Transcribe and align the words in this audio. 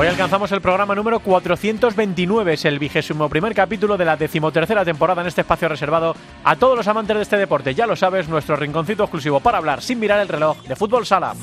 Hoy 0.00 0.06
alcanzamos 0.06 0.52
el 0.52 0.60
programa 0.60 0.94
número 0.94 1.18
429, 1.18 2.52
es 2.52 2.64
el 2.64 2.78
vigésimo 2.78 3.28
primer 3.28 3.52
capítulo 3.52 3.96
de 3.96 4.04
la 4.04 4.16
decimotercera 4.16 4.84
temporada 4.84 5.22
en 5.22 5.26
este 5.26 5.40
espacio 5.40 5.68
reservado 5.68 6.14
a 6.44 6.54
todos 6.54 6.76
los 6.76 6.86
amantes 6.86 7.16
de 7.16 7.22
este 7.24 7.36
deporte. 7.36 7.74
Ya 7.74 7.84
lo 7.84 7.96
sabes, 7.96 8.28
nuestro 8.28 8.54
rinconcito 8.54 9.02
exclusivo 9.02 9.40
para 9.40 9.58
hablar 9.58 9.82
sin 9.82 9.98
mirar 9.98 10.20
el 10.20 10.28
reloj 10.28 10.62
de 10.62 10.76
fútbol 10.76 11.04
sala. 11.04 11.34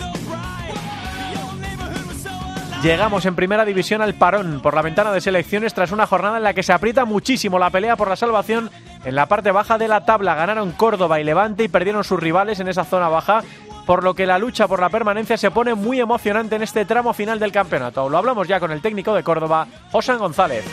Llegamos 2.82 3.26
en 3.26 3.36
primera 3.36 3.66
división 3.66 4.02
al 4.02 4.14
parón 4.14 4.62
por 4.62 4.74
la 4.74 4.82
ventana 4.82 5.12
de 5.12 5.20
selecciones 5.20 5.74
tras 5.74 5.92
una 5.92 6.08
jornada 6.08 6.38
en 6.38 6.44
la 6.44 6.54
que 6.54 6.64
se 6.64 6.72
aprieta 6.72 7.04
muchísimo 7.04 7.60
la 7.60 7.72
pelea 7.72 7.98
por 7.98 8.08
la 8.08 8.16
salvación 8.16 8.70
en 9.04 9.16
la 9.16 9.26
parte 9.26 9.52
baja 9.52 9.78
de 9.78 9.90
la 9.90 10.06
tabla. 10.06 10.34
Ganaron 10.36 10.72
Córdoba 10.72 11.20
y 11.20 11.26
Levante 11.26 11.66
y 11.66 11.68
perdieron 11.68 12.06
sus 12.06 12.22
rivales 12.22 12.62
en 12.62 12.70
esa 12.70 12.86
zona 12.86 13.10
baja 13.10 13.44
por 13.86 14.04
lo 14.04 14.14
que 14.14 14.26
la 14.26 14.40
lucha 14.40 14.68
por 14.68 14.80
la 14.80 14.90
permanencia 14.90 15.38
se 15.38 15.52
pone 15.52 15.76
muy 15.76 16.00
emocionante 16.00 16.56
en 16.56 16.64
este 16.64 16.86
tramo 16.86 17.14
final 17.14 17.40
del 17.40 17.52
campeonato. 17.52 18.10
Lo 18.10 18.18
hablamos 18.18 18.48
ya 18.48 18.60
con 18.60 18.72
el 18.72 18.82
técnico 18.82 19.14
de 19.14 19.24
Córdoba, 19.24 19.68
José 19.92 20.16
González. 20.16 20.66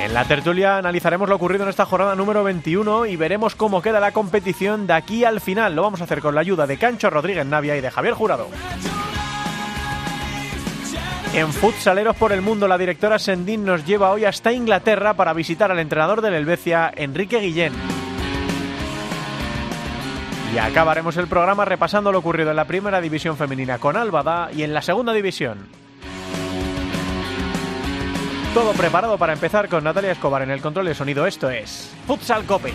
En 0.00 0.14
la 0.14 0.24
tertulia 0.24 0.78
analizaremos 0.78 1.28
lo 1.28 1.36
ocurrido 1.36 1.64
en 1.64 1.70
esta 1.70 1.84
jornada 1.84 2.14
número 2.14 2.44
21 2.44 3.06
y 3.06 3.16
veremos 3.16 3.56
cómo 3.56 3.82
queda 3.82 3.98
la 3.98 4.12
competición 4.12 4.86
de 4.86 4.92
aquí 4.92 5.24
al 5.24 5.40
final. 5.40 5.74
Lo 5.74 5.82
vamos 5.82 6.00
a 6.00 6.04
hacer 6.04 6.20
con 6.20 6.34
la 6.34 6.40
ayuda 6.40 6.66
de 6.66 6.78
Cancho 6.78 7.10
Rodríguez 7.10 7.44
Navia 7.44 7.76
y 7.76 7.80
de 7.80 7.90
Javier 7.90 8.14
Jurado. 8.14 8.48
En 11.34 11.52
Futsaleros 11.52 12.16
por 12.16 12.32
el 12.32 12.42
Mundo, 12.42 12.66
la 12.68 12.78
directora 12.78 13.18
Sendín 13.18 13.64
nos 13.64 13.84
lleva 13.84 14.10
hoy 14.12 14.24
hasta 14.24 14.52
Inglaterra 14.52 15.14
para 15.14 15.32
visitar 15.32 15.70
al 15.70 15.78
entrenador 15.78 16.22
del 16.22 16.34
Helvecia, 16.34 16.90
Enrique 16.96 17.38
Guillén. 17.38 17.72
Acabaremos 20.58 21.16
el 21.16 21.28
programa 21.28 21.64
repasando 21.64 22.12
lo 22.12 22.18
ocurrido 22.18 22.50
en 22.50 22.56
la 22.56 22.66
primera 22.66 23.00
división 23.00 23.36
femenina 23.36 23.78
con 23.78 23.96
Albada 23.96 24.50
y 24.52 24.62
en 24.62 24.74
la 24.74 24.82
segunda 24.82 25.12
división. 25.12 25.66
Todo 28.54 28.72
preparado 28.72 29.18
para 29.18 29.34
empezar 29.34 29.68
con 29.68 29.84
Natalia 29.84 30.12
Escobar 30.12 30.42
en 30.42 30.50
el 30.50 30.60
control 30.60 30.86
de 30.86 30.94
sonido. 30.94 31.26
Esto 31.26 31.50
es 31.50 31.94
Futsal 32.06 32.44
Cope. 32.44 32.72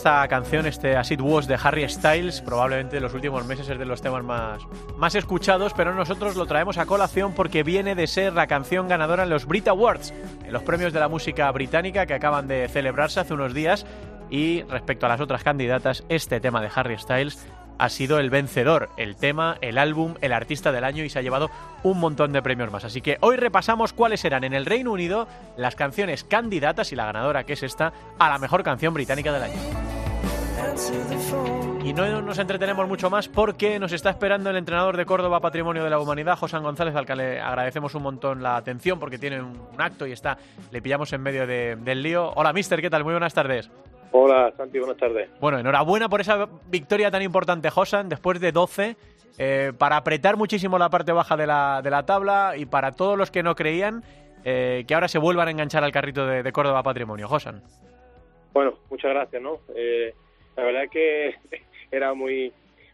Esta 0.00 0.26
canción, 0.28 0.64
este 0.64 0.96
As 0.96 1.10
It 1.10 1.20
Was 1.20 1.46
de 1.46 1.58
Harry 1.62 1.86
Styles. 1.86 2.40
Probablemente 2.40 2.96
en 2.96 3.02
los 3.02 3.12
últimos 3.12 3.44
meses 3.44 3.68
es 3.68 3.78
de 3.78 3.84
los 3.84 4.00
temas 4.00 4.24
más, 4.24 4.62
más 4.96 5.14
escuchados, 5.14 5.74
pero 5.74 5.94
nosotros 5.94 6.36
lo 6.36 6.46
traemos 6.46 6.78
a 6.78 6.86
colación 6.86 7.34
porque 7.34 7.62
viene 7.62 7.94
de 7.94 8.06
ser 8.06 8.32
la 8.32 8.46
canción 8.46 8.88
ganadora 8.88 9.24
en 9.24 9.28
los 9.28 9.44
Brit 9.44 9.68
Awards, 9.68 10.14
en 10.42 10.54
los 10.54 10.62
premios 10.62 10.94
de 10.94 11.00
la 11.00 11.08
música 11.08 11.52
británica 11.52 12.06
que 12.06 12.14
acaban 12.14 12.48
de 12.48 12.66
celebrarse 12.68 13.20
hace 13.20 13.34
unos 13.34 13.52
días. 13.52 13.84
Y 14.30 14.62
respecto 14.62 15.04
a 15.04 15.10
las 15.10 15.20
otras 15.20 15.44
candidatas, 15.44 16.02
este 16.08 16.40
tema 16.40 16.62
de 16.62 16.70
Harry 16.74 16.96
Styles 16.96 17.46
ha 17.80 17.88
sido 17.88 18.18
el 18.18 18.30
vencedor, 18.30 18.90
el 18.96 19.16
tema, 19.16 19.56
el 19.60 19.78
álbum, 19.78 20.14
el 20.20 20.32
artista 20.32 20.70
del 20.72 20.84
año 20.84 21.02
y 21.04 21.08
se 21.10 21.18
ha 21.18 21.22
llevado 21.22 21.50
un 21.82 21.98
montón 21.98 22.32
de 22.32 22.42
premios 22.42 22.70
más. 22.70 22.84
Así 22.84 23.00
que 23.00 23.16
hoy 23.20 23.36
repasamos 23.36 23.92
cuáles 23.92 24.24
eran 24.24 24.44
en 24.44 24.52
el 24.52 24.66
Reino 24.66 24.92
Unido 24.92 25.26
las 25.56 25.74
canciones 25.76 26.24
candidatas 26.24 26.92
y 26.92 26.96
la 26.96 27.06
ganadora 27.06 27.44
que 27.44 27.54
es 27.54 27.62
esta 27.62 27.92
a 28.18 28.28
la 28.28 28.38
mejor 28.38 28.62
canción 28.62 28.92
británica 28.94 29.32
del 29.32 29.42
año. 29.44 29.54
Y 31.84 31.92
no 31.94 32.20
nos 32.22 32.38
entretenemos 32.38 32.86
mucho 32.86 33.08
más 33.10 33.28
porque 33.28 33.78
nos 33.78 33.92
está 33.92 34.10
esperando 34.10 34.50
el 34.50 34.56
entrenador 34.56 34.96
de 34.96 35.06
Córdoba 35.06 35.40
Patrimonio 35.40 35.82
de 35.82 35.90
la 35.90 35.98
Humanidad, 35.98 36.36
José 36.38 36.58
González, 36.58 36.94
al 36.94 37.06
que 37.06 37.16
le 37.16 37.40
agradecemos 37.40 37.94
un 37.94 38.02
montón 38.02 38.42
la 38.42 38.56
atención 38.56 38.98
porque 39.00 39.18
tiene 39.18 39.40
un 39.40 39.58
acto 39.78 40.06
y 40.06 40.12
está, 40.12 40.36
le 40.70 40.82
pillamos 40.82 41.12
en 41.12 41.22
medio 41.22 41.46
de- 41.46 41.76
del 41.76 42.02
lío. 42.02 42.30
Hola, 42.36 42.52
mister, 42.52 42.80
¿qué 42.80 42.90
tal? 42.90 43.02
Muy 43.04 43.14
buenas 43.14 43.34
tardes. 43.34 43.70
Hola, 44.12 44.52
Santi, 44.56 44.78
buenas 44.78 44.96
tardes. 44.96 45.28
Bueno, 45.40 45.58
enhorabuena 45.58 46.08
por 46.08 46.20
esa 46.20 46.48
victoria 46.68 47.10
tan 47.10 47.22
importante, 47.22 47.70
Josan, 47.70 48.08
después 48.08 48.40
de 48.40 48.50
12, 48.50 48.96
eh, 49.38 49.72
para 49.78 49.96
apretar 49.96 50.36
muchísimo 50.36 50.78
la 50.78 50.90
parte 50.90 51.12
baja 51.12 51.36
de 51.36 51.46
la, 51.46 51.80
de 51.82 51.90
la 51.90 52.04
tabla 52.04 52.54
y 52.56 52.66
para 52.66 52.92
todos 52.92 53.16
los 53.16 53.30
que 53.30 53.42
no 53.42 53.54
creían 53.54 54.02
eh, 54.44 54.84
que 54.86 54.94
ahora 54.94 55.08
se 55.08 55.18
vuelvan 55.18 55.48
a 55.48 55.50
enganchar 55.50 55.84
al 55.84 55.92
carrito 55.92 56.26
de, 56.26 56.42
de 56.42 56.52
Córdoba 56.52 56.82
Patrimonio. 56.82 57.28
Josan. 57.28 57.62
Bueno, 58.52 58.74
muchas 58.90 59.12
gracias, 59.12 59.40
¿no? 59.40 59.60
Eh, 59.74 60.12
la 60.56 60.64
verdad 60.64 60.84
es 60.84 60.90
que 60.90 61.34
era 61.90 62.14
muy 62.14 62.52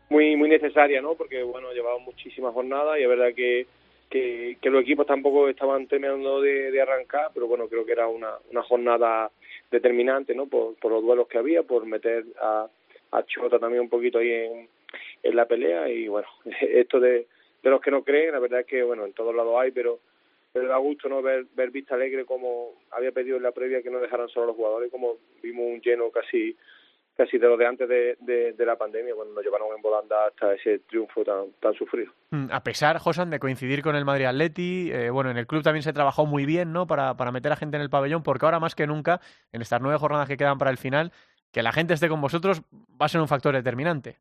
muy 0.09 0.37
muy 0.37 0.49
necesaria, 0.49 1.01
¿no? 1.01 1.15
Porque, 1.15 1.43
bueno, 1.43 1.73
llevaba 1.73 1.99
muchísimas 1.99 2.53
jornadas 2.53 2.99
y 2.99 3.03
es 3.03 3.09
verdad 3.09 3.35
que, 3.35 3.67
que, 4.11 4.59
que 4.61 4.71
los 4.71 4.83
equipos 4.83 5.07
tampoco 5.07 5.49
estaban 5.49 5.87
terminando 5.87 6.41
de, 6.41 6.71
de 6.71 6.83
arrancar, 6.83 7.31
pero 7.33 7.47
bueno, 7.47 7.69
creo 7.69 7.85
que 7.85 7.93
era 7.93 8.07
una, 8.07 8.35
una 8.51 8.63
jornada 8.63 9.31
determinante, 9.71 10.35
¿no? 10.35 10.47
Por, 10.47 10.77
los 10.83 11.03
duelos 11.03 11.29
que 11.29 11.39
había, 11.39 11.63
por 11.63 11.87
meter 11.87 12.25
a, 12.41 12.69
a 13.13 13.23
Chota 13.25 13.59
también 13.59 13.83
un 13.83 13.89
poquito 13.89 14.19
ahí 14.19 14.31
en, 14.31 14.69
en 15.23 15.37
la 15.37 15.47
pelea 15.47 15.89
y, 15.89 16.09
bueno, 16.09 16.29
esto 16.61 17.01
de, 17.01 17.27
de 17.63 17.71
los 17.71 17.81
que 17.81 17.91
no 17.91 18.05
creen, 18.05 18.33
la 18.33 18.39
verdad 18.39 18.61
es 18.61 18.67
que, 18.67 18.83
bueno, 18.83 19.05
en 19.05 19.13
todos 19.13 19.35
lados 19.35 19.57
hay, 19.59 19.71
pero 19.71 20.01
pero 20.57 20.69
da 20.69 20.79
gusto 20.79 21.11
no 21.11 21.21
ver 21.21 21.45
ver 21.55 21.71
Vista 21.71 21.97
Alegre 21.97 22.25
como 22.25 22.73
había 22.91 23.13
pedido 23.13 23.37
en 23.37 23.43
la 23.43 23.53
previa 23.53 23.83
que 23.83 23.91
no 23.91 24.01
dejaran 24.01 24.31
solo 24.31 24.45
a 24.45 24.47
los 24.47 24.57
jugadores 24.57 24.91
como 24.91 25.19
vimos 25.43 25.67
un 25.67 25.83
lleno 25.83 26.09
casi 26.11 26.57
casi 27.17 27.39
de 27.39 27.47
lo 27.49 27.57
de 27.57 27.67
antes 27.67 27.89
de, 27.89 28.17
de, 28.21 28.53
de 28.53 28.67
la 28.67 28.77
pandemia 28.77 29.15
cuando 29.15 29.35
nos 29.35 29.43
llevaron 29.45 29.69
en 29.75 29.81
volanda 29.83 30.27
hasta 30.27 30.55
ese 30.55 30.81
triunfo 30.81 31.25
tan 31.25 31.53
tan 31.61 31.75
sufrido 31.75 32.13
Mm, 32.31 32.49
A 32.51 32.63
pesar, 32.63 32.99
Josan, 32.99 33.31
de 33.31 33.39
coincidir 33.39 33.83
con 33.83 33.95
el 33.97 34.05
Madrid 34.05 34.25
Atleti, 34.27 34.91
eh, 34.93 35.11
bueno, 35.11 35.31
en 35.31 35.37
el 35.39 35.47
club 35.47 35.63
también 35.63 35.83
se 35.85 35.93
trabajó 35.93 36.27
muy 36.27 36.45
bien, 36.45 36.73
¿no? 36.73 36.87
Para, 36.87 37.17
para 37.17 37.31
meter 37.33 37.53
a 37.53 37.57
gente 37.57 37.77
en 37.77 37.83
el 37.83 37.91
pabellón, 37.91 38.23
porque 38.25 38.45
ahora 38.45 38.59
más 38.61 38.75
que 38.75 38.87
nunca, 38.87 39.21
en 39.53 39.63
estas 39.63 39.81
nueve 39.81 39.99
jornadas 39.99 40.29
que 40.29 40.37
quedan 40.37 40.59
para 40.59 40.71
el 40.73 40.77
final, 40.77 41.13
que 41.53 41.63
la 41.63 41.73
gente 41.73 41.95
esté 41.95 42.09
con 42.09 42.21
vosotros 42.21 42.63
va 43.01 43.07
a 43.07 43.09
ser 43.09 43.21
un 43.21 43.29
factor 43.29 43.55
determinante. 43.55 44.17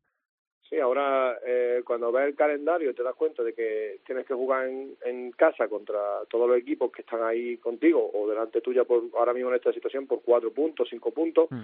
sí 0.70 0.78
ahora 0.78 1.36
eh, 1.44 1.82
cuando 1.84 2.10
ves 2.12 2.28
el 2.28 2.34
calendario 2.36 2.94
te 2.94 3.02
das 3.02 3.14
cuenta 3.16 3.42
de 3.42 3.52
que 3.52 4.00
tienes 4.06 4.24
que 4.26 4.34
jugar 4.34 4.68
en, 4.68 4.94
en 5.04 5.32
casa 5.32 5.68
contra 5.68 5.98
todos 6.30 6.48
los 6.48 6.58
equipos 6.58 6.90
que 6.92 7.02
están 7.02 7.22
ahí 7.24 7.56
contigo 7.58 8.08
o 8.14 8.28
delante 8.28 8.60
tuya 8.60 8.84
por 8.84 9.02
ahora 9.18 9.32
mismo 9.34 9.50
en 9.50 9.56
esta 9.56 9.72
situación 9.72 10.06
por 10.06 10.22
cuatro 10.22 10.52
puntos 10.52 10.88
cinco 10.88 11.10
puntos 11.10 11.48
Mm. 11.50 11.62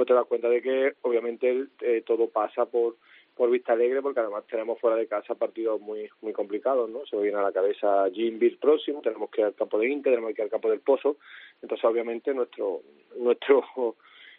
Pues 0.00 0.08
te 0.08 0.14
das 0.14 0.24
cuenta 0.24 0.48
de 0.48 0.62
que 0.62 0.94
obviamente 1.02 1.66
eh, 1.82 2.02
todo 2.06 2.30
pasa 2.30 2.64
por 2.64 2.96
por 3.36 3.50
Vista 3.50 3.74
Alegre 3.74 4.00
porque 4.00 4.20
además 4.20 4.46
tenemos 4.46 4.80
fuera 4.80 4.96
de 4.96 5.06
casa 5.06 5.34
partidos 5.34 5.78
muy 5.78 6.08
muy 6.22 6.32
complicados 6.32 6.88
no 6.88 7.04
se 7.04 7.18
viene 7.18 7.36
a 7.36 7.42
la 7.42 7.52
cabeza 7.52 8.08
Jimbil 8.10 8.56
próximo 8.56 9.02
tenemos 9.02 9.28
que 9.28 9.42
ir 9.42 9.48
al 9.48 9.54
campo 9.54 9.78
de 9.78 9.90
Inter 9.90 10.14
tenemos 10.14 10.34
que 10.34 10.40
ir 10.40 10.44
al 10.44 10.50
campo 10.50 10.70
del 10.70 10.80
Pozo. 10.80 11.18
Entonces 11.60 11.84
obviamente 11.84 12.32
nuestro 12.32 12.80
nuestro 13.18 13.62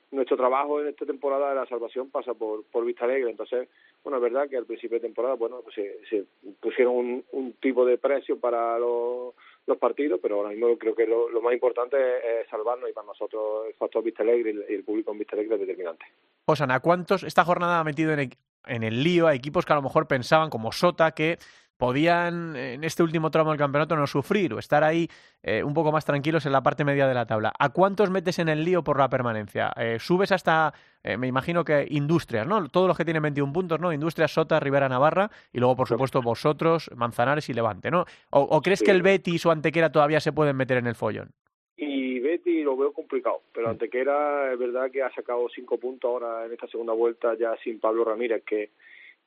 nuestro 0.09 0.35
trabajo 0.35 0.81
en 0.81 0.87
esta 0.87 1.05
temporada 1.05 1.49
de 1.49 1.55
la 1.57 1.67
salvación 1.67 2.09
pasa 2.09 2.33
por 2.33 2.63
por 2.63 2.83
Vista 2.83 3.05
Alegre. 3.05 3.29
Entonces 3.29 3.69
bueno 4.03 4.17
es 4.17 4.23
verdad 4.23 4.49
que 4.49 4.57
al 4.57 4.65
principio 4.65 4.97
de 4.97 5.07
temporada 5.07 5.35
bueno 5.35 5.61
pues 5.61 5.75
se, 5.75 5.99
se 6.09 6.25
pusieron 6.59 7.23
un 7.33 7.53
tipo 7.59 7.85
de 7.85 7.99
precio 7.99 8.39
para 8.39 8.79
los 8.79 9.35
los 9.67 9.77
partidos, 9.77 10.19
pero 10.21 10.37
ahora 10.37 10.49
mismo 10.49 10.77
creo 10.77 10.95
que 10.95 11.05
lo, 11.05 11.29
más 11.41 11.53
importante 11.53 11.97
es, 12.41 12.49
salvarnos 12.49 12.89
y 12.89 12.93
para 12.93 13.07
nosotros 13.07 13.67
el 13.67 13.73
factor 13.75 14.03
Vista 14.03 14.23
Alegre 14.23 14.51
y 14.51 14.53
el, 14.53 14.65
y 14.69 14.73
el 14.75 14.83
público 14.83 15.11
en 15.11 15.19
Vista 15.19 15.35
Alegre 15.35 15.55
es 15.55 15.61
determinante. 15.61 16.05
Josan, 16.47 16.71
¿a 16.71 16.79
cuántos 16.79 17.23
esta 17.23 17.45
jornada 17.45 17.79
ha 17.79 17.83
metido 17.83 18.11
en, 18.13 18.19
e- 18.19 18.29
en 18.67 18.83
el 18.83 19.03
lío 19.03 19.27
a 19.27 19.35
equipos 19.35 19.65
que 19.65 19.73
a 19.73 19.75
lo 19.75 19.81
mejor 19.81 20.07
pensaban, 20.07 20.49
como 20.49 20.71
Sota, 20.71 21.11
que 21.11 21.37
podían 21.81 22.55
en 22.55 22.83
este 22.83 23.01
último 23.01 23.31
tramo 23.31 23.49
del 23.49 23.57
campeonato 23.57 23.95
no 23.95 24.05
sufrir 24.05 24.53
o 24.53 24.59
estar 24.59 24.83
ahí 24.83 25.07
eh, 25.41 25.63
un 25.63 25.73
poco 25.73 25.91
más 25.91 26.05
tranquilos 26.05 26.45
en 26.45 26.51
la 26.51 26.61
parte 26.61 26.85
media 26.85 27.07
de 27.07 27.15
la 27.15 27.25
tabla. 27.25 27.51
¿A 27.57 27.69
cuántos 27.69 28.11
metes 28.11 28.37
en 28.37 28.49
el 28.49 28.63
lío 28.63 28.83
por 28.83 28.99
la 28.99 29.09
permanencia? 29.09 29.73
Eh, 29.75 29.97
subes 29.99 30.31
hasta, 30.31 30.75
eh, 31.03 31.17
me 31.17 31.25
imagino 31.25 31.65
que 31.65 31.87
Industrias, 31.89 32.45
¿no? 32.45 32.69
Todos 32.69 32.87
los 32.87 32.95
que 32.95 33.03
tienen 33.03 33.23
21 33.23 33.51
puntos, 33.51 33.79
¿no? 33.79 33.91
Industrias, 33.91 34.31
Sota, 34.31 34.59
Rivera, 34.59 34.89
Navarra 34.89 35.31
y 35.51 35.57
luego, 35.57 35.75
por 35.75 35.87
supuesto, 35.87 36.21
vosotros, 36.21 36.91
Manzanares 36.95 37.49
y 37.49 37.53
Levante, 37.55 37.89
¿no? 37.89 38.05
¿O, 38.29 38.41
o 38.41 38.61
crees 38.61 38.83
que 38.83 38.91
el 38.91 39.01
Betis 39.01 39.43
o 39.47 39.51
Antequera 39.51 39.91
todavía 39.91 40.19
se 40.19 40.33
pueden 40.33 40.57
meter 40.57 40.77
en 40.77 40.85
el 40.85 40.93
follón? 40.93 41.31
Y 41.77 42.19
Betty 42.19 42.61
lo 42.61 42.77
veo 42.77 42.93
complicado, 42.93 43.41
pero 43.51 43.65
Mm. 43.65 43.71
Antequera 43.71 44.53
es 44.53 44.59
verdad 44.59 44.91
que 44.91 45.01
ha 45.01 45.11
sacado 45.15 45.49
cinco 45.49 45.79
puntos 45.79 46.07
ahora 46.07 46.45
en 46.45 46.53
esta 46.53 46.67
segunda 46.67 46.93
vuelta 46.93 47.35
ya 47.39 47.55
sin 47.63 47.79
Pablo 47.79 48.05
Ramírez, 48.05 48.43
que, 48.45 48.69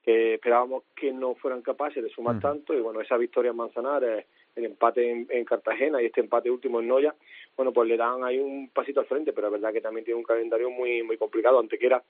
que 0.05 0.35
esperábamos 0.35 0.85
que 0.95 1.13
no 1.13 1.35
fueran 1.35 1.63
capaces 1.63 2.03
de 2.03 2.11
sumar 2.11 2.37
Mm. 2.37 2.41
tanto 2.41 2.75
y 2.75 2.81
bueno, 2.81 3.01
esa 3.01 3.17
victoria 3.17 3.51
en 3.53 3.57
Manzanares, 3.57 4.27
el 4.55 4.65
empate 4.67 5.11
en, 5.11 5.27
en 5.31 5.45
Cartagena 5.45 6.01
y 6.03 6.07
este 6.07 6.21
empate 6.21 6.51
último 6.51 6.81
en 6.81 6.89
Noya, 6.89 7.15
bueno, 7.57 7.73
pues 7.73 7.89
le 7.89 7.97
dan 7.97 8.23
ahí 8.23 8.39
un 8.39 8.69
pasito 8.69 9.01
al 9.01 9.07
frente, 9.07 9.33
pero 9.33 9.47
es 9.47 9.53
verdad 9.55 9.73
que 9.73 9.81
también 9.81 10.05
tiene 10.05 10.19
un 10.19 10.25
calendario 10.25 10.69
muy 10.71 11.03
muy 11.03 11.17
complicado. 11.17 11.59
Antequera 11.59 12.03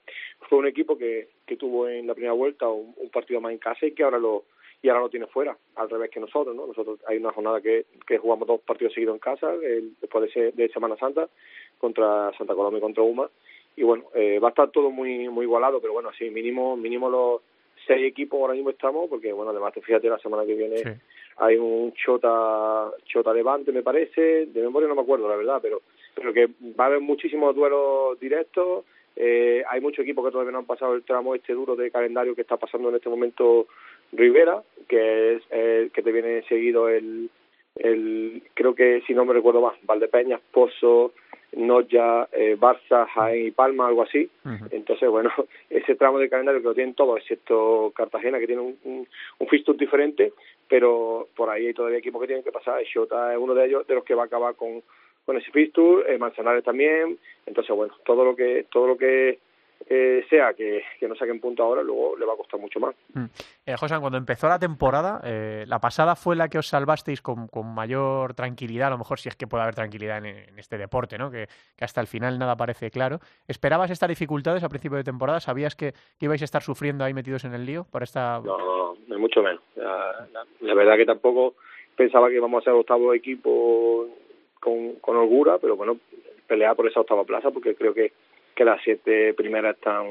fue 0.49 0.57
un 0.59 0.67
equipo 0.67 0.97
que, 0.97 1.29
que 1.45 1.55
tuvo 1.55 1.87
en 1.87 2.05
la 2.07 2.13
primera 2.13 2.33
vuelta 2.33 2.67
un, 2.67 2.93
un 2.97 3.09
partido 3.09 3.39
más 3.41 3.51
en 3.53 3.59
casa 3.59 3.85
y 3.85 3.93
que 3.93 4.03
ahora 4.03 4.19
lo 4.19 4.43
y 4.81 4.89
ahora 4.89 5.01
lo 5.01 5.09
tiene 5.09 5.25
fuera, 5.27 5.57
al 5.75 5.89
revés 5.89 6.11
que 6.11 6.19
nosotros, 6.19 6.55
¿no? 6.55 6.67
Nosotros 6.67 6.99
hay 7.07 7.17
una 7.17 7.31
jornada 7.31 7.59
que, 7.61 7.85
que 8.05 8.17
jugamos 8.19 8.47
dos 8.47 8.61
partidos 8.61 8.93
seguidos 8.93 9.15
en 9.15 9.19
casa, 9.19 9.51
el- 9.53 9.95
después 9.99 10.21
de, 10.23 10.29
ese- 10.29 10.51
de 10.55 10.69
Semana 10.69 10.95
Santa, 10.97 11.27
contra 11.79 12.31
Santa 12.37 12.53
Coloma 12.53 12.77
y 12.77 12.81
contra 12.81 13.01
UMA, 13.01 13.27
y 13.77 13.83
bueno, 13.83 14.05
eh, 14.13 14.37
va 14.39 14.49
a 14.49 14.51
estar 14.51 14.69
todo 14.71 14.91
muy 14.91 15.27
muy 15.29 15.45
igualado, 15.45 15.79
pero 15.81 15.93
bueno, 15.93 16.11
sí, 16.17 16.29
mínimo 16.29 16.77
mínimo 16.77 17.09
los 17.09 17.41
seis 17.85 18.05
equipos 18.05 18.39
ahora 18.39 18.53
mismo 18.53 18.69
estamos, 18.69 19.09
porque 19.09 19.31
bueno, 19.33 19.51
además 19.51 19.73
tú 19.73 19.81
fíjate 19.81 20.09
la 20.09 20.19
semana 20.19 20.45
que 20.45 20.55
viene 20.55 20.77
Sí. 20.77 20.89
hay 21.37 21.57
un 21.57 21.93
Chota 21.93 22.91
Chota 23.05 23.33
Levante 23.33 23.71
me 23.71 23.83
parece, 23.83 24.45
de 24.47 24.61
memoria 24.61 24.87
no 24.87 24.95
me 24.95 25.01
acuerdo 25.01 25.27
la 25.29 25.35
verdad, 25.35 25.59
pero 25.61 25.81
pero 26.13 26.33
que 26.33 26.47
va 26.79 26.85
a 26.85 26.87
haber 26.87 27.01
muchísimos 27.01 27.55
duelos 27.55 28.19
directos, 28.19 28.85
eh, 29.15 29.63
hay 29.69 29.81
muchos 29.81 30.03
equipos 30.03 30.25
que 30.25 30.31
todavía 30.31 30.51
no 30.51 30.59
han 30.59 30.65
pasado 30.65 30.93
el 30.93 31.03
tramo 31.03 31.35
este 31.35 31.53
duro 31.53 31.75
de 31.75 31.91
calendario 31.91 32.35
que 32.35 32.41
está 32.41 32.57
pasando 32.57 32.89
en 32.89 32.95
este 32.95 33.09
momento 33.09 33.67
Rivera, 34.11 34.63
que 34.87 35.35
es 35.35 35.43
el 35.49 35.91
que 35.91 36.01
te 36.01 36.11
viene 36.11 36.43
seguido 36.43 36.89
el, 36.89 37.29
el 37.75 38.43
creo 38.53 38.75
que 38.75 39.01
si 39.07 39.13
no 39.13 39.25
me 39.25 39.33
recuerdo 39.33 39.61
más, 39.61 39.75
Valdepeñas, 39.83 40.41
Pozo, 40.51 41.13
Noya, 41.75 42.27
eh, 42.31 42.55
Barça, 42.57 43.07
Jaén 43.07 43.47
y 43.47 43.51
Palma, 43.51 43.87
algo 43.87 44.03
así. 44.03 44.29
Entonces, 44.71 45.09
bueno, 45.09 45.31
ese 45.69 45.95
tramo 45.95 46.19
de 46.19 46.29
calendario 46.29 46.61
que 46.61 46.67
lo 46.67 46.73
tienen 46.73 46.95
todos, 46.95 47.19
excepto 47.19 47.91
Cartagena, 47.95 48.39
que 48.39 48.47
tiene 48.47 48.61
un, 48.61 48.77
un, 48.83 49.07
un 49.39 49.47
fixture 49.47 49.77
diferente, 49.77 50.33
pero 50.67 51.27
por 51.35 51.49
ahí 51.49 51.67
hay 51.67 51.73
todavía 51.73 51.99
equipos 51.99 52.21
que 52.21 52.27
tienen 52.27 52.43
que 52.43 52.51
pasar. 52.51 52.81
Xota 52.85 53.33
es 53.33 53.39
uno 53.39 53.53
de 53.53 53.65
ellos, 53.65 53.87
de 53.87 53.95
los 53.95 54.03
que 54.03 54.15
va 54.15 54.23
a 54.23 54.25
acabar 54.25 54.55
con, 54.55 54.81
con 55.25 55.37
ese 55.37 55.51
fixture, 55.51 56.13
eh, 56.13 56.17
Manzanares 56.17 56.63
también. 56.63 57.17
Entonces, 57.45 57.75
bueno, 57.75 57.93
todo 58.05 58.23
lo 58.23 58.35
que 58.35 58.65
todo 58.71 58.87
lo 58.87 58.97
que 58.97 59.39
eh, 59.87 60.25
sea 60.29 60.53
que, 60.53 60.83
que 60.99 61.07
no 61.07 61.15
saquen 61.15 61.39
punto 61.39 61.63
ahora, 61.63 61.83
luego 61.83 62.17
le 62.17 62.25
va 62.25 62.33
a 62.33 62.37
costar 62.37 62.59
mucho 62.59 62.79
más. 62.79 62.95
Mm. 63.13 63.25
Eh, 63.65 63.75
José, 63.77 63.95
cuando 63.99 64.17
empezó 64.17 64.47
la 64.47 64.57
temporada, 64.59 65.21
eh, 65.23 65.63
la 65.67 65.79
pasada 65.79 66.15
fue 66.15 66.35
la 66.35 66.47
que 66.47 66.57
os 66.57 66.67
salvasteis 66.67 67.21
con, 67.21 67.47
con 67.47 67.73
mayor 67.73 68.33
tranquilidad, 68.33 68.87
a 68.87 68.91
lo 68.91 68.97
mejor 68.97 69.19
si 69.19 69.29
es 69.29 69.35
que 69.35 69.47
puede 69.47 69.63
haber 69.63 69.75
tranquilidad 69.75 70.17
en, 70.19 70.25
en 70.25 70.59
este 70.59 70.77
deporte, 70.77 71.17
¿no? 71.17 71.29
Que, 71.29 71.47
que 71.75 71.85
hasta 71.85 72.01
el 72.01 72.07
final 72.07 72.39
nada 72.39 72.55
parece 72.55 72.89
claro. 72.89 73.19
¿Esperabas 73.47 73.91
estas 73.91 74.09
dificultades 74.09 74.63
a 74.63 74.69
principio 74.69 74.97
de 74.97 75.03
temporada? 75.03 75.39
¿Sabías 75.39 75.75
que, 75.75 75.91
que 75.91 76.25
ibais 76.25 76.41
a 76.41 76.45
estar 76.45 76.61
sufriendo 76.63 77.03
ahí 77.03 77.13
metidos 77.13 77.45
en 77.45 77.53
el 77.53 77.65
lío 77.65 77.85
por 77.91 78.01
esta... 78.03 78.39
No, 78.43 78.57
no, 78.57 78.95
no, 79.07 79.19
mucho 79.19 79.41
menos. 79.43 79.61
La, 79.75 80.27
la- 80.33 80.45
la 80.61 80.73
verdad 80.73 80.97
que 80.97 81.05
tampoco 81.05 81.55
pensaba 81.95 82.27
que 82.29 82.35
íbamos 82.35 82.61
a 82.61 82.65
ser 82.65 82.73
octavo 82.73 83.13
equipo 83.13 84.07
con, 84.59 84.93
con 84.95 85.15
holgura, 85.15 85.57
pero 85.59 85.75
bueno, 85.75 85.97
pelear 86.47 86.75
por 86.75 86.87
esa 86.87 86.99
octava 86.99 87.23
plaza 87.23 87.51
porque 87.51 87.75
creo 87.75 87.93
que 87.93 88.11
que 88.55 88.63
las 88.65 88.81
siete 88.83 89.33
primeras 89.33 89.75
están 89.75 90.05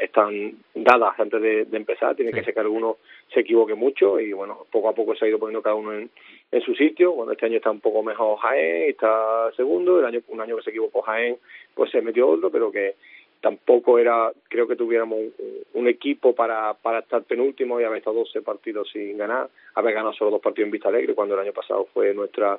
están 0.00 0.52
dadas 0.74 1.18
antes 1.18 1.40
de, 1.40 1.64
de 1.66 1.76
empezar, 1.76 2.16
tiene 2.16 2.32
Sí. 2.32 2.38
que 2.38 2.44
ser 2.44 2.54
que 2.54 2.60
alguno 2.60 2.96
se 3.32 3.40
equivoque 3.40 3.74
mucho 3.74 4.18
y 4.20 4.32
bueno, 4.32 4.66
poco 4.72 4.88
a 4.88 4.94
poco 4.94 5.14
se 5.14 5.24
ha 5.24 5.28
ido 5.28 5.38
poniendo 5.38 5.62
cada 5.62 5.76
uno 5.76 5.92
en, 5.94 6.10
en 6.50 6.60
su 6.62 6.74
sitio, 6.74 7.12
bueno, 7.12 7.32
este 7.32 7.46
año 7.46 7.56
está 7.58 7.70
un 7.70 7.80
poco 7.80 8.02
mejor 8.02 8.36
Jaén, 8.38 8.90
está 8.90 9.52
segundo, 9.56 10.00
el 10.00 10.04
año 10.06 10.20
un 10.28 10.40
año 10.40 10.56
que 10.56 10.62
se 10.64 10.70
equivocó 10.70 11.02
Jaén, 11.02 11.36
pues 11.74 11.90
se 11.92 12.02
metió 12.02 12.28
otro, 12.28 12.50
pero 12.50 12.72
que 12.72 12.96
tampoco 13.40 13.98
era, 13.98 14.32
creo 14.48 14.66
que 14.66 14.74
tuviéramos 14.74 15.18
un, 15.18 15.32
un 15.74 15.88
equipo 15.88 16.34
para, 16.34 16.74
para 16.74 17.00
estar 17.00 17.22
penúltimo 17.24 17.78
y 17.80 17.84
haber 17.84 17.98
estado 17.98 18.16
12 18.20 18.40
partidos 18.42 18.88
sin 18.90 19.18
ganar, 19.18 19.48
haber 19.74 19.94
ganado 19.94 20.14
solo 20.14 20.30
dos 20.30 20.40
partidos 20.40 20.66
en 20.68 20.72
Vista 20.72 20.88
Alegre 20.88 21.14
cuando 21.14 21.34
el 21.34 21.40
año 21.40 21.52
pasado 21.52 21.86
fue 21.92 22.14
nuestra 22.14 22.58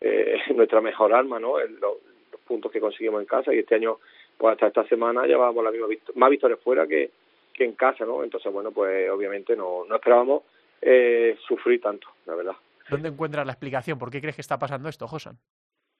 eh, 0.00 0.38
nuestra 0.54 0.80
mejor 0.80 1.12
arma, 1.14 1.38
¿no? 1.38 1.58
El- 1.58 1.74
los, 1.74 1.96
los 2.32 2.40
puntos 2.42 2.72
que 2.72 2.80
conseguimos 2.80 3.20
en 3.20 3.26
casa 3.26 3.52
y 3.54 3.58
este 3.58 3.74
año, 3.74 3.98
pues 4.36 4.52
hasta 4.52 4.66
esta 4.68 4.86
semana 4.88 5.26
llevábamos 5.26 5.64
la 5.64 5.70
misma 5.70 5.86
vict- 5.88 6.14
más 6.14 6.30
victorias 6.30 6.60
fuera 6.60 6.86
que, 6.86 7.10
que 7.52 7.64
en 7.64 7.72
casa, 7.72 8.04
¿no? 8.04 8.24
Entonces, 8.24 8.52
bueno, 8.52 8.70
pues 8.72 9.08
obviamente 9.10 9.56
no, 9.56 9.84
no 9.84 9.94
esperábamos 9.96 10.42
eh, 10.82 11.36
sufrir 11.46 11.80
tanto, 11.80 12.08
la 12.26 12.34
verdad. 12.34 12.54
¿Dónde 12.90 13.08
encuentras 13.08 13.46
la 13.46 13.52
explicación? 13.52 13.98
¿Por 13.98 14.10
qué 14.10 14.20
crees 14.20 14.36
que 14.36 14.42
está 14.42 14.58
pasando 14.58 14.88
esto, 14.88 15.08
José? 15.08 15.30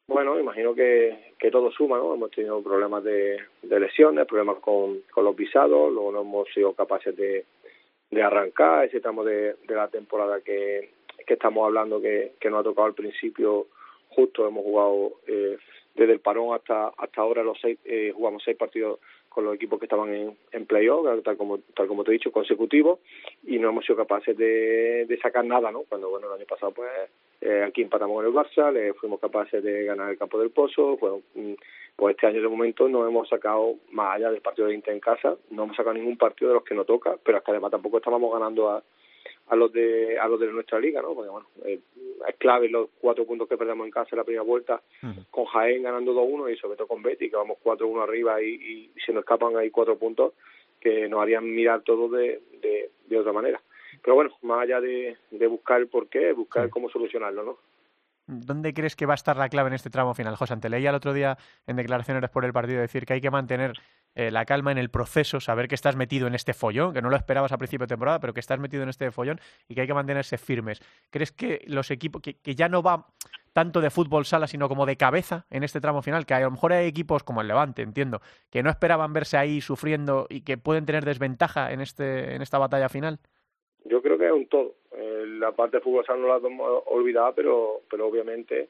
Bueno, 0.07 0.39
imagino 0.39 0.75
que, 0.75 1.33
que 1.39 1.51
todo 1.51 1.71
suma, 1.71 1.97
¿no? 1.97 2.13
Hemos 2.13 2.31
tenido 2.31 2.63
problemas 2.63 3.03
de, 3.03 3.39
de 3.63 3.81
lesiones, 3.81 4.27
problemas 4.27 4.59
con, 4.59 5.01
con 5.11 5.25
los 5.25 5.35
visados, 5.35 5.91
luego 5.91 6.13
no 6.13 6.21
hemos 6.21 6.49
sido 6.53 6.75
capaces 6.75 7.17
de, 7.17 7.47
de 8.11 8.23
arrancar 8.23 8.85
ese 8.85 9.01
tramo 9.01 9.25
de, 9.25 9.55
de 9.67 9.75
la 9.75 9.89
temporada 9.89 10.43
que, 10.43 10.91
que 11.27 11.35
estamos 11.35 11.65
hablando 11.65 12.03
que, 12.03 12.33
que 12.39 12.51
nos 12.51 12.61
ha 12.61 12.65
tocado 12.65 12.89
al 12.89 12.95
principio 12.95 13.69
justo, 14.11 14.47
hemos 14.47 14.63
jugado 14.63 15.15
eh, 15.27 15.57
desde 15.95 16.13
el 16.13 16.21
parón 16.21 16.55
hasta 16.55 16.89
hasta 16.97 17.21
ahora 17.21 17.43
los 17.43 17.59
seis, 17.61 17.79
eh, 17.85 18.13
jugamos 18.15 18.43
seis 18.45 18.57
partidos 18.57 18.99
con 19.35 19.45
los 19.45 19.57
equipos 19.57 19.81
que 19.81 19.87
estaban 19.87 20.15
en, 20.15 20.37
en 20.53 20.65
playoff, 20.65 21.05
tal 21.25 21.37
como, 21.37 21.59
tal 21.75 21.89
como 21.89 22.05
te 22.05 22.11
he 22.11 22.15
dicho, 22.15 22.31
consecutivos, 22.31 23.01
y 23.43 23.59
no 23.59 23.71
hemos 23.71 23.85
sido 23.85 23.97
capaces 23.97 24.37
de, 24.37 25.07
de 25.07 25.19
sacar 25.19 25.45
nada, 25.45 25.73
¿no? 25.73 25.83
Cuando, 25.83 26.09
bueno, 26.09 26.29
el 26.29 26.35
año 26.35 26.47
pasado, 26.47 26.71
pues, 26.73 26.89
eh, 27.41 27.65
aquí 27.67 27.83
empatamos 27.83 28.15
con 28.15 28.27
el 28.27 28.33
Barça, 28.33 28.73
le 28.73 28.95
fuimos 28.95 29.19
capaces 29.19 29.63
de 29.63 29.85
ganar 29.85 30.11
el 30.11 30.19
campo 30.19 30.39
del 30.39 30.51
Pozo, 30.51 30.97
bueno, 30.99 31.23
mm, 31.35 31.55
pues 31.97 32.15
este 32.15 32.29
año 32.29 32.43
de 32.43 32.49
momento 32.49 32.89
no 32.89 33.09
hemos 33.09 33.29
sacado, 33.29 33.75
más 33.91 34.15
allá 34.15 34.31
del 34.31 34.41
partido 34.41 34.69
de 34.69 34.75
Inter 34.75 34.95
en 34.95 35.01
casa, 35.01 35.37
no 35.51 35.65
hemos 35.65 35.77
sacado 35.77 35.95
ningún 35.95 36.17
partido 36.17 36.51
de 36.51 36.55
los 36.55 36.65
que 36.65 36.77
no 36.77 36.85
toca, 36.85 37.17
pero 37.23 37.39
es 37.39 37.45
que 37.45 37.51
además 37.51 37.73
tampoco 37.73 37.97
estábamos 37.97 38.33
ganando 38.33 38.71
a, 38.71 38.85
a 39.49 39.57
los 39.57 39.73
de 39.73 40.19
a 40.19 40.27
los 40.29 40.41
de 40.41 40.51
nuestra 40.53 40.81
liga, 40.81 41.03
¿no? 41.03 41.15
Porque 41.15 41.31
bueno, 41.31 41.47
eh, 41.65 41.81
es 42.29 42.37
clave 42.37 42.69
los 42.69 42.89
cuatro 43.01 43.27
puntos 43.27 43.49
que 43.49 43.57
perdemos 43.57 43.85
en 43.87 43.91
casa 43.91 44.11
en 44.13 44.19
la 44.19 44.25
primera 44.25 44.43
vuelta, 44.43 44.81
con 45.31 45.45
Jaén 45.45 45.83
ganando 45.83 46.15
2-1 46.15 46.53
y 46.53 46.57
sobre 46.57 46.77
todo 46.77 46.89
con 46.89 47.03
Betty, 47.03 47.29
que 47.29 47.37
vamos 47.37 47.59
4-1 47.63 48.03
arriba 48.03 48.43
y, 48.43 48.55
y 48.55 49.01
se 49.05 49.13
nos 49.13 49.23
escapan 49.23 49.57
ahí 49.57 49.71
cuatro 49.71 49.97
puntos 49.99 50.33
que 50.81 51.09
nos 51.09 51.21
harían 51.21 51.45
mirar 51.55 51.83
todo 51.83 52.09
de, 52.09 52.41
de, 52.61 52.91
de 53.07 53.19
otra 53.19 53.33
manera. 53.33 53.61
Pero 54.03 54.15
bueno, 54.15 54.31
más 54.43 54.63
allá 54.63 54.81
de, 54.81 55.17
de 55.31 55.47
buscar 55.47 55.81
el 55.81 55.89
porqué, 55.89 56.33
buscar 56.33 56.69
cómo 56.71 56.91
solucionarlo, 56.91 57.43
¿no? 57.43 57.59
¿Dónde 58.27 58.73
crees 58.73 58.97
que 58.97 59.05
va 59.05 59.13
a 59.13 59.17
estar 59.17 59.37
la 59.37 59.51
clave 59.51 59.69
en 59.69 59.75
este 59.75 59.91
tramo 59.91 60.15
final, 60.15 60.35
José? 60.37 60.57
Te 60.57 60.71
leía 60.71 60.89
el 60.89 60.97
otro 60.97 61.13
día 61.13 61.37
en 61.67 61.77
declaraciones 61.77 62.23
después 62.23 62.43
del 62.43 62.55
partido 62.55 62.81
decir 62.81 63.05
que 63.05 63.13
hay 63.13 63.21
que 63.21 63.31
mantener 63.31 63.75
eh, 64.15 64.31
la 64.31 64.47
calma 64.47 64.73
en 64.73 64.79
el 64.79 64.89
proceso, 64.91 65.41
saber 65.41 65.69
que 65.69 65.75
estás 65.75 65.95
metido 65.95 66.27
en 66.27 66.35
este 66.35 66.55
follón, 66.55 66.95
que 66.95 67.03
no 67.03 67.11
lo 67.11 67.17
esperabas 67.17 67.53
a 67.53 67.59
principio 67.59 67.85
de 67.85 67.89
temporada, 67.89 68.21
pero 68.21 68.33
que 68.33 68.41
estás 68.41 68.59
metido 68.59 68.83
en 68.83 68.89
este 68.89 69.11
follón 69.11 69.41
y 69.69 69.75
que 69.75 69.83
hay 69.83 69.87
que 69.87 69.93
mantenerse 69.93 70.39
firmes. 70.39 70.81
¿Crees 71.11 71.33
que 71.33 71.65
los 71.67 71.91
equipos, 71.91 72.23
que, 72.23 72.39
que 72.39 72.55
ya 72.55 72.71
no 72.71 72.83
va 72.83 73.09
tanto 73.53 73.83
de 73.83 73.91
fútbol 73.91 74.25
sala, 74.25 74.47
sino 74.47 74.69
como 74.69 74.87
de 74.87 74.97
cabeza 74.97 75.45
en 75.51 75.63
este 75.63 75.81
tramo 75.83 76.01
final? 76.01 76.25
Que 76.25 76.33
a 76.33 76.41
lo 76.41 76.51
mejor 76.51 76.73
hay 76.73 76.87
equipos 76.87 77.25
como 77.25 77.43
el 77.43 77.49
Levante, 77.49 77.83
entiendo, 77.83 78.23
que 78.51 78.63
no 78.63 78.71
esperaban 78.71 79.13
verse 79.13 79.37
ahí 79.37 79.61
sufriendo 79.61 80.27
y 80.31 80.41
que 80.41 80.57
pueden 80.57 80.87
tener 80.87 81.05
desventaja 81.05 81.73
en, 81.73 81.83
este, 81.83 82.35
en 82.35 82.41
esta 82.41 82.57
batalla 82.57 82.89
final. 82.89 83.21
Yo 83.85 84.01
creo 84.01 84.19
que 84.19 84.27
es 84.27 84.33
un 84.33 84.47
todo. 84.47 84.75
Eh, 84.93 85.25
la 85.39 85.53
parte 85.53 85.81
sala 86.07 86.19
no 86.19 86.29
la 86.29 86.37
hemos 86.37 86.83
olvidado, 86.87 87.35
pero, 87.35 87.81
pero 87.91 88.07
obviamente 88.07 88.69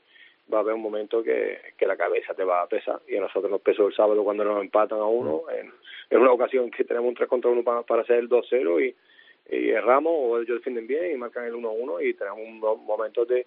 va 0.52 0.58
a 0.58 0.60
haber 0.60 0.74
un 0.74 0.82
momento 0.82 1.22
que, 1.22 1.58
que 1.76 1.86
la 1.86 1.96
cabeza 1.96 2.34
te 2.34 2.44
va 2.44 2.62
a 2.62 2.68
pesar. 2.68 3.00
Y 3.08 3.16
a 3.16 3.20
nosotros 3.20 3.50
nos 3.50 3.60
pesó 3.60 3.86
el 3.86 3.94
sábado 3.94 4.24
cuando 4.24 4.44
nos 4.44 4.60
empatan 4.60 4.98
a 4.98 5.06
uno, 5.06 5.44
en, 5.50 5.72
en 6.10 6.20
una 6.20 6.32
ocasión 6.32 6.70
que 6.70 6.84
tenemos 6.84 7.08
un 7.08 7.14
3 7.14 7.28
contra 7.28 7.50
1 7.50 7.62
para, 7.62 7.82
para 7.82 8.02
hacer 8.02 8.18
el 8.18 8.28
2-0 8.28 8.84
y, 8.84 9.56
y 9.56 9.70
erramos 9.70 10.12
o 10.14 10.38
ellos 10.38 10.58
defienden 10.58 10.86
bien 10.86 11.12
y 11.12 11.16
marcan 11.16 11.44
el 11.44 11.54
1-1 11.54 12.06
y 12.06 12.14
tenemos 12.14 12.40
unos 12.40 12.78
momentos 12.78 13.28
de, 13.28 13.46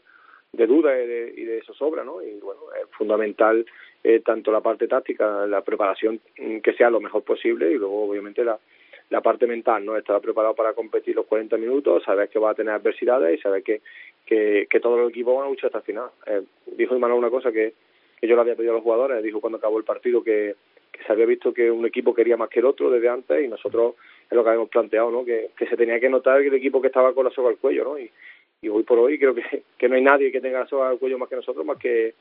de 0.53 0.67
duda 0.67 0.97
y 1.01 1.07
de, 1.07 1.33
y 1.35 1.43
de 1.43 1.63
zozobra, 1.63 2.03
¿no? 2.03 2.21
Y 2.21 2.39
bueno, 2.39 2.61
es 2.81 2.89
fundamental 2.91 3.65
eh, 4.03 4.21
tanto 4.21 4.51
la 4.51 4.61
parte 4.61 4.87
táctica, 4.87 5.45
la 5.45 5.61
preparación 5.61 6.21
mm, 6.37 6.59
que 6.59 6.73
sea 6.73 6.89
lo 6.89 7.01
mejor 7.01 7.23
posible 7.23 7.71
y 7.71 7.75
luego 7.75 8.07
obviamente 8.07 8.43
la, 8.43 8.57
la 9.09 9.21
parte 9.21 9.47
mental, 9.47 9.85
¿no? 9.85 9.95
Estar 9.97 10.19
preparado 10.21 10.53
para 10.53 10.73
competir 10.73 11.15
los 11.15 11.25
40 11.25 11.57
minutos, 11.57 12.03
saber 12.03 12.29
que 12.29 12.39
va 12.39 12.51
a 12.51 12.55
tener 12.55 12.73
adversidades 12.73 13.39
y 13.39 13.41
saber 13.41 13.63
que, 13.63 13.81
que, 14.25 14.67
que 14.69 14.79
todos 14.79 14.99
los 14.99 15.09
equipos 15.09 15.37
van 15.37 15.47
a 15.47 15.49
luchar 15.49 15.67
hasta 15.67 15.79
el 15.79 15.83
final. 15.85 16.09
Eh, 16.25 16.41
dijo 16.75 16.95
Imanol 16.95 17.17
una 17.17 17.29
cosa 17.29 17.51
que, 17.51 17.73
que 18.19 18.27
yo 18.27 18.35
le 18.35 18.41
había 18.41 18.55
pedido 18.55 18.73
a 18.73 18.75
los 18.75 18.83
jugadores, 18.83 19.23
dijo 19.23 19.39
cuando 19.39 19.57
acabó 19.57 19.77
el 19.77 19.85
partido 19.85 20.23
que, 20.23 20.55
que 20.91 21.03
se 21.03 21.11
había 21.11 21.25
visto 21.25 21.53
que 21.53 21.71
un 21.71 21.85
equipo 21.85 22.13
quería 22.13 22.35
más 22.35 22.49
que 22.49 22.59
el 22.59 22.65
otro 22.65 22.89
desde 22.89 23.09
antes 23.09 23.43
y 23.43 23.47
nosotros 23.47 23.95
es 24.29 24.35
lo 24.35 24.43
que 24.43 24.49
habíamos 24.49 24.69
planteado, 24.69 25.09
¿no? 25.09 25.23
Que, 25.23 25.51
que 25.57 25.67
se 25.67 25.77
tenía 25.77 25.99
que 25.99 26.09
notar 26.09 26.41
que 26.41 26.47
el 26.47 26.55
equipo 26.55 26.81
que 26.81 26.87
estaba 26.87 27.13
con 27.13 27.25
la 27.25 27.31
soga 27.31 27.49
al 27.49 27.57
cuello, 27.57 27.85
¿no? 27.85 27.99
Y, 27.99 28.11
y 28.61 28.69
hoy 28.69 28.83
por 28.83 28.99
hoy 28.99 29.17
creo 29.17 29.33
que, 29.33 29.63
que 29.77 29.87
no 29.87 29.95
hay 29.95 30.01
nadie 30.01 30.31
que 30.31 30.41
tenga 30.41 30.59
la 30.59 30.67
soga 30.67 30.89
al 30.89 30.99
cuello 30.99 31.17
más 31.17 31.29
que 31.29 31.35
nosotros, 31.35 31.65
más 31.65 31.77
que 31.77 32.13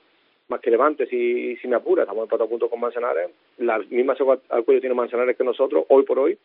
más 0.49 0.61
que 0.61 0.71
Levante, 0.71 1.07
si, 1.07 1.57
si 1.57 1.67
me 1.67 1.75
apura, 1.75 2.05
estamos 2.05 2.23
empatados 2.23 2.47
a 2.47 2.51
punto 2.51 2.71
con 2.71 2.79
Manzanares, 2.79 3.31
la 3.59 3.79
misma 3.79 4.15
soga 4.15 4.39
al 4.51 4.65
cuello 4.65 4.81
tiene 4.81 4.95
Manzanares 4.95 5.37
que 5.37 5.43
nosotros, 5.43 5.85
hoy 5.89 6.05
por 6.05 6.21
hoy, 6.21 6.39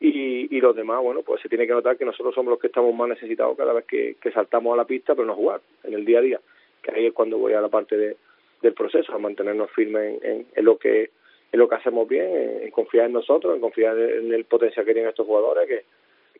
y, 0.00 0.54
y 0.54 0.60
los 0.60 0.76
demás, 0.76 1.02
bueno, 1.02 1.22
pues 1.22 1.40
se 1.40 1.48
tiene 1.48 1.66
que 1.66 1.72
notar 1.72 1.96
que 1.96 2.04
nosotros 2.04 2.34
somos 2.34 2.50
los 2.50 2.60
que 2.60 2.66
estamos 2.66 2.94
más 2.94 3.08
necesitados 3.08 3.56
cada 3.56 3.72
vez 3.72 3.84
que, 3.86 4.16
saltamos 4.32 4.74
a 4.74 4.76
la 4.76 4.84
pista, 4.84 5.14
pero 5.14 5.26
no 5.26 5.34
jugar, 5.34 5.60
en 5.84 5.94
el 5.94 6.04
día 6.04 6.18
a 6.18 6.22
día, 6.22 6.40
que 6.82 6.90
ahí 6.90 7.06
es 7.06 7.12
cuando 7.12 7.38
voy 7.38 7.54
a 7.54 7.60
la 7.60 7.68
parte 7.68 7.96
de, 7.96 8.16
del 8.62 8.74
proceso, 8.74 9.12
a 9.12 9.18
mantenernos 9.18 9.70
firmes 9.70 10.22
en, 10.22 10.64
lo 10.64 10.76
que 10.78 11.10
en 11.52 11.58
lo 11.60 11.68
que 11.68 11.76
hacemos 11.76 12.06
bien, 12.08 12.26
en, 12.26 12.62
en 12.64 12.70
confiar 12.70 13.06
en 13.06 13.12
nosotros, 13.12 13.54
en 13.54 13.60
confiar 13.60 13.98
en 13.98 14.32
el 14.32 14.44
potencial 14.44 14.84
que 14.84 14.92
tienen 14.92 15.08
estos 15.08 15.26
jugadores, 15.26 15.66
que 15.66 15.84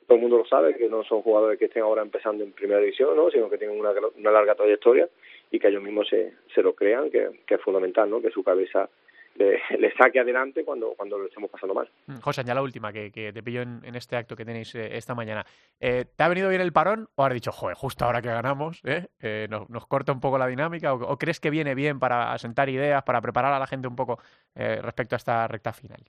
todo 0.06 0.16
el 0.16 0.22
mundo 0.22 0.38
lo 0.38 0.46
sabe, 0.46 0.76
que 0.76 0.88
no 0.88 1.02
son 1.04 1.22
jugadores 1.22 1.58
que 1.58 1.64
estén 1.66 1.82
ahora 1.82 2.02
empezando 2.02 2.44
en 2.44 2.52
primera 2.52 2.80
división, 2.80 3.16
¿no? 3.16 3.30
sino 3.30 3.48
que 3.50 3.58
tienen 3.58 3.78
una, 3.78 3.92
una 4.18 4.30
larga 4.30 4.54
trayectoria 4.54 5.08
y 5.50 5.58
que 5.58 5.68
ellos 5.68 5.82
mismos 5.82 6.08
se, 6.08 6.32
se 6.54 6.62
lo 6.62 6.74
crean, 6.74 7.10
que, 7.10 7.28
que 7.46 7.54
es 7.54 7.60
fundamental, 7.60 8.08
¿no? 8.08 8.20
que 8.20 8.30
su 8.30 8.44
cabeza 8.44 8.88
le, 9.38 9.60
le, 9.78 9.92
saque 9.94 10.20
adelante 10.20 10.64
cuando, 10.64 10.94
cuando 10.94 11.18
lo 11.18 11.26
estemos 11.26 11.50
pasando 11.50 11.74
mal. 11.74 11.88
José, 12.22 12.42
ya 12.44 12.54
la 12.54 12.62
última 12.62 12.92
que, 12.92 13.10
que 13.10 13.32
te 13.32 13.42
pillo 13.42 13.62
en, 13.62 13.80
en, 13.84 13.94
este 13.94 14.16
acto 14.16 14.36
que 14.36 14.44
tenéis 14.44 14.74
eh, 14.74 14.96
esta 14.96 15.14
mañana. 15.14 15.44
Eh, 15.80 16.04
¿Te 16.16 16.22
ha 16.22 16.28
venido 16.28 16.48
bien 16.48 16.60
el 16.60 16.72
parón 16.72 17.08
o 17.14 17.24
has 17.24 17.32
dicho, 17.32 17.52
joder, 17.52 17.76
justo 17.76 18.04
ahora 18.04 18.22
que 18.22 18.28
ganamos, 18.28 18.80
eh, 18.84 19.06
eh 19.20 19.46
nos, 19.50 19.68
nos, 19.70 19.86
corta 19.86 20.12
un 20.12 20.20
poco 20.20 20.38
la 20.38 20.46
dinámica? 20.46 20.94
O, 20.94 21.12
o, 21.12 21.16
crees 21.16 21.40
que 21.40 21.50
viene 21.50 21.74
bien 21.74 21.98
para 21.98 22.32
asentar 22.32 22.68
ideas, 22.68 23.02
para 23.04 23.20
preparar 23.20 23.52
a 23.52 23.58
la 23.58 23.66
gente 23.66 23.88
un 23.88 23.96
poco 23.96 24.18
eh, 24.54 24.80
respecto 24.82 25.14
a 25.14 25.18
esta 25.18 25.48
recta 25.48 25.72
final? 25.72 26.00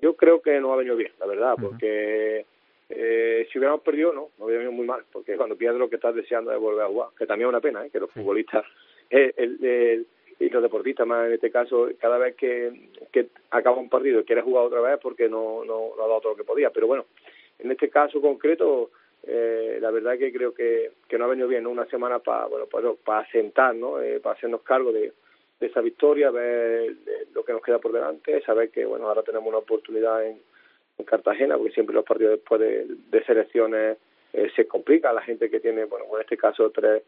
Yo 0.00 0.16
creo 0.16 0.40
que 0.40 0.60
no 0.60 0.72
ha 0.72 0.76
venido 0.76 0.96
bien, 0.96 1.12
la 1.18 1.26
verdad, 1.26 1.54
porque... 1.60 2.44
Uh 2.44 2.48
-huh 2.48 2.60
eh, 2.92 3.46
si 3.50 3.58
hubiéramos 3.58 3.82
perdido, 3.82 4.12
no, 4.12 4.30
no 4.36 4.46
hubiera 4.46 4.58
venido 4.58 4.72
muy 4.72 4.84
mal, 4.84 5.04
porque 5.12 5.36
cuando 5.36 5.56
pierdes 5.56 5.78
lo 5.78 5.88
que 5.88 5.94
estás 5.94 6.12
deseando 6.12 6.52
es 6.52 6.58
volver 6.58 6.84
a 6.84 6.88
jugar, 6.88 7.10
que 7.16 7.24
también 7.24 7.46
es 7.46 7.50
una 7.50 7.60
pena, 7.60 7.86
¿eh? 7.86 7.90
que 7.90 8.00
los 8.00 8.10
futbolistas 8.10 8.64
el, 9.08 9.32
el, 9.36 10.06
y 10.40 10.48
los 10.48 10.62
deportistas 10.62 11.06
más 11.06 11.28
en 11.28 11.34
este 11.34 11.50
caso, 11.50 11.88
cada 12.00 12.18
vez 12.18 12.34
que, 12.34 12.88
que 13.12 13.28
acaba 13.50 13.76
un 13.76 13.88
partido 13.88 14.20
y 14.20 14.24
quiere 14.24 14.42
jugar 14.42 14.64
otra 14.64 14.80
vez 14.80 14.98
porque 15.00 15.28
no, 15.28 15.64
no, 15.64 15.92
no 15.96 16.04
ha 16.04 16.08
dado 16.08 16.20
todo 16.20 16.32
lo 16.32 16.36
que 16.36 16.44
podía, 16.44 16.70
pero 16.70 16.88
bueno, 16.88 17.06
en 17.58 17.70
este 17.70 17.88
caso 17.88 18.20
concreto, 18.20 18.90
eh, 19.22 19.78
la 19.80 19.92
verdad 19.92 20.18
que 20.18 20.32
creo 20.32 20.52
que, 20.52 20.90
que 21.06 21.18
no 21.18 21.26
ha 21.26 21.28
venido 21.28 21.46
bien, 21.46 21.66
una 21.66 21.86
semana 21.86 22.18
para 22.18 22.46
bueno, 22.46 22.66
para, 22.66 22.92
para 22.94 23.30
sentar, 23.30 23.74
¿no? 23.76 24.00
Eh, 24.00 24.18
para 24.18 24.34
hacernos 24.34 24.62
cargo 24.62 24.90
de, 24.90 25.12
de 25.60 25.66
esa 25.66 25.80
victoria, 25.80 26.30
ver 26.30 26.94
lo 27.34 27.44
que 27.44 27.52
nos 27.52 27.62
queda 27.62 27.78
por 27.78 27.92
delante, 27.92 28.40
saber 28.42 28.70
que 28.70 28.84
bueno 28.84 29.06
ahora 29.06 29.22
tenemos 29.22 29.46
una 29.46 29.58
oportunidad 29.58 30.26
en 30.26 30.40
en 31.00 31.04
Cartagena, 31.04 31.56
porque 31.56 31.72
siempre 31.72 31.94
los 31.94 32.04
partidos 32.04 32.32
después 32.32 32.60
de, 32.60 32.86
de 33.10 33.24
selecciones 33.24 33.98
eh, 34.32 34.50
se 34.54 34.66
complica. 34.66 35.12
La 35.12 35.22
gente 35.22 35.50
que 35.50 35.60
tiene, 35.60 35.84
bueno, 35.84 36.04
en 36.14 36.20
este 36.20 36.36
caso 36.36 36.70
tres, 36.70 37.02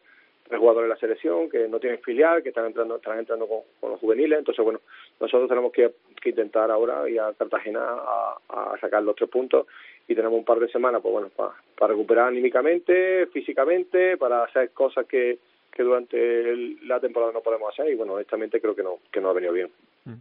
tres 0.45 0.59
jugadores 0.59 0.89
de 0.89 0.95
la 0.95 1.01
selección, 1.01 1.49
que 1.49 1.69
no 1.69 1.81
tienen 1.81 2.01
filial, 2.01 2.43
que 2.43 2.51
están 2.51 2.67
entrando, 2.67 2.97
están 2.97 3.19
entrando 3.19 3.47
con, 3.47 3.91
los 3.91 4.01
juveniles. 4.01 4.39
Entonces, 4.39 4.65
bueno, 4.65 4.81
nosotros 5.21 5.49
tenemos 5.49 5.73
que, 5.73 5.93
intentar 6.25 6.71
ahora 6.71 7.09
ir 7.09 7.21
a 7.21 7.33
Cartagena 7.33 7.81
a, 7.83 8.77
sacar 8.81 9.03
los 9.03 9.17
tres 9.17 9.29
puntos 9.29 9.67
y 10.07 10.15
tenemos 10.15 10.39
un 10.39 10.45
par 10.45 10.61
de 10.61 10.69
semanas, 10.69 11.01
pues 11.03 11.13
bueno, 11.13 11.31
para, 11.35 11.53
para 11.77 11.93
recuperar 11.95 12.29
anímicamente, 12.29 13.27
físicamente, 13.27 14.17
para 14.17 14.45
hacer 14.45 14.71
cosas 14.71 15.07
que, 15.07 15.39
que 15.73 15.83
durante 15.83 16.17
el, 16.17 16.87
la 16.87 17.01
temporada 17.01 17.33
no 17.33 17.41
podemos 17.41 17.73
hacer 17.73 17.91
y 17.91 17.97
bueno, 17.97 18.15
honestamente 18.15 18.61
creo 18.61 18.77
que 18.77 18.83
no, 18.83 18.99
que 19.11 19.21
no 19.21 19.31
ha 19.31 19.33
venido 19.33 19.53
bien. 19.53 19.71
Mm. 20.05 20.13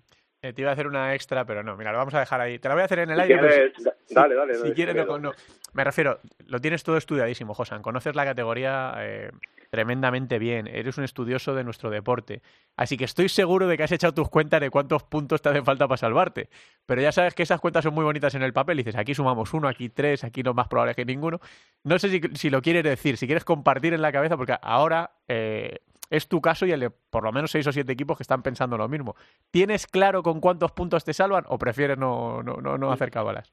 Eh, 0.43 0.53
te 0.53 0.62
iba 0.62 0.71
a 0.71 0.74
hacer 0.74 0.88
una 0.88 1.13
extra, 1.13 1.45
pero 1.45 1.62
no, 1.62 1.77
mira, 1.77 1.91
lo 1.91 2.00
vamos 2.00 2.15
a 2.15 2.19
dejar 2.19 2.41
ahí. 2.41 2.57
Te 2.57 2.67
la 2.67 2.74
voy 2.74 2.81
a 2.81 2.86
hacer 2.86 3.00
en 3.00 3.12
el 3.12 3.19
aire. 3.19 3.38
Quieres, 3.38 3.74
pero 3.77 3.95
si, 4.07 4.15
dale, 4.15 4.33
dale. 4.33 4.55
Si, 4.55 4.67
si 4.67 4.74
quieres, 4.74 4.95
no, 4.95 5.19
no, 5.19 5.31
Me 5.74 5.83
refiero, 5.83 6.19
lo 6.48 6.60
tienes 6.60 6.83
todo 6.83 6.98
estudiadísimo, 6.98 7.53
Josan. 7.53 7.83
Conoces 7.83 8.15
la 8.15 8.25
categoría 8.25 8.95
eh, 8.98 9.29
tremendamente 9.69 10.39
bien. 10.39 10.65
Eres 10.65 10.98
un 10.98 11.03
estudioso 11.03 11.53
de 11.53 11.63
nuestro 11.63 11.91
deporte. 11.91 12.41
Así 12.75 12.98
que 12.98 13.05
estoy 13.05 13.29
seguro 13.29 13.67
de 13.67 13.77
que 13.77 13.83
has 13.83 13.91
echado 13.91 14.15
tus 14.15 14.29
cuentas 14.29 14.62
de 14.62 14.71
cuántos 14.71 15.03
puntos 15.03 15.43
te 15.43 15.50
hacen 15.50 15.63
falta 15.63 15.88
para 15.88 15.98
salvarte. 15.98 16.50
Pero 16.88 17.03
ya 17.03 17.12
sabes 17.12 17.36
que 17.36 17.43
esas 17.43 17.62
cuentas 17.62 17.83
son 17.83 17.93
muy 17.93 18.03
bonitas 18.03 18.33
en 18.33 18.41
el 18.41 18.51
papel. 18.51 18.77
dices, 18.77 18.95
aquí 18.95 19.13
sumamos 19.13 19.53
uno, 19.53 19.67
aquí 19.67 19.89
tres, 19.89 20.24
aquí 20.24 20.41
no 20.41 20.55
más 20.55 20.67
probable 20.67 20.95
que 20.95 21.05
ninguno. 21.05 21.39
No 21.83 22.00
sé 22.00 22.10
si, 22.10 22.19
si 22.33 22.50
lo 22.50 22.63
quieres 22.63 22.83
decir, 22.83 23.15
si 23.17 23.27
quieres 23.27 23.45
compartir 23.45 23.93
en 23.93 24.01
la 24.01 24.12
cabeza, 24.12 24.38
porque 24.38 24.55
ahora 24.60 25.12
eh, 25.27 25.81
es 26.12 26.27
tu 26.27 26.41
caso 26.41 26.68
y 26.68 26.72
el 26.72 26.80
de 26.82 26.89
por 26.91 27.24
lo 27.24 27.32
menos 27.32 27.50
seis 27.50 27.65
o 27.65 27.72
siete 27.72 27.94
equipos 27.94 28.18
que 28.18 28.24
están 28.24 28.44
pensando 28.44 28.77
lo 28.77 28.88
mismo. 28.88 29.15
¿Tienes 29.50 29.88
claro 29.88 30.22
con 30.22 30.39
cuántos 30.39 30.72
puntos 30.74 31.03
te 31.03 31.13
salvan 31.13 31.46
o 31.48 31.58
prefieres 31.58 31.98
no, 31.98 32.44
no, 32.44 32.58
no, 32.58 32.77
no 32.77 32.91
hacer 32.91 33.10
cábalas? 33.10 33.51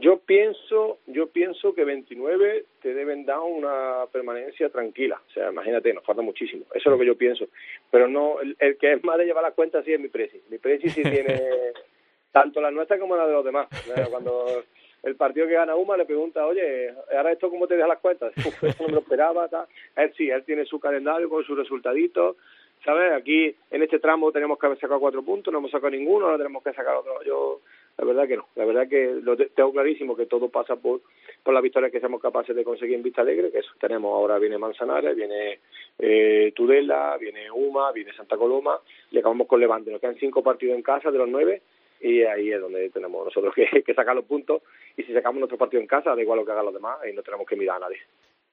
Yo 0.00 0.18
pienso, 0.18 0.98
yo 1.06 1.28
pienso 1.28 1.74
que 1.74 1.84
29 1.84 2.66
te 2.82 2.94
deben 2.94 3.24
dar 3.24 3.38
una 3.40 4.06
permanencia 4.12 4.68
tranquila. 4.68 5.20
O 5.28 5.32
sea, 5.32 5.50
imagínate, 5.50 5.94
nos 5.94 6.04
falta 6.04 6.20
muchísimo. 6.20 6.64
Eso 6.74 6.88
es 6.88 6.92
lo 6.92 6.98
que 6.98 7.06
yo 7.06 7.16
pienso. 7.16 7.46
Pero 7.90 8.08
no, 8.08 8.40
el, 8.40 8.56
el 8.58 8.76
que 8.76 8.92
es 8.92 9.04
más 9.04 9.18
de 9.18 9.24
llevar 9.24 9.44
las 9.44 9.54
cuentas 9.54 9.84
sí 9.84 9.92
es 9.92 10.00
mi 10.00 10.08
presi. 10.08 10.42
Mi 10.50 10.58
presi 10.58 10.90
sí 10.90 11.02
tiene 11.02 11.40
tanto 12.32 12.60
la 12.60 12.70
nuestra 12.72 12.98
como 12.98 13.16
la 13.16 13.26
de 13.26 13.32
los 13.32 13.44
demás. 13.44 13.68
Cuando 14.10 14.64
el 15.04 15.16
partido 15.16 15.46
que 15.46 15.54
gana 15.54 15.76
Uma 15.76 15.96
le 15.96 16.06
pregunta, 16.06 16.46
oye, 16.46 16.92
ahora 17.16 17.32
esto 17.32 17.50
cómo 17.50 17.66
te 17.66 17.76
deja 17.76 17.88
las 17.88 18.00
cuentas? 18.00 18.32
Eso 18.62 18.82
no 18.82 18.88
me 18.88 18.94
lo 18.94 19.00
esperaba, 19.00 19.48
tal. 19.48 19.66
Él 19.96 20.12
sí, 20.16 20.30
él 20.30 20.44
tiene 20.44 20.64
su 20.64 20.80
calendario 20.80 21.28
con 21.28 21.44
sus 21.44 21.56
resultaditos, 21.56 22.36
¿sabes? 22.84 23.12
Aquí 23.12 23.54
en 23.70 23.82
este 23.82 23.98
tramo 23.98 24.32
tenemos 24.32 24.58
que 24.58 24.66
haber 24.66 24.78
sacado 24.78 25.00
cuatro 25.00 25.22
puntos, 25.22 25.52
no 25.52 25.58
hemos 25.58 25.70
sacado 25.70 25.90
ninguno, 25.90 26.26
ahora 26.26 26.38
tenemos 26.38 26.62
que 26.62 26.72
sacar 26.72 26.96
otro. 26.96 27.22
Yo, 27.22 27.60
la 27.98 28.04
verdad 28.04 28.26
que 28.26 28.36
no, 28.36 28.46
la 28.56 28.64
verdad 28.64 28.88
que 28.88 29.20
lo 29.22 29.36
tengo 29.36 29.72
clarísimo 29.72 30.16
que 30.16 30.26
todo 30.26 30.48
pasa 30.48 30.76
por, 30.76 31.02
por 31.42 31.52
la 31.52 31.60
victoria 31.60 31.90
que 31.90 32.00
seamos 32.00 32.20
capaces 32.20 32.56
de 32.56 32.64
conseguir 32.64 32.96
en 32.96 33.02
Vista 33.02 33.20
Alegre, 33.20 33.50
que 33.50 33.58
eso 33.58 33.72
tenemos 33.78 34.12
ahora, 34.12 34.38
viene 34.38 34.58
Manzanares, 34.58 35.14
viene 35.14 35.60
eh, 35.98 36.52
Tudela, 36.56 37.16
viene 37.18 37.50
Uma, 37.50 37.92
viene 37.92 38.12
Santa 38.14 38.36
Coloma, 38.36 38.80
y 39.10 39.18
acabamos 39.18 39.46
con 39.46 39.60
Levante, 39.60 39.90
nos 39.90 40.00
quedan 40.00 40.16
cinco 40.16 40.42
partidos 40.42 40.76
en 40.76 40.82
casa 40.82 41.10
de 41.10 41.18
los 41.18 41.28
nueve, 41.28 41.62
y 42.04 42.22
ahí 42.22 42.52
es 42.52 42.60
donde 42.60 42.90
tenemos 42.90 43.24
nosotros 43.24 43.54
que, 43.54 43.94
sacar 43.94 44.14
los 44.14 44.26
puntos 44.26 44.60
y 44.94 45.02
si 45.04 45.14
sacamos 45.14 45.38
nuestro 45.38 45.56
partido 45.56 45.80
en 45.80 45.86
casa 45.86 46.14
da 46.14 46.20
igual 46.20 46.38
lo 46.38 46.44
que 46.44 46.52
hagan 46.52 46.66
los 46.66 46.74
demás 46.74 46.98
y 47.10 47.14
no 47.14 47.22
tenemos 47.22 47.46
que 47.46 47.56
mirar 47.56 47.78
a 47.78 47.80
nadie. 47.80 47.98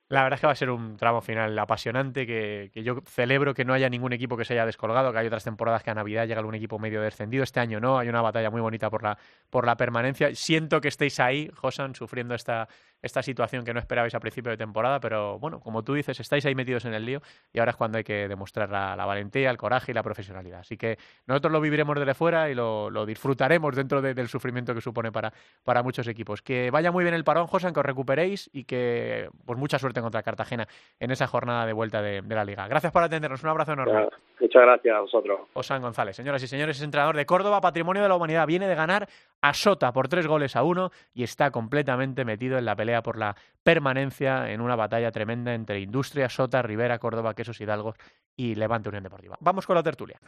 La 0.07 0.23
verdad 0.23 0.35
es 0.35 0.41
que 0.41 0.47
va 0.47 0.53
a 0.53 0.55
ser 0.55 0.69
un 0.69 0.97
tramo 0.97 1.21
final 1.21 1.57
apasionante, 1.57 2.25
que, 2.25 2.69
que, 2.73 2.83
yo 2.83 2.99
celebro 3.05 3.53
que 3.53 3.63
no 3.63 3.73
haya 3.73 3.89
ningún 3.89 4.11
equipo 4.11 4.35
que 4.35 4.43
se 4.43 4.53
haya 4.53 4.65
descolgado, 4.65 5.11
que 5.11 5.19
hay 5.19 5.27
otras 5.27 5.45
temporadas 5.45 5.83
que 5.83 5.89
a 5.89 5.93
Navidad 5.93 6.27
llega 6.27 6.39
algún 6.39 6.55
equipo 6.55 6.79
medio 6.79 7.01
descendido. 7.01 7.43
Este 7.43 7.61
año 7.61 7.79
no, 7.79 7.97
hay 7.97 8.09
una 8.09 8.21
batalla 8.21 8.49
muy 8.49 8.59
bonita 8.59 8.89
por 8.89 9.03
la, 9.03 9.17
por 9.49 9.65
la 9.65 9.77
permanencia. 9.77 10.35
Siento 10.35 10.81
que 10.81 10.89
estéis 10.89 11.19
ahí, 11.21 11.49
Josan, 11.53 11.95
sufriendo 11.95 12.35
esta, 12.35 12.67
esta 13.01 13.21
situación 13.21 13.63
que 13.63 13.73
no 13.73 13.79
esperabais 13.79 14.13
a 14.15 14.19
principio 14.19 14.51
de 14.51 14.57
temporada, 14.57 14.99
pero 14.99 15.39
bueno, 15.39 15.59
como 15.59 15.83
tú 15.83 15.93
dices, 15.93 16.19
estáis 16.19 16.45
ahí 16.45 16.55
metidos 16.55 16.85
en 16.85 16.93
el 16.93 17.05
lío 17.05 17.21
y 17.53 17.59
ahora 17.59 17.71
es 17.71 17.77
cuando 17.77 17.97
hay 17.97 18.03
que 18.03 18.27
demostrar 18.27 18.69
la, 18.69 18.95
la 18.95 19.05
valentía, 19.05 19.49
el 19.49 19.57
coraje 19.57 19.91
y 19.91 19.95
la 19.95 20.03
profesionalidad. 20.03 20.59
Así 20.59 20.77
que 20.77 20.97
nosotros 21.27 21.51
lo 21.51 21.61
viviremos 21.61 21.97
desde 21.97 22.13
fuera 22.13 22.49
y 22.49 22.55
lo, 22.55 22.89
lo 22.89 23.05
disfrutaremos 23.05 23.75
dentro 23.75 24.01
de, 24.01 24.13
del 24.13 24.27
sufrimiento 24.27 24.73
que 24.73 24.81
supone 24.81 25.11
para, 25.11 25.31
para 25.63 25.83
muchos 25.83 26.07
equipos. 26.07 26.41
Que 26.41 26.71
vaya 26.71 26.91
muy 26.91 27.03
bien 27.03 27.15
el 27.15 27.23
parón, 27.23 27.47
Josan, 27.47 27.73
que 27.73 27.79
os 27.79 27.85
recuperéis 27.85 28.49
y 28.53 28.65
que 28.65 29.29
pues 29.45 29.57
mucha 29.57 29.79
suerte 29.79 30.01
contra 30.01 30.23
Cartagena 30.23 30.67
en 30.99 31.11
esa 31.11 31.27
jornada 31.27 31.65
de 31.65 31.73
vuelta 31.73 32.01
de, 32.01 32.21
de 32.21 32.35
la 32.35 32.45
liga. 32.45 32.67
Gracias 32.67 32.91
por 32.91 33.03
atendernos, 33.03 33.43
un 33.43 33.49
abrazo 33.49 33.73
enorme. 33.73 34.07
Muchas 34.39 34.61
gracias 34.63 34.95
a 34.95 34.99
vosotros. 35.01 35.39
Osan 35.53 35.81
González, 35.81 36.15
señoras 36.15 36.41
y 36.43 36.47
señores, 36.47 36.77
es 36.77 36.83
entrenador 36.83 37.15
de 37.15 37.25
Córdoba, 37.25 37.61
Patrimonio 37.61 38.01
de 38.01 38.09
la 38.09 38.15
Humanidad. 38.15 38.47
Viene 38.47 38.67
de 38.67 38.75
ganar 38.75 39.07
a 39.41 39.53
Sota 39.53 39.91
por 39.93 40.07
tres 40.07 40.27
goles 40.27 40.55
a 40.55 40.63
uno 40.63 40.91
y 41.13 41.23
está 41.23 41.51
completamente 41.51 42.25
metido 42.25 42.57
en 42.57 42.65
la 42.65 42.75
pelea 42.75 42.90
por 43.01 43.17
la 43.17 43.35
permanencia 43.63 44.51
en 44.51 44.59
una 44.59 44.75
batalla 44.75 45.11
tremenda 45.11 45.53
entre 45.53 45.79
Industria, 45.79 46.29
Sota, 46.29 46.61
Rivera, 46.61 46.99
Córdoba, 46.99 47.33
Quesos 47.33 47.61
Hidalgos 47.61 47.95
y 48.35 48.55
Levante 48.55 48.89
Unión 48.89 49.03
Deportiva. 49.03 49.37
Vamos 49.39 49.65
con 49.65 49.75
la 49.75 49.83
tertulia. 49.83 50.19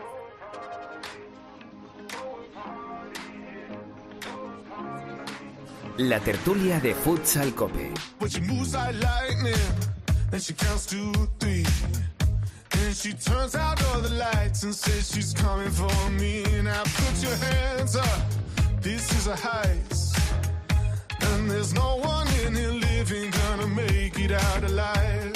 La 5.97 6.19
tertulia 6.19 6.79
de 6.79 6.95
Futsal 6.95 7.53
Cope. 7.53 7.91
this 18.83 19.09
is 19.13 19.27
a 19.27 19.35
heist. 19.35 20.12
And 21.63 21.71
there's 21.71 21.81
no 21.81 21.95
one 21.95 22.27
in 22.45 22.55
here 22.55 22.71
living 22.71 23.31
gonna 23.31 23.67
make 23.67 24.19
it 24.19 24.31
out 24.31 24.63
alive. 24.63 25.31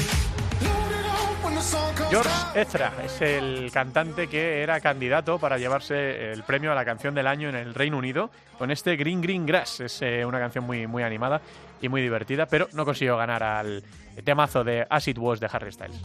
George 2.11 2.29
Ezra 2.55 2.93
es 3.03 3.21
el 3.21 3.69
cantante 3.71 4.27
que 4.27 4.61
era 4.61 4.79
candidato 4.79 5.39
para 5.39 5.57
llevarse 5.57 6.31
el 6.31 6.43
premio 6.43 6.71
a 6.71 6.75
la 6.75 6.85
canción 6.85 7.13
del 7.13 7.27
año 7.27 7.49
en 7.49 7.55
el 7.55 7.73
Reino 7.73 7.97
Unido 7.97 8.29
con 8.57 8.71
este 8.71 8.95
Green 8.95 9.21
Green 9.21 9.45
Grass. 9.45 9.81
Es 9.81 10.01
eh, 10.01 10.25
una 10.25 10.39
canción 10.39 10.65
muy, 10.65 10.87
muy 10.87 11.03
animada 11.03 11.41
y 11.81 11.89
muy 11.89 12.01
divertida, 12.01 12.45
pero 12.45 12.67
no 12.73 12.85
consiguió 12.85 13.17
ganar 13.17 13.43
al 13.43 13.83
temazo 14.23 14.63
de 14.63 14.85
Acid 14.89 15.17
Was 15.17 15.39
de 15.39 15.49
Harry 15.51 15.71
Styles. 15.71 16.01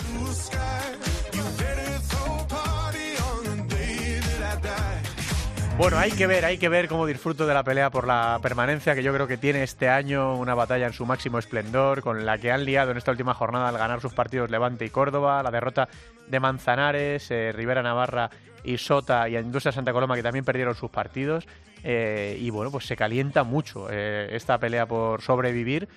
Bueno, 5.79 5.99
hay 5.99 6.13
que 6.13 6.27
ver, 6.27 6.45
hay 6.45 6.59
que 6.59 6.69
ver 6.69 6.87
cómo 6.87 7.07
disfruto 7.07 7.47
de 7.47 7.55
la 7.55 7.65
pelea 7.65 7.91
por 7.91 8.07
la 8.07 8.39
permanencia 8.41 8.95
que 8.95 9.03
yo 9.03 9.13
creo 9.13 9.27
que 9.27 9.37
tiene 9.37 9.63
este 9.63 9.89
año 9.89 10.37
una 10.37 10.55
batalla 10.55 10.87
en 10.87 10.93
su 10.93 11.07
máximo 11.07 11.39
esplendor, 11.39 12.03
con 12.03 12.25
la 12.25 12.39
que 12.39 12.53
han 12.53 12.65
liado 12.65 12.93
en 12.93 12.99
esta 12.99 13.11
última 13.11 13.35
jornada 13.35 13.69
al 13.69 13.79
ganar 13.79 14.01
sus 14.01 14.13
partidos 14.13 14.51
Levante 14.51 14.85
y 14.85 14.91
Córdoba, 14.91 15.43
la 15.43 15.51
derrota 15.51 15.89
de 16.29 16.39
Manzanares, 16.39 17.31
eh, 17.31 17.53
Rivera 17.53 17.83
Navarra 17.83 18.31
y 18.63 18.79
Sota 18.79 19.29
y 19.29 19.37
Industria 19.37 19.73
Santa 19.73 19.93
Coloma 19.93 20.15
que 20.15 20.23
también 20.23 20.45
perdieron 20.45 20.75
sus 20.75 20.91
partidos. 20.91 21.49
eh, 21.83 22.37
y 22.39 22.51
bueno, 22.51 22.71
pues 22.71 22.87
se 22.87 22.95
calienta 22.95 23.43
mucho 23.43 23.89
eh, 23.91 24.29
esta 24.37 24.59
pelea 24.59 24.87
por 24.87 25.21
sobrevivir 25.21 25.89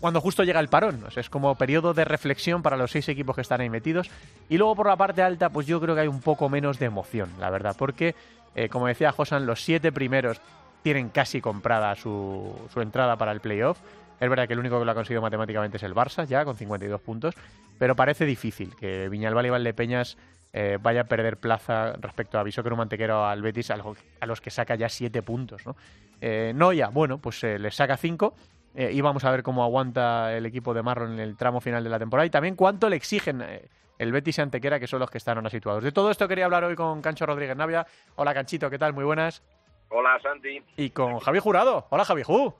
cuando 0.00 0.20
justo 0.20 0.44
llega 0.44 0.60
el 0.60 0.68
parón. 0.68 1.04
O 1.04 1.20
es 1.20 1.30
como 1.30 1.54
periodo 1.54 1.94
de 1.94 2.04
reflexión 2.04 2.62
para 2.62 2.76
los 2.76 2.90
seis 2.90 3.08
equipos 3.08 3.34
que 3.34 3.42
están 3.42 3.60
ahí 3.60 3.70
metidos. 3.70 4.10
Y 4.48 4.58
luego 4.58 4.76
por 4.76 4.86
la 4.86 4.96
parte 4.96 5.22
alta, 5.22 5.50
pues 5.50 5.66
yo 5.66 5.80
creo 5.80 5.94
que 5.94 6.02
hay 6.02 6.08
un 6.08 6.20
poco 6.20 6.48
menos 6.48 6.78
de 6.78 6.86
emoción, 6.86 7.30
la 7.38 7.50
verdad, 7.50 7.74
porque, 7.78 8.14
eh, 8.54 8.68
como 8.68 8.86
decía 8.86 9.12
Josan, 9.12 9.46
los 9.46 9.62
siete 9.62 9.92
primeros 9.92 10.40
tienen 10.82 11.08
casi 11.10 11.40
comprada 11.40 11.94
su, 11.94 12.54
entrada 12.76 13.16
para 13.16 13.32
el 13.32 13.40
playoff. 13.40 13.78
Es 14.20 14.28
verdad 14.28 14.46
que 14.46 14.52
el 14.52 14.58
único 14.58 14.78
que 14.78 14.84
lo 14.84 14.90
ha 14.90 14.94
conseguido 14.94 15.22
matemáticamente 15.22 15.78
es 15.78 15.82
el 15.82 15.94
Barça, 15.94 16.26
ya 16.26 16.44
con 16.44 16.56
52 16.56 17.00
puntos, 17.00 17.34
pero 17.78 17.96
parece 17.96 18.24
difícil 18.24 18.74
que 18.76 19.08
Viñalbal 19.08 19.46
y 19.46 19.50
Valdepeñas 19.50 20.16
eh, 20.52 20.78
vaya 20.80 21.02
a 21.02 21.04
perder 21.04 21.38
plaza 21.38 21.94
respecto 22.00 22.38
a 22.38 22.42
Bisóquero 22.42 22.76
Mantequero 22.76 23.24
al 23.24 23.42
Betis, 23.42 23.70
a 23.70 23.78
a 24.20 24.26
los 24.26 24.40
que 24.40 24.50
saca 24.50 24.74
ya 24.74 24.88
siete 24.88 25.22
puntos. 25.22 25.64
¿no? 25.66 25.76
Eh, 26.20 26.52
Noya, 26.54 26.88
bueno, 26.88 27.18
pues 27.18 27.42
eh, 27.44 27.58
les 27.58 27.74
saca 27.74 27.96
cinco. 27.96 28.34
eh, 28.74 28.90
y 28.92 29.00
vamos 29.00 29.24
a 29.24 29.30
ver 29.30 29.42
cómo 29.42 29.64
aguanta 29.64 30.34
el 30.34 30.46
equipo 30.46 30.72
de 30.72 30.82
Marro 30.82 31.06
en 31.06 31.18
el 31.18 31.36
tramo 31.36 31.60
final 31.60 31.84
de 31.84 31.90
la 31.90 31.98
temporada 31.98 32.26
y 32.26 32.30
también 32.30 32.54
cuánto 32.56 32.88
le 32.88 32.96
exigen 32.96 33.42
eh, 33.42 33.68
el 34.02 34.10
Betis 34.10 34.38
y 34.38 34.40
Antequera, 34.40 34.80
que 34.80 34.88
son 34.88 34.98
los 34.98 35.10
que 35.10 35.18
están 35.18 35.38
ahora 35.38 35.48
situados. 35.48 35.84
De 35.84 35.92
todo 35.92 36.10
esto 36.10 36.26
quería 36.26 36.46
hablar 36.46 36.64
hoy 36.64 36.74
con 36.74 37.00
Cancho 37.00 37.24
Rodríguez 37.24 37.56
Navia. 37.56 37.86
Hola 38.16 38.34
Canchito, 38.34 38.68
¿qué 38.68 38.78
tal? 38.78 38.92
Muy 38.92 39.04
buenas. 39.04 39.42
Hola, 39.90 40.18
Santi. 40.20 40.60
Y 40.76 40.90
con 40.90 41.20
Javi 41.20 41.38
Jurado. 41.38 41.86
Hola 41.90 42.04
Javi 42.04 42.24
Ju. 42.24 42.52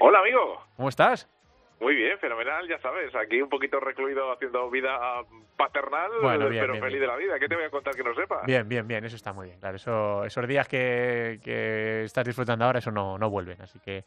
Hola, 0.00 0.18
amigo. 0.18 0.62
¿Cómo 0.76 0.90
estás? 0.90 1.26
Muy 1.80 1.94
bien, 1.94 2.18
fenomenal, 2.18 2.68
ya 2.68 2.78
sabes. 2.80 3.14
Aquí 3.14 3.40
un 3.40 3.48
poquito 3.48 3.80
recluido 3.80 4.30
haciendo 4.32 4.70
vida 4.70 4.98
paternal, 5.56 6.10
Bueno, 6.20 6.48
bien, 6.50 6.60
pero 6.62 6.72
bien, 6.74 6.84
feliz 6.84 6.98
bien. 6.98 7.00
de 7.00 7.06
la 7.06 7.16
vida. 7.16 7.38
¿Qué 7.38 7.48
te 7.48 7.54
voy 7.56 7.64
a 7.64 7.70
contar 7.70 7.94
que 7.94 8.04
no 8.04 8.14
sepas? 8.14 8.44
Bien, 8.44 8.68
bien, 8.68 8.86
bien, 8.86 9.02
eso 9.04 9.16
está 9.16 9.32
muy 9.32 9.46
bien. 9.46 9.60
Claro, 9.60 9.76
eso, 9.76 10.24
esos 10.26 10.46
días 10.46 10.68
que, 10.68 11.40
que 11.42 12.04
estás 12.04 12.24
disfrutando 12.26 12.66
ahora, 12.66 12.80
eso 12.80 12.90
no, 12.90 13.16
no 13.16 13.30
vuelven. 13.30 13.60
Así 13.62 13.78
que 13.78 14.04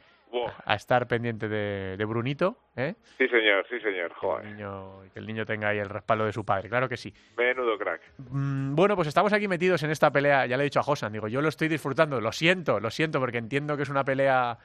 a 0.66 0.76
estar 0.76 1.08
pendiente 1.08 1.48
de, 1.48 1.96
de 1.98 2.06
Brunito, 2.06 2.58
¿eh? 2.76 2.94
Sí, 3.18 3.28
señor, 3.28 3.66
sí, 3.70 3.80
señor. 3.80 4.12
Que 4.20 4.48
el, 4.48 4.56
niño, 4.56 5.02
que 5.14 5.20
el 5.20 5.26
niño 5.28 5.46
tenga 5.46 5.70
ahí 5.70 5.80
el 5.80 5.90
respaldo 5.90 6.26
de 6.26 6.34
su 6.34 6.44
padre, 6.46 6.70
claro 6.70 6.88
que 6.90 6.98
sí. 6.98 7.14
menudo 7.38 7.78
crack. 7.78 8.02
Mm, 8.18 8.76
Bueno, 8.76 8.96
pues 8.96 9.08
estamos 9.08 9.32
aquí 9.34 9.48
metidos 9.48 9.82
en 9.84 9.90
esta 9.92 10.12
pelea. 10.12 10.46
Ya 10.46 10.58
le 10.58 10.64
he 10.64 10.66
dicho 10.66 10.80
a 10.80 10.84
Josan, 10.84 11.12
digo, 11.14 11.28
yo 11.28 11.42
lo 11.42 11.50
estoy 11.50 11.68
disfrutando. 11.70 12.22
Lo 12.22 12.32
siento, 12.32 12.80
lo 12.80 12.90
siento, 12.92 13.20
porque 13.20 13.38
entiendo 13.40 13.78
que 13.78 13.84
es 13.84 13.90
una 13.90 14.04
pelea 14.04 14.58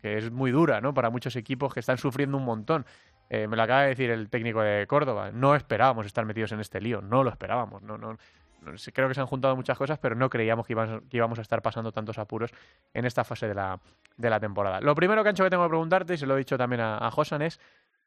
que 0.00 0.18
es 0.18 0.30
muy 0.30 0.50
dura, 0.50 0.80
¿no? 0.80 0.94
Para 0.94 1.10
muchos 1.10 1.36
equipos 1.36 1.72
que 1.72 1.80
están 1.80 1.98
sufriendo 1.98 2.36
un 2.36 2.44
montón. 2.44 2.86
Eh, 3.28 3.46
me 3.46 3.56
lo 3.56 3.62
acaba 3.62 3.82
de 3.82 3.88
decir 3.88 4.10
el 4.10 4.28
técnico 4.28 4.62
de 4.62 4.86
Córdoba. 4.86 5.30
No 5.32 5.54
esperábamos 5.54 6.06
estar 6.06 6.24
metidos 6.24 6.52
en 6.52 6.60
este 6.60 6.80
lío, 6.80 7.00
no 7.00 7.22
lo 7.22 7.30
esperábamos. 7.30 7.82
No, 7.82 7.96
no, 7.96 8.18
creo 8.92 9.08
que 9.08 9.14
se 9.14 9.20
han 9.20 9.26
juntado 9.26 9.54
muchas 9.56 9.78
cosas, 9.78 9.98
pero 9.98 10.14
no 10.14 10.28
creíamos 10.28 10.66
que 10.66 10.72
íbamos, 10.72 11.38
a 11.38 11.42
estar 11.42 11.62
pasando 11.62 11.92
tantos 11.92 12.18
apuros 12.18 12.50
en 12.92 13.04
esta 13.04 13.24
fase 13.24 13.46
de 13.46 13.54
la, 13.54 13.80
de 14.16 14.30
la 14.30 14.40
temporada. 14.40 14.80
Lo 14.80 14.94
primero, 14.94 15.22
Cancho, 15.22 15.44
que 15.44 15.50
tengo 15.50 15.64
que 15.64 15.70
preguntarte, 15.70 16.14
y 16.14 16.18
se 16.18 16.26
lo 16.26 16.34
he 16.34 16.38
dicho 16.38 16.58
también 16.58 16.80
a, 16.80 16.98
a 16.98 17.10
Josan, 17.10 17.42
es 17.42 17.60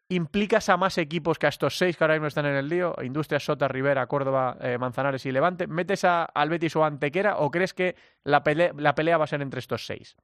¿Implicas 0.10 0.68
a 0.70 0.78
más 0.78 0.98
equipos 0.98 1.40
que 1.40 1.46
a 1.46 1.50
estos 1.50 1.78
seis 1.78 1.96
que 1.98 2.04
ahora 2.04 2.16
mismo 2.16 2.28
están 2.28 2.46
en 2.46 2.56
el 2.56 2.68
lío? 2.68 2.94
Industrias, 3.02 3.46
Sota, 3.46 3.68
Rivera, 3.68 4.06
Córdoba, 4.06 4.58
eh, 4.62 4.78
Manzanares 4.78 5.26
y 5.26 5.32
Levante. 5.32 5.66
¿Metes 5.66 6.04
a, 6.04 6.26
al 6.26 6.50
Betis 6.50 6.76
o 6.76 6.84
Antequera 6.84 7.38
o 7.38 7.50
crees 7.50 7.74
que 7.74 7.96
la 8.24 8.44
pelea, 8.44 8.74
la 8.78 8.96
pelea 8.96 9.18
va 9.18 9.24
a 9.24 9.28
ser 9.28 9.42
entre 9.42 9.60
estos 9.60 9.86
seis? 9.86 10.16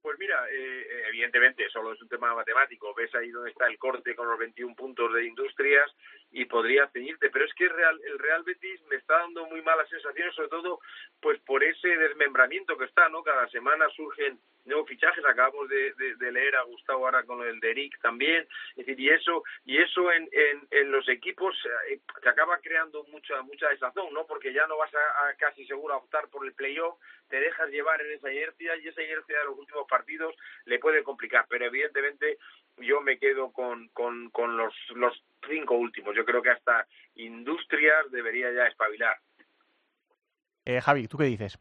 Pues 0.00 0.16
mira, 0.18 0.36
eh, 0.50 0.80
eh, 0.80 1.02
evidentemente, 1.26 1.68
solo 1.70 1.92
es 1.92 2.00
un 2.00 2.08
tema 2.08 2.34
matemático. 2.34 2.94
Ves 2.94 3.14
ahí 3.14 3.30
donde 3.30 3.50
está 3.50 3.66
el 3.66 3.78
corte 3.78 4.14
con 4.14 4.28
los 4.28 4.38
21 4.38 4.74
puntos 4.74 5.12
de 5.12 5.26
Industrias 5.26 5.90
y 6.32 6.44
podría 6.46 6.88
ceñirte. 6.88 7.30
Pero 7.30 7.44
es 7.44 7.54
que 7.54 7.64
el 7.64 7.70
Real, 7.70 8.00
el 8.04 8.18
Real 8.18 8.42
Betis 8.42 8.80
me 8.90 8.96
está 8.96 9.18
dando 9.18 9.46
muy 9.46 9.62
malas 9.62 9.88
sensaciones, 9.88 10.34
sobre 10.34 10.48
todo 10.48 10.80
pues 11.20 11.38
por 11.40 11.62
ese 11.64 11.88
desmembramiento 11.88 12.76
que 12.76 12.84
está, 12.84 13.08
¿no? 13.08 13.22
Cada 13.22 13.48
semana 13.48 13.88
surgen 13.90 14.38
nuevos 14.64 14.88
fichajes. 14.88 15.24
Acabamos 15.24 15.68
de, 15.68 15.92
de- 15.94 16.16
de 16.16 16.32
leer 16.32 16.56
a 16.56 16.62
Gustavo 16.62 17.06
ahora 17.06 17.24
con 17.24 17.42
el 17.46 17.58
de 17.60 17.70
Eric 17.70 17.98
también. 18.02 18.46
Decir, 18.74 18.98
y 19.00 19.08
eso, 19.10 19.44
y 19.64 19.78
eso 19.78 20.10
en, 20.12 20.28
en, 20.32 20.66
en 20.70 20.90
los 20.92 21.08
equipos 21.08 21.54
eh, 21.88 22.00
te 22.22 22.28
acaba 22.28 22.58
creando 22.58 23.04
mucha 23.04 23.40
mucha 23.42 23.68
desazón, 23.68 24.12
¿no? 24.12 24.26
Porque 24.26 24.52
ya 24.52 24.66
no 24.66 24.76
vas 24.76 24.92
a, 24.94 25.28
a 25.28 25.34
casi 25.36 25.64
seguro 25.66 25.94
a 25.94 25.98
optar 25.98 26.28
por 26.28 26.44
el 26.44 26.52
playoff, 26.54 26.98
te 27.28 27.40
dejas 27.40 27.70
llevar 27.70 28.00
en 28.02 28.12
esa 28.12 28.30
inercia 28.32 28.76
y 28.76 28.88
esa 28.88 29.02
inercia 29.02 29.38
de 29.38 29.44
los 29.46 29.58
últimos 29.58 29.86
partidos 29.88 30.34
le 30.64 30.78
puede 30.78 31.02
complicar. 31.02 31.46
Pero 31.48 31.66
evidentemente 31.66 32.38
yo 32.78 33.00
me 33.00 33.18
quedo 33.18 33.52
con, 33.52 33.88
con, 33.88 34.30
con 34.30 34.56
los, 34.56 34.74
los 34.94 35.22
cinco 35.48 35.74
últimos. 35.74 36.14
Yo 36.16 36.24
creo 36.24 36.42
que 36.42 36.50
hasta 36.50 36.86
Industrias 37.14 38.10
debería 38.10 38.52
ya 38.52 38.66
espabilar. 38.66 39.16
Eh, 40.64 40.80
Javi, 40.80 41.06
¿tú 41.08 41.16
qué 41.16 41.24
dices? 41.24 41.58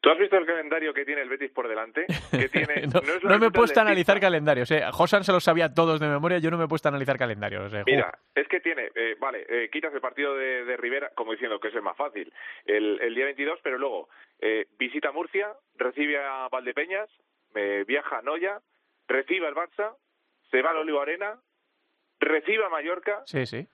¿Tú 0.00 0.10
has 0.10 0.18
visto 0.18 0.36
el 0.36 0.44
calendario 0.46 0.92
que 0.92 1.04
tiene 1.04 1.22
el 1.22 1.28
Betis 1.28 1.52
por 1.52 1.68
delante? 1.68 2.06
Que 2.30 2.48
tiene, 2.48 2.86
no, 2.92 2.98
es 3.00 3.22
la 3.22 3.30
no 3.30 3.38
me 3.38 3.46
he 3.46 3.50
puesto 3.52 3.78
a 3.78 3.84
analizar 3.84 4.18
calendarios. 4.18 4.68
Eh. 4.72 4.82
Josan 4.90 5.22
se 5.22 5.30
los 5.30 5.44
sabía 5.44 5.72
todos 5.72 6.00
de 6.00 6.08
memoria, 6.08 6.38
yo 6.38 6.50
no 6.50 6.58
me 6.58 6.64
he 6.64 6.68
puesto 6.68 6.88
a 6.88 6.90
analizar 6.90 7.16
calendarios. 7.16 7.72
eh. 7.72 7.84
Mira, 7.86 8.12
es 8.34 8.48
que 8.48 8.58
tiene, 8.60 8.90
eh, 8.96 9.16
vale, 9.20 9.46
eh, 9.48 9.70
quitas 9.70 9.94
el 9.94 10.00
partido 10.00 10.34
de, 10.36 10.64
de 10.64 10.76
Rivera, 10.76 11.10
como 11.14 11.30
diciendo 11.32 11.60
que 11.60 11.68
es 11.68 11.74
el 11.76 11.82
más 11.82 11.96
fácil, 11.96 12.32
el, 12.64 13.00
el 13.00 13.14
día 13.14 13.26
22, 13.26 13.60
pero 13.62 13.78
luego 13.78 14.08
eh, 14.40 14.66
visita 14.76 15.12
Murcia, 15.12 15.52
recibe 15.76 16.18
a 16.18 16.48
Valdepeñas, 16.50 17.08
eh, 17.54 17.84
viaja 17.86 18.18
a 18.18 18.22
Noya, 18.22 18.60
recibe 19.06 19.46
al 19.46 19.54
Barça, 19.54 19.94
se 20.52 20.62
va 20.62 20.70
al 20.70 20.76
Olivo 20.76 21.00
Arena, 21.00 21.40
recibe 22.20 22.64
a 22.64 22.68
Mallorca 22.68 23.22
Sí, 23.26 23.44
sí. 23.46 23.66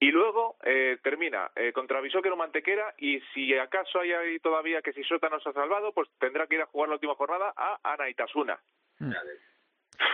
y 0.00 0.10
luego 0.10 0.56
eh, 0.64 0.98
termina 1.04 1.52
eh, 1.54 1.72
contra 1.72 2.00
Bisóquero 2.00 2.36
Mantequera 2.36 2.92
y 2.98 3.20
si 3.32 3.56
acaso 3.56 4.00
hay 4.00 4.12
ahí 4.12 4.38
todavía 4.40 4.82
que 4.82 4.92
si 4.92 5.04
Sota 5.04 5.28
no 5.28 5.38
se 5.38 5.50
ha 5.50 5.52
salvado, 5.52 5.92
pues 5.92 6.08
tendrá 6.18 6.48
que 6.48 6.56
ir 6.56 6.62
a 6.62 6.66
jugar 6.66 6.88
la 6.88 6.96
última 6.96 7.14
jornada 7.14 7.52
a 7.56 7.78
Anaitasuna. 7.84 8.58
Mm. 8.98 9.12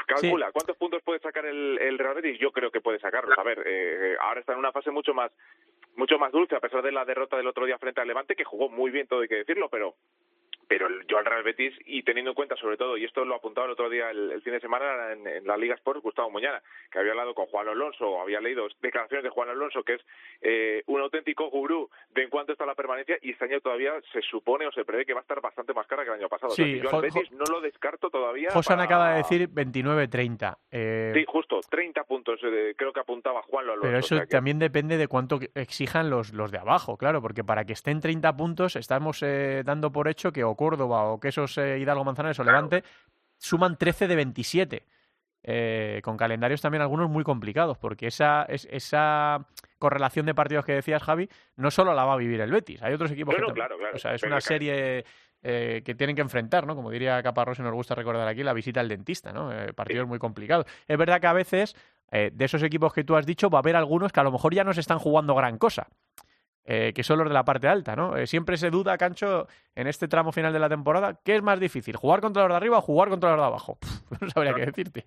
Calcula, 0.07 0.53
¿cuántos 0.53 0.77
puntos 0.77 1.03
puede 1.03 1.21
sacar 1.21 1.47
el, 1.47 1.79
el 1.81 1.99
Real 1.99 2.17
Betis? 2.17 2.39
Yo 2.39 2.51
creo 2.53 2.71
que 2.71 2.81
puede 2.81 2.99
sacarlos. 2.99 3.39
A 3.39 3.43
ver, 3.43 3.63
eh, 3.65 4.17
ahora 4.21 4.41
está 4.41 4.53
en 4.53 4.59
una 4.59 4.73
fase 4.73 4.91
mucho 4.91 5.15
más 5.15 5.31
mucho 5.97 6.19
más 6.19 6.31
dulce, 6.31 6.55
a 6.55 6.61
pesar 6.61 6.83
de 6.83 6.93
la 6.93 7.05
derrota 7.05 7.37
del 7.37 7.47
otro 7.47 7.65
día 7.65 7.79
frente 7.79 8.01
al 8.01 8.07
Levante, 8.07 8.37
que 8.37 8.45
jugó 8.45 8.69
muy 8.69 8.91
bien, 8.91 9.07
todo 9.09 9.23
hay 9.23 9.29
que 9.29 9.37
decirlo, 9.37 9.69
pero 9.69 9.95
pero 10.69 10.87
yo 11.09 11.19
al 11.19 11.25
Real 11.25 11.43
Betis, 11.43 11.75
y 11.87 12.03
teniendo 12.03 12.31
en 12.33 12.35
cuenta 12.35 12.55
sobre 12.57 12.77
todo, 12.77 12.97
y 12.99 13.05
esto 13.05 13.25
lo 13.25 13.35
apuntaba 13.35 13.65
el 13.67 13.73
otro 13.73 13.89
día, 13.89 14.11
el, 14.11 14.31
el 14.33 14.43
fin 14.43 14.53
de 14.53 14.61
semana, 14.61 15.13
en, 15.13 15.27
en 15.27 15.47
la 15.47 15.57
Liga 15.57 15.75
Sport, 15.75 16.03
Gustavo 16.03 16.31
Muñana, 16.31 16.63
que 16.93 16.99
había 16.99 17.13
hablado 17.13 17.35
con 17.35 17.47
Juan 17.47 17.69
Alonso, 17.69 18.21
había 18.21 18.41
leído 18.41 18.67
declaraciones 18.83 19.25
de 19.25 19.31
Juan 19.31 19.49
Alonso, 19.49 19.83
que 19.83 19.95
es 19.95 20.01
eh, 20.43 20.83
un 20.87 21.01
auténtico 21.01 21.49
gurú 21.51 21.89
de 22.11 22.23
en 22.25 22.29
cuanto 22.31 22.53
está 22.53 22.67
la 22.67 22.75
permanencia, 22.75 23.17
y 23.23 23.31
este 23.33 23.47
año 23.47 23.61
todavía 23.61 23.93
se 24.13 24.21
supone 24.23 24.67
o 24.67 24.73
se 24.73 24.85
prevé 24.85 25.07
que 25.07 25.15
va 25.15 25.21
a 25.21 25.23
estar 25.23 25.41
bastante 25.41 25.73
más 25.73 25.87
cara 25.87 26.05
que 26.05 26.11
el 26.11 26.17
año 26.17 26.29
pasado. 26.29 26.53
O 26.53 26.55
sea, 26.57 26.65
Sí, 26.65 26.75
que 26.75 26.81
yo 26.81 26.91
Jo- 26.91 26.97
al 26.97 27.03
Betis 27.03 27.33
no 27.33 27.45
lo 27.51 27.61
descarto 27.61 28.11
todavía. 28.11 28.51
Josan 28.53 28.77
para- 28.77 28.85
acaba 28.85 29.11
de 29.13 29.17
decir 29.19 29.49
29-30. 29.49 30.59
Eh, 30.71 31.13
Sí, 31.15 31.25
justo, 31.27 31.61
30 31.69 32.05
puntos, 32.05 32.41
eh, 32.45 32.75
creo 32.77 32.93
que 32.93 33.01
apuntaba 33.01 33.43
Juan 33.43 33.65
Alonso. 33.65 33.83
Pero 33.83 33.97
o 33.97 34.01
eso 34.01 34.17
sea 34.17 34.21
que- 34.27 34.31
también 34.31 34.59
depende 34.59 34.97
de 34.97 35.09
cuánto 35.09 35.39
exijan 35.55 36.11
los, 36.11 36.33
los 36.33 36.51
de 36.53 36.59
abajo, 36.59 36.97
claro, 36.97 37.23
porque 37.23 37.43
para 37.45 37.65
que 37.65 37.73
estén 37.73 38.01
30 38.01 38.37
puntos 38.37 38.77
estamos 38.77 39.23
eh, 39.23 39.63
dando 39.65 39.91
por 39.91 40.09
hecho 40.09 40.33
que 40.33 40.45
o 40.45 40.55
Córdoba 40.59 41.05
o 41.05 41.19
que 41.19 41.29
esos 41.29 41.57
eh, 41.57 41.79
Hidalgo 41.79 42.05
Manzanares 42.05 42.39
o 42.41 42.45
Levante 42.45 42.85
suman 43.39 43.79
13 43.79 44.09
de 44.09 44.17
27. 44.17 44.87
eh, 45.45 46.01
con 46.03 46.17
calendarios 46.19 46.61
también 46.61 46.83
algunos 46.83 47.09
muy 47.09 47.25
complicados, 47.25 47.79
porque 47.79 48.09
esa, 48.09 48.43
es, 48.49 48.67
esa 48.71 49.47
correlación 49.79 50.27
de 50.27 50.35
partidos 50.35 50.65
que 50.65 50.75
decías, 50.75 51.03
Javi, 51.03 51.31
no 51.57 51.71
solo 51.71 51.95
la 51.95 52.05
va 52.05 52.15
a 52.15 52.17
vivir 52.17 52.41
el 52.41 52.51
Betis, 52.51 52.83
hay 52.83 52.93
otros 52.93 53.13
equipos 53.13 53.35
No, 53.35 53.41
que 53.41 53.49
no, 53.49 53.55
claro, 53.55 53.79
claro. 53.79 53.97
O 53.97 53.99
sea, 53.99 54.15
es 54.15 54.23
una 54.25 54.41
serie 54.41 55.05
eh, 55.43 55.83
que 55.85 55.95
tienen 55.95 56.17
que 56.17 56.23
enfrentar, 56.23 56.67
¿no? 56.67 56.75
Como 56.75 56.91
diría 56.91 57.23
Caparrós 57.23 57.61
y 57.61 57.63
nos 57.63 57.73
gusta 57.73 57.95
recordar 57.95 58.27
aquí, 58.27 58.43
la 58.43 58.53
visita 58.53 58.81
al 58.81 58.89
dentista, 58.89 59.33
¿no? 59.33 59.53
Eh, 59.53 59.73
partidos 59.73 60.09
muy 60.09 60.19
complicados. 60.19 60.67
Es 60.89 60.99
verdad 60.99 61.21
que 61.21 61.29
a 61.29 61.33
veces, 61.33 61.77
eh, 62.11 62.31
de 62.35 62.45
esos 62.45 62.63
equipos 62.65 62.93
que 62.93 63.05
tú 63.05 63.15
has 63.15 63.25
dicho, 63.25 63.49
va 63.49 63.59
a 63.59 63.63
haber 63.63 63.77
algunos 63.77 64.11
que 64.11 64.19
a 64.19 64.25
lo 64.25 64.33
mejor 64.33 64.53
ya 64.53 64.65
no 64.65 64.73
se 64.75 64.81
están 64.81 64.99
jugando 64.99 65.37
gran 65.37 65.57
cosa. 65.57 65.87
Eh, 66.71 66.93
que 66.93 67.03
son 67.03 67.19
los 67.19 67.29
de 67.29 67.33
la 67.33 67.47
parte 67.47 67.67
alta, 67.67 67.97
¿no? 67.97 68.15
Eh, 68.15 68.27
siempre 68.27 68.59
se 68.59 68.69
duda, 68.69 68.99
Cancho, 68.99 69.49
en 69.75 69.87
este 69.87 70.07
tramo 70.07 70.33
final 70.33 70.53
de 70.53 70.59
la 70.59 70.69
temporada, 70.69 71.19
¿qué 71.25 71.37
es 71.37 71.43
más 71.43 71.59
difícil? 71.59 71.97
¿Jugar 71.97 72.21
contra 72.21 72.43
los 72.43 72.51
de 72.51 72.57
arriba 72.57 72.77
o 72.77 72.83
jugar 72.83 73.09
contra 73.09 73.31
los 73.31 73.39
de 73.39 73.47
abajo? 73.47 73.79
Pff, 73.81 74.21
no 74.21 74.29
sabría 74.29 74.53
qué 74.53 74.67
decirte. 74.67 75.07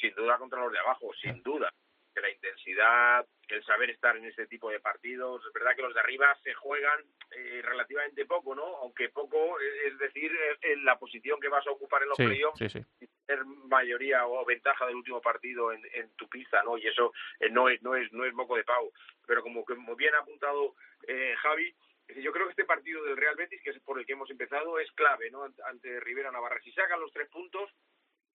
sin 0.00 0.12
duda 0.16 0.36
contra 0.38 0.60
los 0.60 0.72
de 0.72 0.78
abajo, 0.80 1.06
sin 1.22 1.40
duda. 1.44 1.72
Que 2.12 2.20
la 2.20 2.30
intensidad, 2.30 3.24
el 3.56 3.64
saber 3.64 3.90
estar 3.90 4.16
en 4.16 4.24
este 4.26 4.46
tipo 4.46 4.70
de 4.70 4.80
partidos, 4.80 5.44
es 5.46 5.52
verdad 5.52 5.74
que 5.76 5.82
los 5.82 5.94
de 5.94 6.00
arriba 6.00 6.36
se 6.42 6.54
juegan 6.54 7.04
eh, 7.30 7.60
relativamente 7.62 8.26
poco, 8.26 8.54
¿no? 8.54 8.64
Aunque 8.78 9.08
poco, 9.08 9.60
eh, 9.60 9.88
es 9.88 9.98
decir, 9.98 10.30
eh, 10.32 10.58
en 10.72 10.84
la 10.84 10.98
posición 10.98 11.40
que 11.40 11.48
vas 11.48 11.66
a 11.66 11.70
ocupar 11.70 12.02
en 12.02 12.08
los 12.08 12.16
Sí, 12.16 12.24
playoffs, 12.26 12.58
sí, 12.58 12.68
sí. 12.68 12.84
tener 13.26 13.44
mayoría 13.44 14.26
o 14.26 14.44
ventaja 14.44 14.86
del 14.86 14.96
último 14.96 15.20
partido 15.20 15.72
en, 15.72 15.82
en 15.92 16.10
tu 16.16 16.28
pista, 16.28 16.62
¿no? 16.62 16.78
Y 16.78 16.86
eso 16.86 17.12
eh, 17.40 17.50
no 17.50 17.68
es 17.68 17.80
no 17.82 17.94
es 17.94 18.12
no 18.12 18.24
es 18.24 18.32
moco 18.34 18.56
de 18.56 18.64
pavo. 18.64 18.92
Pero 19.26 19.42
como, 19.42 19.64
como 19.64 19.94
bien 19.96 20.14
ha 20.14 20.18
apuntado 20.20 20.74
eh, 21.06 21.34
Javi, 21.38 21.74
yo 22.16 22.32
creo 22.32 22.46
que 22.46 22.52
este 22.52 22.64
partido 22.64 23.04
del 23.04 23.18
Real 23.18 23.36
Betis, 23.36 23.60
que 23.62 23.70
es 23.70 23.78
por 23.80 23.98
el 23.98 24.06
que 24.06 24.14
hemos 24.14 24.30
empezado, 24.30 24.78
es 24.78 24.90
clave, 24.92 25.30
¿no? 25.30 25.46
Ante 25.64 26.00
Rivera 26.00 26.30
Navarra. 26.30 26.58
Si 26.62 26.72
sacan 26.72 27.00
los 27.00 27.12
tres 27.12 27.28
puntos 27.28 27.70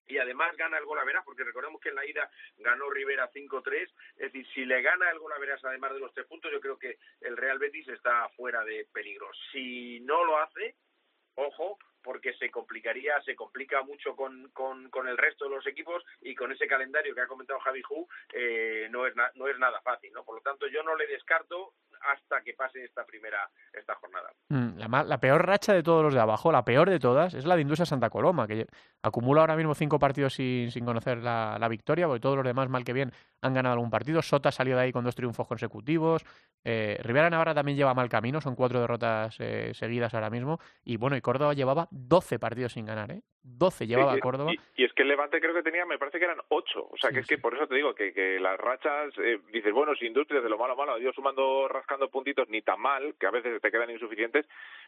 y 0.06 0.18
además 0.18 0.56
gana 0.56 0.78
el 0.78 0.84
Golaveras, 0.84 1.24
porque 1.24 1.44
recordemos 1.44 1.80
que 1.80 1.90
en 1.90 1.94
la 1.94 2.06
ida 2.06 2.30
ganó 2.58 2.90
Rivera 2.90 3.30
5-3, 3.30 3.82
es 3.82 4.32
decir, 4.32 4.46
si 4.54 4.64
le 4.64 4.82
gana 4.82 5.10
el 5.10 5.18
Golaveras 5.18 5.64
además 5.64 5.92
de 5.92 6.00
los 6.00 6.12
tres 6.12 6.26
puntos, 6.26 6.50
yo 6.52 6.60
creo 6.60 6.78
que 6.78 6.98
el 7.20 7.36
Real 7.36 7.58
Betis 7.58 7.88
está 7.88 8.28
fuera 8.30 8.64
de 8.64 8.86
peligro. 8.92 9.30
Si 9.52 10.00
no 10.00 10.24
lo 10.24 10.38
hace, 10.38 10.76
ojo, 11.34 11.78
porque 12.04 12.34
se 12.34 12.50
complicaría, 12.50 13.20
se 13.22 13.34
complica 13.34 13.82
mucho 13.82 14.14
con, 14.14 14.50
con, 14.52 15.08
el 15.08 15.16
resto 15.16 15.46
de 15.46 15.56
los 15.56 15.66
equipos 15.66 16.04
y 16.20 16.34
con 16.34 16.52
ese 16.52 16.66
calendario 16.66 17.14
que 17.14 17.22
ha 17.22 17.26
comentado 17.26 17.58
Javi 17.60 17.82
Hu, 17.88 18.06
eh, 18.32 18.88
no, 18.90 19.06
es 19.06 19.14
no 19.34 19.48
es 19.48 19.58
nada 19.58 19.80
fácil, 19.80 20.12
¿no? 20.12 20.22
Por 20.22 20.36
lo 20.36 20.42
tanto, 20.42 20.66
yo 20.68 20.82
no 20.82 20.94
le 20.94 21.06
descarto 21.06 21.72
hasta 22.04 22.42
que 22.42 22.54
pase 22.54 22.84
esta 22.84 23.04
primera 23.04 23.48
esta 23.72 23.94
jornada. 23.94 24.30
Mm, 24.48 24.78
La, 24.78 25.18
peor 25.18 25.46
racha 25.46 25.72
de 25.72 25.82
todos 25.82 26.02
los 26.02 26.14
de 26.14 26.20
abajo, 26.20 26.52
la 26.52 26.64
peor 26.64 26.90
de 26.90 26.98
todas, 26.98 27.34
es 27.34 27.46
la 27.46 27.56
de 27.56 27.62
Industria 27.62 27.86
Santa 27.86 28.10
Coloma, 28.10 28.46
que 28.46 28.66
acumula 29.02 29.40
ahora 29.40 29.56
mismo 29.56 29.74
cinco 29.74 29.98
partidos 29.98 30.34
sin, 30.34 30.70
sin 30.70 30.84
conocer 30.84 31.18
la, 31.18 31.56
la 31.58 31.68
victoria, 31.68 32.06
porque 32.06 32.20
todos 32.20 32.36
los 32.36 32.44
demás, 32.44 32.68
mal 32.68 32.84
que 32.84 32.92
bien, 32.92 33.12
han 33.44 33.54
ganado 33.54 33.74
algún 33.74 33.90
partido. 33.90 34.22
Sota 34.22 34.50
salió 34.50 34.76
de 34.76 34.82
ahí 34.82 34.92
con 34.92 35.04
dos 35.04 35.14
triunfos 35.14 35.46
consecutivos. 35.46 36.24
Eh, 36.64 36.98
Rivera 37.02 37.28
Navarra 37.30 37.54
también 37.54 37.76
lleva 37.76 37.94
mal 37.94 38.08
camino, 38.08 38.40
son 38.40 38.54
cuatro 38.56 38.80
derrotas 38.80 39.36
eh, 39.40 39.72
seguidas 39.74 40.14
ahora 40.14 40.30
mismo. 40.30 40.58
Y 40.84 40.96
bueno, 40.96 41.16
y 41.16 41.20
Córdoba 41.20 41.54
llevaba 41.54 41.88
12 41.90 42.38
partidos 42.38 42.72
sin 42.72 42.86
ganar, 42.86 43.10
¿eh? 43.12 43.22
12 43.46 43.86
llevaba 43.86 44.14
Sí. 44.14 44.20
Córdoba. 44.20 44.52
Y, 44.54 44.82
y 44.82 44.84
es 44.86 44.92
que 44.94 45.02
el 45.02 45.08
Levante 45.08 45.38
creo 45.38 45.52
que 45.52 45.62
tenía, 45.62 45.84
me 45.84 45.98
parece 45.98 46.18
que 46.18 46.24
eran 46.24 46.38
ocho. 46.48 46.88
O 46.90 46.96
sea, 46.96 47.10
Sí, 47.10 47.14
que 47.14 47.20
es 47.20 47.26
sí. 47.26 47.34
que 47.34 47.40
por 47.42 47.54
eso 47.54 47.66
te 47.66 47.74
digo 47.74 47.94
que, 47.94 48.14
que 48.14 48.40
las 48.40 48.58
rachas, 48.58 49.12
eh, 49.18 49.38
dices, 49.52 49.70
bueno, 49.74 49.94
si 49.94 50.06
Industrias 50.06 50.42
de 50.42 50.48
lo 50.48 50.56
malo 50.56 50.72
a 50.72 50.76
malo 50.76 50.94
ha 50.94 50.98
ido 50.98 51.12
sumando, 51.12 51.68
rascando 51.68 52.08
puntitos, 52.08 52.48
ni 52.48 52.62
tan 52.62 52.80
mal, 52.80 53.14
que 53.20 53.26
a 53.26 53.30
veces 53.30 53.60
te 53.60 53.70
quedan 53.70 53.90
insuficientes, 53.90 54.46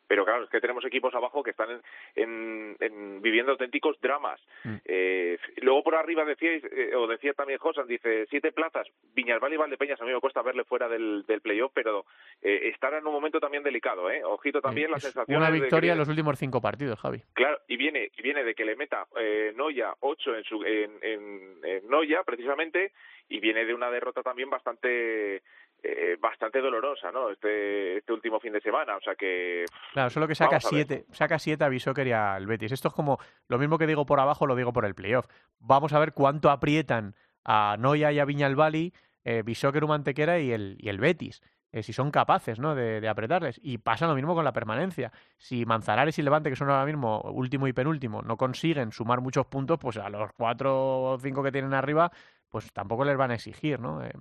pero 0.09 0.25
claro, 0.25 0.45
es 0.45 0.49
que 0.51 0.61
tenemos 0.63 0.83
equipos 0.87 1.15
abajo 1.15 1.43
que 1.43 1.51
están 1.51 1.69
en, 1.71 1.81
en- 2.15 2.77
en- 2.81 3.21
viviendo 3.21 3.53
auténticos 3.53 4.01
dramas. 4.01 4.41
Mm. 4.65 4.77
Eh, 4.87 5.39
luego 5.59 5.83
por 5.83 5.95
arriba 5.97 6.25
decíais, 6.25 6.65
eh, 6.65 6.95
o 6.97 7.07
decía 7.07 7.35
también 7.35 7.59
Josan, 7.59 7.87
dice, 7.87 8.27
siete 8.31 8.46
plazas, 8.53 8.87
Viñalbal 9.15 9.53
y 9.53 9.57
Valdepeñas, 9.57 10.01
a 10.01 10.05
mí 10.05 10.13
me 10.13 10.21
cuesta 10.21 10.43
verle 10.43 10.65
fuera 10.65 10.89
del, 10.89 11.25
del 11.27 11.41
playoff, 11.41 11.73
pero 11.75 12.05
eh, 12.43 12.69
estar 12.73 12.93
en 12.95 13.07
un 13.07 13.13
momento 13.13 13.41
también 13.41 13.63
delicado, 13.63 14.11
¿eh? 14.11 14.23
Ojito 14.25 14.61
también 14.61 14.91
la 14.91 14.99
sensación 14.99 15.39
una 15.39 15.51
de 15.51 15.59
que 15.59 15.63
victoria 15.63 15.93
en 15.93 15.99
los 15.99 16.09
últimos 16.09 16.39
cinco 16.39 16.61
partidos, 16.61 16.99
Javi. 17.01 17.23
Claro, 17.33 17.59
y 17.69 17.77
viene, 17.77 18.11
y 18.17 18.23
viene 18.23 18.45
de 18.45 18.55
que 18.55 18.65
le 18.65 18.77
meta 18.77 19.07
eh, 19.19 19.53
Noya 19.57 19.95
8 20.01 20.37
en, 20.37 20.45
su, 20.45 20.65
en, 20.65 20.93
en, 21.03 21.61
en 21.65 21.89
Noya, 21.89 22.23
precisamente, 22.25 22.93
y 23.29 23.41
viene 23.41 23.65
de 23.65 23.75
una 23.75 23.91
derrota 23.91 24.23
también 24.23 24.51
bastante 24.51 25.43
eh, 25.83 26.17
bastante 26.19 26.61
dolorosa, 26.61 27.13
¿no? 27.13 27.31
Este, 27.31 27.99
este 27.99 28.13
último 28.13 28.41
fin 28.41 28.53
de 28.53 28.61
semana, 28.61 28.97
o 28.97 29.01
sea 29.01 29.15
que... 29.15 29.67
Claro, 29.93 30.11
solo 30.11 30.27
que 30.27 30.35
saca 30.35 30.59
siete, 30.59 31.05
saca 31.13 31.39
siete 31.39 31.65
a 31.65 31.69
Bishoker 31.69 32.07
y 32.07 32.13
al 32.13 32.47
Betis. 32.47 32.73
Esto 32.73 32.89
es 32.89 32.95
como 32.95 33.19
lo 33.47 33.59
mismo 33.59 33.79
que 33.79 33.87
digo 33.87 34.05
por 34.05 34.19
abajo, 34.19 34.47
lo 34.47 34.57
digo 34.57 34.73
por 34.73 34.85
el 34.85 34.95
playoff. 34.95 35.27
Vamos 35.61 35.93
a 35.93 36.01
ver 36.01 36.13
cuánto 36.13 36.51
aprietan 36.51 37.15
a 37.47 37.77
Noya 37.79 38.11
y 38.13 38.19
a 38.19 38.25
Viñalbali, 38.27 38.93
eh, 39.25 39.43
Bishoker, 39.45 39.87
Mantequera 39.87 40.39
y 40.41 40.53
el, 40.53 40.77
y 40.81 40.89
el 40.89 40.99
Betis. 40.99 41.41
eh, 41.73 41.83
si 41.83 41.93
son 41.93 42.11
capaces 42.11 42.59
¿no? 42.59 42.75
de, 42.75 43.01
de 43.01 43.09
apretarles. 43.09 43.61
Y 43.63 43.79
pasa 43.79 44.07
lo 44.07 44.15
mismo 44.15 44.35
con 44.35 44.45
la 44.45 44.53
permanencia. 44.53 45.13
Si 45.37 45.67
Manzanares 45.67 46.19
y 46.19 46.23
Levante, 46.23 46.49
que 46.51 46.57
son 46.57 46.71
ahora 46.71 46.87
mismo 46.87 47.21
último 47.33 47.67
y 47.69 47.73
penúltimo, 47.73 48.23
no 48.23 48.37
consiguen 48.37 48.93
sumar 48.93 49.21
muchos 49.21 49.47
puntos, 49.47 49.79
pues 49.79 49.97
a 49.99 50.09
los 50.09 50.31
cuatro 50.37 51.03
o 51.03 51.19
cinco 51.19 51.43
que 51.43 51.53
tienen 51.53 51.75
arriba, 51.75 52.11
pues 52.49 52.73
tampoco 52.73 53.05
les 53.05 53.17
van 53.17 53.31
a 53.33 53.35
exigir, 53.35 53.79
¿no? 53.81 54.03
Eh, 54.05 54.13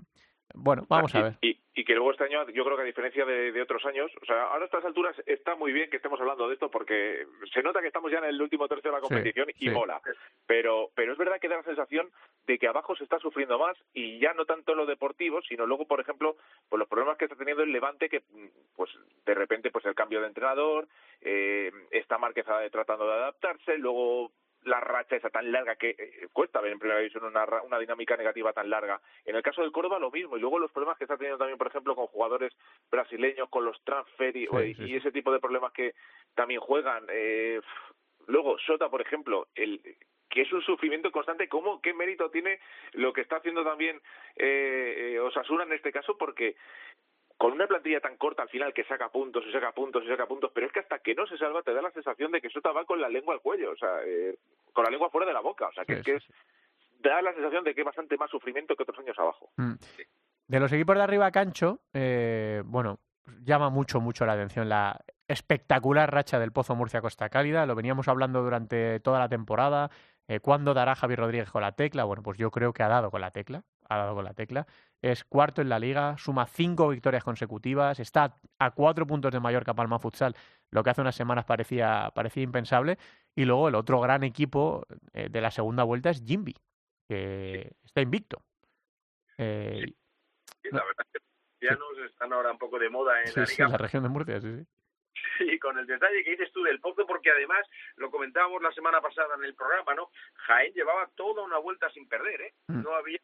bueno, 0.55 0.85
vamos 0.89 1.13
y, 1.13 1.17
a 1.17 1.21
ver. 1.23 1.33
Y, 1.41 1.59
y 1.75 1.83
que 1.83 1.93
luego 1.93 2.11
este 2.11 2.23
año, 2.23 2.47
yo 2.49 2.63
creo 2.63 2.77
que 2.77 2.83
a 2.83 2.85
diferencia 2.85 3.25
de, 3.25 3.51
de 3.51 3.61
otros 3.61 3.85
años, 3.85 4.11
o 4.21 4.25
sea, 4.25 4.43
ahora 4.43 4.63
a 4.63 4.65
estas 4.65 4.85
alturas 4.85 5.15
está 5.25 5.55
muy 5.55 5.73
bien 5.73 5.89
que 5.89 5.97
estemos 5.97 6.19
hablando 6.19 6.47
de 6.47 6.53
esto 6.53 6.71
porque 6.71 7.25
se 7.53 7.61
nota 7.61 7.81
que 7.81 7.87
estamos 7.87 8.11
ya 8.11 8.19
en 8.19 8.25
el 8.25 8.41
último 8.41 8.67
tercio 8.67 8.91
de 8.91 8.97
la 8.97 9.01
Sí, 9.01 9.07
competición 9.07 9.49
y 9.57 9.65
sí. 9.65 9.69
mola. 9.69 10.01
Pero, 10.47 10.89
pero 10.95 11.11
es 11.11 11.17
verdad 11.17 11.39
que 11.39 11.49
da 11.49 11.57
la 11.57 11.63
sensación 11.63 12.09
de 12.47 12.57
que 12.57 12.67
abajo 12.67 12.95
se 12.95 13.03
está 13.03 13.19
sufriendo 13.19 13.59
más 13.59 13.77
y 13.93 14.19
ya 14.19 14.33
no 14.33 14.45
tanto 14.45 14.73
lo 14.73 14.85
deportivo, 14.85 15.41
sino 15.41 15.65
luego, 15.65 15.85
por 15.85 15.99
ejemplo, 15.99 16.37
pues 16.69 16.79
los 16.79 16.87
problemas 16.87 17.17
que 17.17 17.25
está 17.25 17.35
teniendo 17.35 17.63
el 17.63 17.71
Levante, 17.71 18.09
que 18.09 18.19
mm, 18.19 18.47
pues 18.75 18.89
de 19.25 19.33
repente 19.33 19.71
pues 19.71 19.85
el 19.85 19.95
cambio 19.95 20.21
de 20.21 20.27
entrenador, 20.27 20.87
eh, 21.21 21.71
está 21.91 22.17
Márquez 22.17 22.45
tratando 22.71 23.05
de 23.07 23.13
adaptarse, 23.13 23.77
luego 23.77 24.31
la 24.65 24.79
racha 24.79 25.15
esa 25.15 25.29
tan 25.29 25.51
larga 25.51 25.75
que 25.75 25.95
eh, 25.97 26.27
cuesta 26.33 26.61
ver 26.61 26.73
en 26.73 26.79
primera 26.79 26.99
división 26.99 27.23
una, 27.23 27.45
una 27.63 27.79
dinámica 27.79 28.17
negativa 28.17 28.53
tan 28.53 28.69
larga. 28.69 28.99
En 29.23 29.35
el 29.35 29.43
caso 29.43 29.61
del 29.61 29.71
Córdoba 29.71 29.99
lo 29.99 30.11
mismo 30.11 30.37
y 30.37 30.39
luego 30.39 30.59
los 30.59 30.71
problemas 30.71 30.97
que 30.97 31.05
está 31.05 31.17
teniendo 31.17 31.37
también, 31.37 31.57
por 31.57 31.67
ejemplo, 31.67 31.95
con 31.95 32.07
jugadores 32.07 32.53
brasileños, 32.91 33.49
con 33.49 33.65
los 33.65 33.81
transfer 33.83 34.35
y, 34.35 34.47
Sí, 34.47 34.57
y 34.57 34.73
sí, 34.75 34.85
sí. 34.85 34.95
ese 34.95 35.11
tipo 35.11 35.31
de 35.31 35.39
problemas 35.39 35.71
que 35.71 35.93
también 36.33 36.59
juegan. 36.59 37.05
Eh, 37.09 37.61
luego 38.27 38.57
Sota, 38.59 38.89
por 38.89 39.01
ejemplo, 39.01 39.47
el 39.55 39.81
que 40.29 40.41
es 40.41 40.51
un 40.51 40.61
sufrimiento 40.61 41.11
constante, 41.11 41.47
¿cómo, 41.47 41.81
qué 41.81 41.93
mérito 41.93 42.29
tiene 42.29 42.59
lo 42.91 43.13
que 43.13 43.21
está 43.21 43.37
haciendo 43.37 43.63
también 43.63 44.01
eh, 44.35 45.13
eh, 45.13 45.19
Osasuna 45.19 45.63
en 45.63 45.73
este 45.73 45.91
caso? 45.91 46.17
Porque 46.17 46.57
con 47.37 47.51
una 47.51 47.67
plantilla 47.67 47.99
tan 47.99 48.17
corta 48.17 48.43
al 48.43 48.49
final 48.49 48.73
que 48.73 48.85
saca 48.85 49.09
puntos 49.09 49.43
y 49.47 49.51
saca 49.51 49.71
puntos 49.73 50.03
y 50.03 50.07
saca 50.07 50.27
puntos, 50.27 50.51
pero 50.53 50.67
es 50.67 50.73
que 50.73 50.79
hasta 50.79 50.99
que 50.99 51.15
no 51.15 51.27
se 51.27 51.37
salva 51.37 51.63
te 51.63 51.73
da 51.73 51.81
la 51.81 51.91
sensación 51.91 52.31
de 52.31 52.41
que 52.41 52.49
Sota 52.49 52.71
va 52.71 52.85
con 52.85 53.01
la 53.01 53.09
lengua 53.09 53.33
al 53.33 53.41
cuello, 53.41 53.71
o 53.71 53.77
sea, 53.77 54.03
eh, 54.05 54.37
con 54.73 54.85
la 54.85 54.89
lengua 54.89 55.09
fuera 55.09 55.27
de 55.27 55.33
la 55.33 55.41
boca, 55.41 55.67
o 55.67 55.73
sea, 55.73 55.83
que 55.83 55.95
Sí, 55.95 55.99
es 55.99 56.05
que 56.05 56.15
es, 56.15 56.23
da 56.99 57.21
la 57.21 57.33
sensación 57.33 57.63
de 57.63 57.75
que 57.75 57.81
es 57.81 57.85
bastante 57.85 58.17
más 58.17 58.29
sufrimiento 58.29 58.75
que 58.75 58.83
otros 58.83 58.99
años 58.99 59.17
abajo. 59.19 59.49
Mm. 59.57 59.73
De 60.47 60.59
los 60.59 60.71
equipos 60.71 60.95
de 60.95 61.01
arriba, 61.01 61.31
Cancho, 61.31 61.79
eh, 61.93 62.61
bueno, 62.65 62.99
llama 63.43 63.69
mucho, 63.69 63.99
mucho 63.99 64.25
la 64.25 64.33
atención 64.33 64.69
la 64.69 65.01
espectacular 65.27 66.13
racha 66.13 66.39
del 66.39 66.51
Pozo 66.51 66.75
Murcia 66.75 67.01
Costa 67.01 67.29
Cálida. 67.29 67.65
Lo 67.65 67.75
veníamos 67.75 68.07
hablando 68.07 68.43
durante 68.43 68.99
toda 68.99 69.19
la 69.19 69.29
temporada. 69.29 69.89
Eh, 70.27 70.39
¿Cuándo 70.39 70.73
dará 70.73 70.95
Javi 70.95 71.15
Rodríguez 71.15 71.51
con 71.51 71.61
la 71.61 71.73
tecla? 71.73 72.03
Bueno, 72.03 72.23
pues 72.23 72.37
yo 72.37 72.49
creo 72.49 72.73
que 72.73 72.81
ha 72.83 72.87
dado 72.87 73.11
con 73.11 73.21
la 73.21 73.31
tecla. 73.31 73.63
Ha 73.87 73.97
dado 73.97 74.15
con 74.15 74.25
la 74.25 74.33
tecla. 74.33 74.65
Es 75.01 75.23
cuarto 75.23 75.61
en 75.61 75.69
la 75.69 75.77
liga, 75.77 76.17
suma 76.17 76.47
cinco 76.47 76.87
victorias 76.89 77.23
consecutivas, 77.23 77.99
está 77.99 78.35
a 78.57 78.71
cuatro 78.71 79.05
puntos 79.05 79.31
de 79.31 79.39
Mallorca 79.39 79.75
Palma 79.75 79.99
Futsal, 79.99 80.35
lo 80.71 80.83
que 80.83 80.89
hace 80.89 81.01
unas 81.01 81.15
semanas 81.15 81.45
parecía, 81.45 82.11
parecía 82.15 82.41
impensable. 82.41 82.97
Y 83.35 83.45
luego 83.45 83.67
el 83.67 83.75
otro 83.75 83.99
gran 83.99 84.23
equipo 84.23 84.87
eh, 85.13 85.29
de 85.29 85.41
la 85.41 85.51
segunda 85.51 85.83
vuelta 85.83 86.09
es 86.09 86.23
Jimby, 86.25 86.55
que 87.07 87.73
está 87.83 88.01
invicto. 88.01 88.43
Eh, 89.37 89.93
Sí, 90.65 90.71
la 90.71 90.83
verdad 90.83 91.05
es 91.13 91.21
que 91.59 91.67
los 91.75 92.09
están 92.09 92.33
ahora 92.33 92.51
un 92.51 92.57
poco 92.57 92.79
de 92.79 92.89
moda 92.89 93.21
en 93.21 93.27
Sí, 93.27 93.39
la 93.39 93.45
sí, 93.45 93.61
la 93.61 93.77
región 93.77 94.01
de 94.01 94.09
Murcia, 94.09 94.41
sí, 94.41 94.57
sí. 94.57 94.65
Sí, 95.37 95.59
con 95.59 95.77
el 95.77 95.85
detalle 95.87 96.23
que 96.23 96.31
dices 96.31 96.51
tú 96.53 96.63
del 96.63 96.79
Pozo, 96.79 97.05
porque 97.05 97.31
además 97.31 97.65
lo 97.97 98.09
comentábamos 98.11 98.61
la 98.61 98.71
semana 98.71 99.01
pasada 99.01 99.35
en 99.35 99.43
el 99.43 99.55
programa, 99.55 99.93
¿no? 99.95 100.09
Jaén 100.47 100.73
llevaba 100.73 101.09
toda 101.15 101.43
una 101.43 101.57
vuelta 101.57 101.89
sin 101.91 102.07
perder, 102.07 102.41
¿eh? 102.41 102.53
Mm. 102.67 102.83
No 102.83 102.95
había 102.95 103.17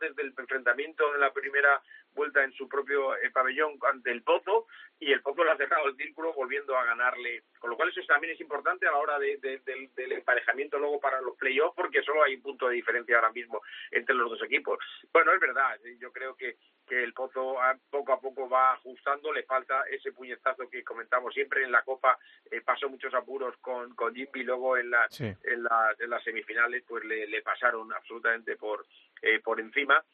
desde 0.00 0.22
el 0.22 0.34
enfrentamiento 0.36 1.14
en 1.14 1.20
la 1.22 1.32
primera 1.32 1.80
vuelta 2.12 2.44
en 2.44 2.52
su 2.52 2.68
propio 2.68 3.16
eh, 3.16 3.30
pabellón 3.30 3.78
ante 3.90 4.10
el 4.10 4.22
Pozo 4.22 4.66
y 4.98 5.10
el 5.10 5.22
Pozo 5.22 5.42
le 5.42 5.52
ha 5.52 5.56
cerrado 5.56 5.88
el 5.88 5.96
círculo 5.96 6.34
volviendo 6.34 6.76
a 6.76 6.84
ganarle. 6.84 7.44
Con 7.58 7.70
lo 7.70 7.76
cual 7.76 7.88
eso 7.88 8.02
también 8.06 8.34
es 8.34 8.40
importante 8.42 8.86
a 8.86 8.90
la 8.90 8.98
hora 8.98 9.18
de- 9.18 9.38
de- 9.38 9.60
del, 9.60 9.94
del 9.94 10.12
emparejamiento 10.12 10.78
luego 10.78 11.00
para 11.00 11.22
los 11.22 11.34
playoffs 11.38 11.74
porque 11.74 12.02
solo 12.02 12.22
hay 12.22 12.34
un 12.34 12.42
punto 12.42 12.68
de 12.68 12.74
diferencia 12.74 13.16
ahora 13.16 13.32
mismo 13.32 13.62
entre 13.90 14.14
los 14.14 14.28
dos 14.30 14.42
equipos. 14.42 14.78
Bueno, 15.14 15.32
es 15.32 15.40
verdad, 15.40 15.78
eh, 15.86 15.96
yo 15.98 16.12
creo 16.12 16.36
que 16.36 16.56
que 16.90 17.04
el 17.04 17.12
Pozo 17.14 17.56
poco 17.88 18.12
a 18.12 18.20
poco 18.20 18.48
va 18.48 18.72
ajustando, 18.72 19.32
le 19.32 19.44
falta 19.44 19.84
ese 19.88 20.10
puñetazo 20.10 20.68
que 20.68 20.82
comentamos 20.82 21.32
siempre 21.32 21.62
en 21.62 21.70
la 21.70 21.82
Copa, 21.82 22.18
eh, 22.50 22.60
pasó 22.62 22.88
muchos 22.88 23.14
apuros 23.14 23.56
con, 23.60 23.94
con 23.94 24.12
Jimmy, 24.12 24.42
luego 24.42 24.76
en, 24.76 24.90
la, 24.90 25.06
Sí. 25.08 25.32
en, 25.44 25.62
la- 25.62 25.94
en 26.00 26.10
las 26.10 26.22
semifinales 26.24 26.82
pues 26.88 27.04
le, 27.04 27.28
le 27.28 27.42
pasaron 27.42 27.92
absolutamente 27.92 28.56
por, 28.56 28.84
eh, 29.22 29.38
por 29.38 29.60
encima 29.60 30.04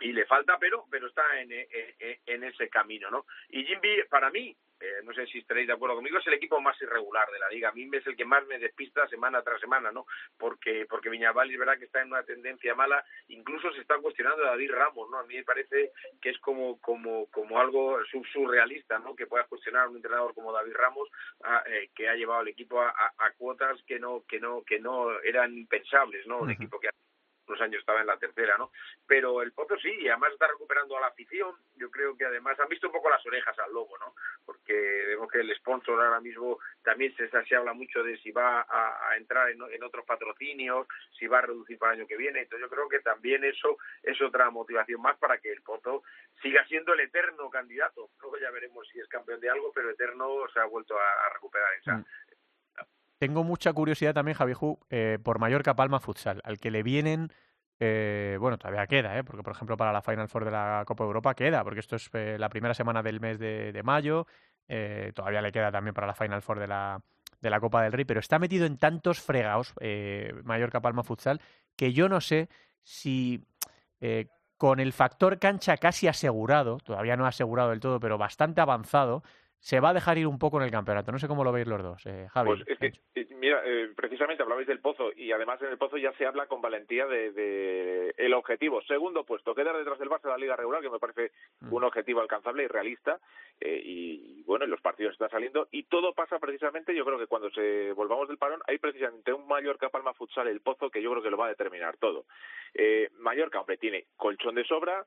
y 0.00 0.12
le 0.12 0.26
falta, 0.26 0.58
pero 0.58 0.84
pero 0.90 1.06
está 1.06 1.40
en, 1.40 1.50
en, 1.52 2.44
ese 2.44 2.68
camino, 2.68 3.10
¿no? 3.10 3.24
Y 3.50 3.64
Jimby, 3.64 4.04
para 4.10 4.30
mí, 4.30 4.56
eh, 4.80 5.00
no 5.04 5.12
sé 5.14 5.26
si 5.26 5.38
estaréis 5.38 5.68
de 5.68 5.74
acuerdo 5.74 5.94
conmigo, 5.94 6.18
es 6.18 6.26
el 6.26 6.34
equipo 6.34 6.60
más 6.60 6.80
irregular 6.82 7.30
de 7.30 7.38
la 7.38 7.48
liga. 7.48 7.68
A 7.68 7.72
mí 7.72 7.88
es 7.92 8.04
el 8.08 8.16
que 8.16 8.24
más 8.24 8.44
me 8.46 8.58
despista 8.58 9.06
semana 9.06 9.40
tras 9.42 9.60
semana, 9.60 9.92
¿no? 9.92 10.06
Porque 10.36 10.86
porque 10.90 11.08
Viñaval 11.08 11.50
es 11.52 11.58
verdad 11.58 11.78
que 11.78 11.84
está 11.84 12.02
en 12.02 12.08
una 12.08 12.24
tendencia 12.24 12.74
mala, 12.74 13.04
incluso 13.28 13.72
se 13.72 13.80
está 13.80 13.96
cuestionando 13.98 14.42
a 14.44 14.50
David 14.50 14.72
Ramos, 14.72 15.08
¿no? 15.08 15.18
A 15.18 15.24
mí 15.24 15.36
me 15.36 15.44
parece 15.44 15.92
que 16.20 16.30
es 16.30 16.38
como 16.40 16.80
como 16.80 17.26
como 17.30 17.60
algo 17.60 18.04
su- 18.06 18.24
surrealista, 18.24 18.98
¿no? 18.98 19.14
Que 19.14 19.28
puedas 19.28 19.46
cuestionar 19.46 19.84
a 19.86 19.88
un 19.88 19.96
entrenador 19.96 20.34
como 20.34 20.52
David 20.52 20.74
Ramos, 20.74 21.08
a- 21.44 21.62
eh, 21.66 21.90
que 21.94 22.08
ha 22.08 22.16
llevado 22.16 22.40
al 22.40 22.48
equipo 22.48 22.80
a, 22.82 22.88
a- 22.88 23.12
a 23.18 23.32
cuotas 23.34 23.80
que 23.84 24.00
no 24.00 24.24
que 24.26 24.40
no 24.40 24.64
que 24.64 24.80
no 24.80 25.20
eran 25.20 25.56
impensables, 25.56 26.26
¿no? 26.26 26.38
Un 26.40 26.50
equipo 26.50 26.80
que 26.80 26.88
unos 27.46 27.60
años 27.60 27.80
estaba 27.80 28.00
en 28.00 28.06
la 28.06 28.18
tercera, 28.18 28.56
¿no? 28.58 28.70
Pero 29.06 29.42
el 29.42 29.52
Pozo 29.52 29.76
sí, 29.78 29.90
y 30.00 30.08
además 30.08 30.32
está 30.32 30.46
recuperando 30.46 30.96
a 30.96 31.00
la 31.00 31.06
afición. 31.08 31.54
Yo 31.76 31.90
creo 31.90 32.16
que 32.16 32.24
además 32.24 32.58
han 32.60 32.68
visto 32.68 32.86
un 32.86 32.92
poco 32.92 33.10
las 33.10 33.24
orejas 33.26 33.58
al 33.58 33.72
lobo, 33.72 33.98
¿no? 33.98 34.14
Porque 34.44 34.72
vemos 34.72 35.30
que 35.30 35.40
el 35.40 35.54
sponsor 35.56 36.00
ahora 36.00 36.20
mismo 36.20 36.58
también 36.82 37.14
se, 37.16 37.28
se 37.28 37.56
habla 37.56 37.72
mucho 37.72 38.02
de 38.02 38.16
si 38.18 38.30
va 38.30 38.66
a, 38.68 39.16
entrar 39.16 39.50
en, 39.50 39.82
otros 39.82 40.04
patrocinios, 40.04 40.86
si 41.18 41.26
va 41.26 41.38
a 41.38 41.42
reducir 41.42 41.78
para 41.78 41.92
el 41.92 42.00
año 42.00 42.08
que 42.08 42.16
viene. 42.16 42.42
Entonces 42.42 42.68
yo 42.68 42.74
creo 42.74 42.88
que 42.88 43.00
también 43.00 43.44
eso 43.44 43.78
es 44.02 44.20
otra 44.22 44.50
motivación 44.50 45.00
más 45.00 45.16
para 45.18 45.38
que 45.38 45.52
el 45.52 45.62
Pozo 45.62 46.02
siga 46.40 46.64
siendo 46.66 46.94
el 46.94 47.00
eterno 47.00 47.50
candidato. 47.50 48.10
Luego 48.20 48.38
ya 48.38 48.50
veremos 48.50 48.86
si 48.88 49.00
es 49.00 49.08
campeón 49.08 49.40
de 49.40 49.50
algo, 49.50 49.72
pero 49.72 49.90
eterno 49.90 50.46
se 50.52 50.60
ha 50.60 50.64
vuelto 50.64 50.98
a, 50.98 51.26
a 51.26 51.32
recuperar 51.34 51.72
esa. 51.74 52.04
Tengo 53.22 53.44
mucha 53.44 53.72
curiosidad 53.72 54.14
también, 54.14 54.36
Javiju, 54.36 54.80
eh, 54.90 55.16
por 55.22 55.38
Mallorca 55.38 55.76
Palma 55.76 56.00
Futsal, 56.00 56.40
al 56.42 56.58
que 56.58 56.72
le 56.72 56.82
vienen, 56.82 57.32
eh, 57.78 58.36
bueno, 58.40 58.58
todavía 58.58 58.88
queda, 58.88 59.16
¿eh? 59.16 59.22
porque 59.22 59.44
por 59.44 59.52
ejemplo 59.52 59.76
para 59.76 59.92
la 59.92 60.02
Final 60.02 60.28
Four 60.28 60.44
de 60.44 60.50
la 60.50 60.82
Copa 60.84 61.04
Europa 61.04 61.32
queda, 61.36 61.62
porque 61.62 61.78
esto 61.78 61.94
es 61.94 62.10
eh, 62.14 62.36
la 62.36 62.48
primera 62.48 62.74
semana 62.74 63.00
del 63.00 63.20
mes 63.20 63.38
de, 63.38 63.70
de 63.70 63.82
mayo, 63.84 64.26
eh, 64.66 65.12
todavía 65.14 65.40
le 65.40 65.52
queda 65.52 65.70
también 65.70 65.94
para 65.94 66.08
la 66.08 66.14
Final 66.14 66.42
Four 66.42 66.58
de 66.58 66.66
la, 66.66 67.00
de 67.40 67.48
la 67.48 67.60
Copa 67.60 67.84
del 67.84 67.92
Rey, 67.92 68.04
pero 68.04 68.18
está 68.18 68.40
metido 68.40 68.66
en 68.66 68.76
tantos 68.76 69.20
fregados 69.20 69.72
Mallorca 70.42 70.80
Palma 70.80 71.04
Futsal 71.04 71.40
que 71.76 71.92
yo 71.92 72.08
no 72.08 72.20
sé 72.20 72.48
si 72.82 73.46
con 74.56 74.80
el 74.80 74.92
factor 74.92 75.38
cancha 75.38 75.76
casi 75.76 76.08
asegurado, 76.08 76.78
todavía 76.78 77.16
no 77.16 77.26
asegurado 77.26 77.70
del 77.70 77.78
todo, 77.78 78.00
pero 78.00 78.18
bastante 78.18 78.60
avanzado, 78.60 79.22
se 79.64 79.78
va 79.78 79.90
a 79.90 79.94
dejar 79.94 80.18
ir 80.18 80.26
un 80.26 80.40
poco 80.40 80.58
en 80.58 80.64
el 80.64 80.72
campeonato. 80.72 81.12
No 81.12 81.20
sé 81.20 81.28
cómo 81.28 81.44
lo 81.44 81.52
veis 81.52 81.68
los 81.68 81.80
dos, 81.80 82.04
eh, 82.06 82.26
Javi. 82.32 82.48
Pues 82.48 82.62
es 82.66 82.78
que, 82.78 82.92
eh, 83.14 83.28
mira, 83.36 83.62
eh, 83.64 83.92
precisamente 83.94 84.42
hablabais 84.42 84.66
del 84.66 84.80
Pozo 84.80 85.12
y 85.14 85.30
además 85.30 85.62
en 85.62 85.68
el 85.68 85.78
Pozo 85.78 85.98
ya 85.98 86.12
se 86.14 86.26
habla 86.26 86.46
con 86.48 86.60
valentía 86.60 87.06
de, 87.06 87.30
de 87.30 88.14
el 88.18 88.34
objetivo. 88.34 88.82
Segundo 88.82 89.24
puesto, 89.24 89.54
quedar 89.54 89.76
detrás 89.76 90.00
del 90.00 90.10
Barça 90.10 90.22
de 90.24 90.30
la 90.30 90.38
Liga 90.38 90.56
Regular, 90.56 90.82
que 90.82 90.90
me 90.90 90.98
parece 90.98 91.30
Mm. 91.60 91.72
un 91.72 91.84
objetivo 91.84 92.20
alcanzable 92.20 92.64
y 92.64 92.66
realista. 92.66 93.20
eh, 93.60 93.80
y 93.84 94.42
bueno, 94.42 94.66
los 94.66 94.80
partidos 94.80 95.12
están 95.12 95.30
saliendo 95.30 95.68
y 95.70 95.84
todo 95.84 96.12
pasa 96.14 96.40
precisamente, 96.40 96.96
yo 96.96 97.04
creo 97.04 97.16
que 97.18 97.28
cuando 97.28 97.48
se 97.52 97.92
volvamos 97.92 98.26
del 98.26 98.36
parón, 98.38 98.60
hay 98.66 98.78
precisamente 98.78 99.32
un 99.32 99.46
Mallorca 99.46 99.88
Palma 99.90 100.12
Futsal, 100.14 100.48
el 100.48 100.60
Pozo, 100.60 100.90
que 100.90 101.00
yo 101.00 101.12
creo 101.12 101.22
que 101.22 101.30
lo 101.30 101.36
va 101.36 101.46
a 101.46 101.50
determinar 101.50 101.96
todo. 101.98 102.24
Eh, 102.74 103.10
Mallorca, 103.18 103.60
hombre, 103.60 103.76
tiene 103.76 104.06
colchón 104.16 104.56
de 104.56 104.64
sobra, 104.64 105.04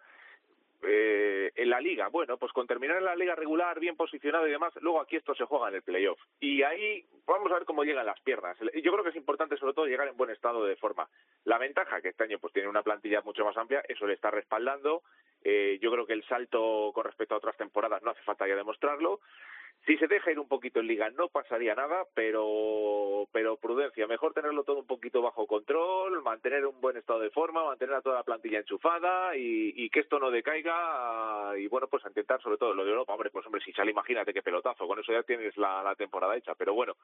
eh, 0.83 1.51
en 1.55 1.69
la 1.69 1.79
liga, 1.79 2.07
bueno, 2.09 2.37
pues 2.37 2.51
con 2.51 2.67
terminar 2.67 2.97
en 2.97 3.05
la 3.05 3.15
liga 3.15 3.35
regular, 3.35 3.79
bien 3.79 3.95
posicionado 3.95 4.47
y 4.47 4.51
demás, 4.51 4.73
luego 4.81 5.01
aquí 5.01 5.15
esto 5.15 5.33
se 5.35 5.45
juega 5.45 5.69
en 5.69 5.75
el 5.75 5.81
playoff. 5.81 6.19
Y 6.39 6.63
ahí 6.63 7.05
vamos 7.25 7.51
a 7.51 7.55
ver 7.55 7.65
cómo 7.65 7.83
llegan 7.83 8.05
las 8.05 8.19
piernas. 8.21 8.57
Yo 8.59 8.91
creo 8.91 9.03
que 9.03 9.09
es 9.09 9.15
importante 9.15 9.57
sobre 9.57 9.73
todo 9.73 9.85
llegar 9.85 10.07
en 10.07 10.17
buen 10.17 10.29
estado 10.29 10.65
de 10.65 10.75
forma. 10.75 11.07
La 11.43 11.57
ventaja 11.57 12.01
que 12.01 12.09
este 12.09 12.23
año 12.23 12.39
pues 12.39 12.53
tiene 12.53 12.69
una 12.69 12.83
plantilla 12.83 13.21
mucho 13.21 13.45
más 13.45 13.57
amplia, 13.57 13.83
eso 13.87 14.05
le 14.07 14.13
está 14.13 14.31
respaldando. 14.31 15.03
Eh, 15.43 15.77
yo 15.81 15.91
creo 15.91 16.05
que 16.05 16.13
el 16.13 16.25
salto 16.25 16.91
con 16.93 17.05
respecto 17.05 17.35
a 17.35 17.37
otras 17.37 17.57
temporadas 17.57 18.01
no 18.03 18.11
hace 18.11 18.23
falta 18.23 18.47
ya 18.47 18.55
demostrarlo. 18.55 19.21
Si 19.85 19.97
se 19.97 20.07
deja 20.07 20.31
ir 20.31 20.39
un 20.39 20.47
poquito 20.47 20.79
en 20.79 20.87
liga 20.87 21.09
no 21.11 21.29
pasaría 21.29 21.75
nada, 21.75 22.05
pero 22.15 23.27
pero 23.31 23.57
prudencia, 23.57 24.07
mejor 24.07 24.33
tenerlo 24.33 24.63
todo 24.63 24.79
un 24.79 24.87
poquito 24.87 25.21
bajo 25.21 25.45
control, 25.45 26.23
mantener 26.23 26.65
un 26.65 26.81
buen 26.81 26.97
estado 26.97 27.19
de 27.19 27.29
forma, 27.29 27.65
mantener 27.65 27.95
a 27.95 28.01
toda 28.01 28.15
la 28.15 28.23
plantilla 28.23 28.59
enchufada 28.59 29.35
y, 29.35 29.73
y 29.75 29.89
que 29.89 29.99
esto 29.99 30.19
no 30.19 30.31
decaiga 30.31 31.53
y 31.57 31.67
bueno, 31.67 31.87
pues 31.87 32.03
intentar 32.05 32.41
sobre 32.41 32.57
todo 32.57 32.73
lo 32.73 32.83
de 32.83 32.91
Europa, 32.91 33.13
hombre, 33.13 33.29
pues 33.29 33.45
hombre, 33.45 33.61
si 33.63 33.71
sale 33.73 33.91
imagínate 33.91 34.33
qué 34.33 34.41
pelotazo, 34.41 34.87
con 34.87 34.99
eso 34.99 35.11
ya 35.11 35.23
tienes 35.23 35.55
la 35.57 35.93
temporada 35.95 36.35
hecha, 36.35 36.55
pero 36.55 36.73
bueno, 36.73 36.95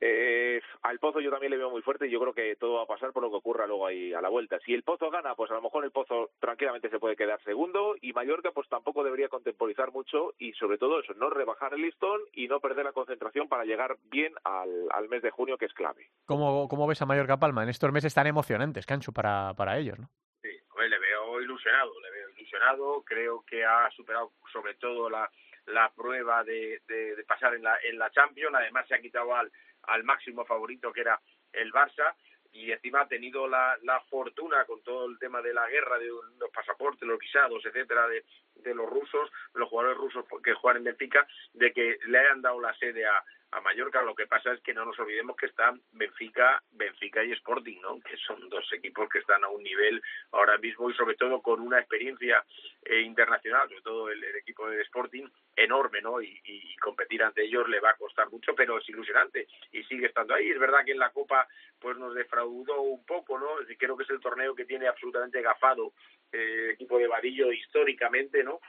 eh, 0.00 0.60
al 0.82 0.98
Pozo 0.98 1.20
yo 1.20 1.30
también 1.30 1.50
le 1.50 1.56
veo 1.56 1.70
muy 1.70 1.82
fuerte 1.82 2.06
y 2.06 2.10
yo 2.10 2.20
creo 2.20 2.34
que 2.34 2.56
todo 2.56 2.74
va 2.74 2.82
a 2.82 2.86
pasar 2.86 3.12
por 3.12 3.22
lo 3.22 3.30
que 3.30 3.36
ocurra 3.36 3.66
luego 3.66 3.86
ahí 3.86 4.12
a 4.12 4.20
la 4.20 4.28
vuelta. 4.28 4.58
Si 4.60 4.74
el 4.74 4.82
Pozo 4.82 5.10
gana, 5.10 5.34
pues 5.34 5.50
a 5.50 5.54
lo 5.54 5.62
mejor 5.62 5.84
el 5.84 5.90
Pozo 5.90 6.30
tranquilamente 6.38 6.90
se 6.90 6.98
puede 6.98 7.16
quedar 7.16 7.42
segundo 7.42 7.94
y 8.00 8.12
Mallorca 8.12 8.50
pues 8.52 8.68
tampoco 8.68 9.04
debería 9.04 9.28
contemporizar 9.28 9.92
mucho 9.92 10.34
y 10.38 10.52
sobre 10.52 10.78
todo 10.78 11.00
eso, 11.00 11.14
no 11.14 11.30
rebajar 11.30 11.74
el 11.74 11.82
listón 11.82 12.20
y 12.32 12.48
no 12.48 12.60
perder 12.60 12.84
la 12.84 12.92
concentración 12.92 13.48
para 13.48 13.64
llegar 13.64 13.96
bien 14.04 14.34
al, 14.44 14.86
al 14.90 15.08
mes 15.08 15.22
de 15.22 15.30
junio 15.30 15.56
que 15.56 15.66
es 15.66 15.72
clave. 15.72 16.10
¿Cómo, 16.26 16.68
¿Cómo 16.68 16.86
ves 16.86 17.00
a 17.02 17.06
Mallorca 17.06 17.38
Palma 17.38 17.62
en 17.62 17.70
estos 17.70 17.92
meses 17.92 18.14
tan 18.14 18.26
emocionantes, 18.26 18.86
Cancho, 18.86 19.12
para, 19.12 19.54
para 19.54 19.78
ellos, 19.78 19.98
no? 19.98 20.10
Sí, 20.42 20.50
le 20.88 20.98
veo 20.98 21.40
ilusionado, 21.40 21.92
le 22.00 22.10
veo 22.10 22.30
ilusionado. 22.30 23.02
Creo 23.04 23.44
que 23.46 23.64
ha 23.64 23.90
superado 23.90 24.32
sobre 24.52 24.74
todo 24.74 25.10
la, 25.10 25.30
la 25.66 25.90
prueba 25.94 26.44
de, 26.44 26.80
de, 26.86 27.24
pasar 27.26 27.54
en 27.54 27.62
la, 27.62 27.76
en 27.82 27.98
la 27.98 28.10
Champions. 28.10 28.54
Además, 28.54 28.86
se 28.88 28.94
ha 28.94 29.00
quitado 29.00 29.34
al, 29.34 29.50
al 29.84 30.04
máximo 30.04 30.44
favorito 30.44 30.92
que 30.92 31.00
era 31.02 31.20
el 31.52 31.72
Barça. 31.72 32.14
Y 32.52 32.72
encima 32.72 33.02
ha 33.02 33.08
tenido 33.08 33.46
la, 33.46 33.76
la 33.82 34.00
fortuna 34.08 34.64
con 34.64 34.82
todo 34.82 35.06
el 35.06 35.18
tema 35.18 35.42
de 35.42 35.52
la 35.52 35.68
guerra, 35.68 35.98
de 35.98 36.06
los 36.06 36.50
pasaportes, 36.54 37.06
los 37.06 37.18
visados, 37.18 37.62
etcétera, 37.66 38.08
de, 38.08 38.24
de 38.54 38.74
los 38.74 38.88
rusos, 38.88 39.30
los 39.52 39.68
jugadores 39.68 39.98
rusos 39.98 40.24
que 40.42 40.54
juegan 40.54 40.78
en 40.78 40.84
Benfica, 40.84 41.26
de 41.52 41.72
que 41.72 41.98
le 42.06 42.18
hayan 42.18 42.40
dado 42.40 42.58
la 42.58 42.74
sede 42.76 43.04
a, 43.04 43.22
a 43.52 43.60
Mallorca. 43.60 44.02
Lo 44.02 44.14
que 44.14 44.26
pasa 44.26 44.52
es 44.52 44.60
que 44.60 44.74
no 44.74 44.84
nos 44.84 44.98
olvidemos 44.98 45.36
que 45.36 45.46
están 45.46 45.80
Benfica, 45.92 46.62
Benfica 46.72 47.24
y 47.24 47.32
Sporting, 47.32 47.80
¿no? 47.80 48.00
Que 48.00 48.16
son 48.16 48.48
dos 48.48 48.70
equipos 48.72 49.08
que 49.08 49.18
están 49.18 49.44
a 49.44 49.48
un 49.48 49.62
nivel 49.62 50.02
ahora 50.32 50.58
mismo 50.58 50.90
y 50.90 50.94
sobre 50.94 51.16
todo 51.16 51.40
con 51.40 51.60
una 51.60 51.78
experiencia 51.78 52.44
eh, 52.84 53.00
internacional, 53.00 53.68
sobre 53.68 53.82
todo 53.82 54.10
el, 54.10 54.24
equipo 54.36 54.68
de 54.68 54.82
Sporting 54.82 55.26
enorme, 55.54 56.00
¿no? 56.02 56.20
Y, 56.20 56.28
y, 56.44 56.72
y, 56.72 56.76
competir 56.76 57.22
ante 57.22 57.44
ellos 57.44 57.68
le 57.68 57.80
va 57.80 57.90
a 57.90 57.96
costar 57.96 58.30
mucho, 58.30 58.54
pero 58.54 58.78
es 58.78 58.88
ilusionante 58.88 59.46
y 59.72 59.82
sigue 59.84 60.06
estando 60.06 60.34
ahí. 60.34 60.50
Es 60.50 60.58
verdad 60.58 60.84
que 60.84 60.92
en 60.92 60.98
la 60.98 61.10
Copa 61.10 61.48
pues 61.78 61.96
nos 61.96 62.14
defraudó 62.14 62.82
un 62.82 63.04
poco, 63.04 63.38
¿no? 63.38 63.48
Creo 63.78 63.96
que 63.96 64.04
es 64.04 64.10
el 64.10 64.20
torneo 64.20 64.54
que 64.54 64.64
tiene 64.64 64.86
absolutamente 64.86 65.42
gafado 65.42 65.92
eh, 66.32 66.64
el 66.66 66.70
equipo 66.70 66.98
de 66.98 67.06
Vadillo 67.06 67.52
históricamente, 67.52 68.42
¿no? 68.42 68.60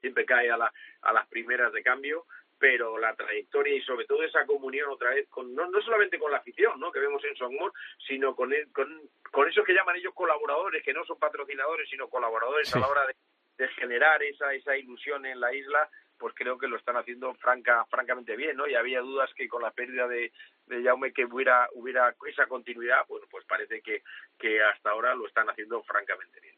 Siempre 0.00 0.24
cae 0.24 0.50
a, 0.50 0.56
la, 0.56 0.72
a 1.02 1.12
las 1.12 1.26
primeras 1.28 1.72
de 1.72 1.82
cambio 1.82 2.26
pero 2.64 2.96
la 2.96 3.14
trayectoria 3.14 3.74
y 3.76 3.82
sobre 3.82 4.06
todo 4.06 4.22
esa 4.22 4.46
comunión 4.46 4.88
otra 4.88 5.10
vez 5.10 5.28
con 5.28 5.54
no, 5.54 5.68
no 5.68 5.82
solamente 5.82 6.18
con 6.18 6.32
la 6.32 6.38
afición 6.38 6.80
¿no? 6.80 6.90
que 6.90 6.98
vemos 6.98 7.22
en 7.22 7.36
Songmore 7.36 7.74
sino 8.08 8.34
con, 8.34 8.54
el, 8.54 8.72
con 8.72 8.88
con 9.30 9.46
esos 9.46 9.66
que 9.66 9.74
llaman 9.74 9.96
ellos 9.96 10.14
colaboradores 10.14 10.82
que 10.82 10.94
no 10.94 11.04
son 11.04 11.18
patrocinadores 11.18 11.86
sino 11.90 12.08
colaboradores 12.08 12.70
sí. 12.70 12.78
a 12.78 12.80
la 12.80 12.88
hora 12.88 13.06
de, 13.06 13.14
de, 13.58 13.68
generar 13.74 14.22
esa 14.22 14.54
esa 14.54 14.78
ilusión 14.78 15.26
en 15.26 15.40
la 15.40 15.52
isla 15.52 15.90
pues 16.16 16.32
creo 16.34 16.56
que 16.56 16.66
lo 16.66 16.78
están 16.78 16.96
haciendo 16.96 17.34
franca 17.34 17.84
francamente 17.90 18.34
bien 18.34 18.56
no 18.56 18.66
y 18.66 18.74
había 18.74 19.02
dudas 19.02 19.28
que 19.34 19.46
con 19.46 19.60
la 19.60 19.70
pérdida 19.70 20.08
de, 20.08 20.32
de 20.64 20.82
Jaume 20.82 21.12
que 21.12 21.26
hubiera 21.26 21.68
hubiera 21.74 22.14
esa 22.26 22.46
continuidad 22.46 23.04
bueno 23.10 23.26
pues 23.30 23.44
parece 23.44 23.82
que 23.82 24.02
que 24.38 24.62
hasta 24.62 24.88
ahora 24.88 25.14
lo 25.14 25.26
están 25.26 25.50
haciendo 25.50 25.82
francamente 25.82 26.40
bien 26.40 26.56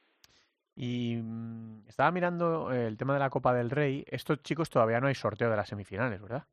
y 0.76 1.16
mm, 1.16 1.65
estaba 1.86 2.10
mirando 2.10 2.72
el 2.72 2.96
tema 2.96 3.14
de 3.14 3.20
la 3.20 3.30
Copa 3.30 3.54
del 3.54 3.70
Rey. 3.70 4.04
Estos 4.08 4.42
chicos 4.42 4.70
todavía 4.70 5.00
no 5.00 5.06
hay 5.06 5.14
sorteo 5.14 5.50
de 5.50 5.56
las 5.56 5.68
semifinales, 5.68 6.20
¿verdad? 6.20 6.46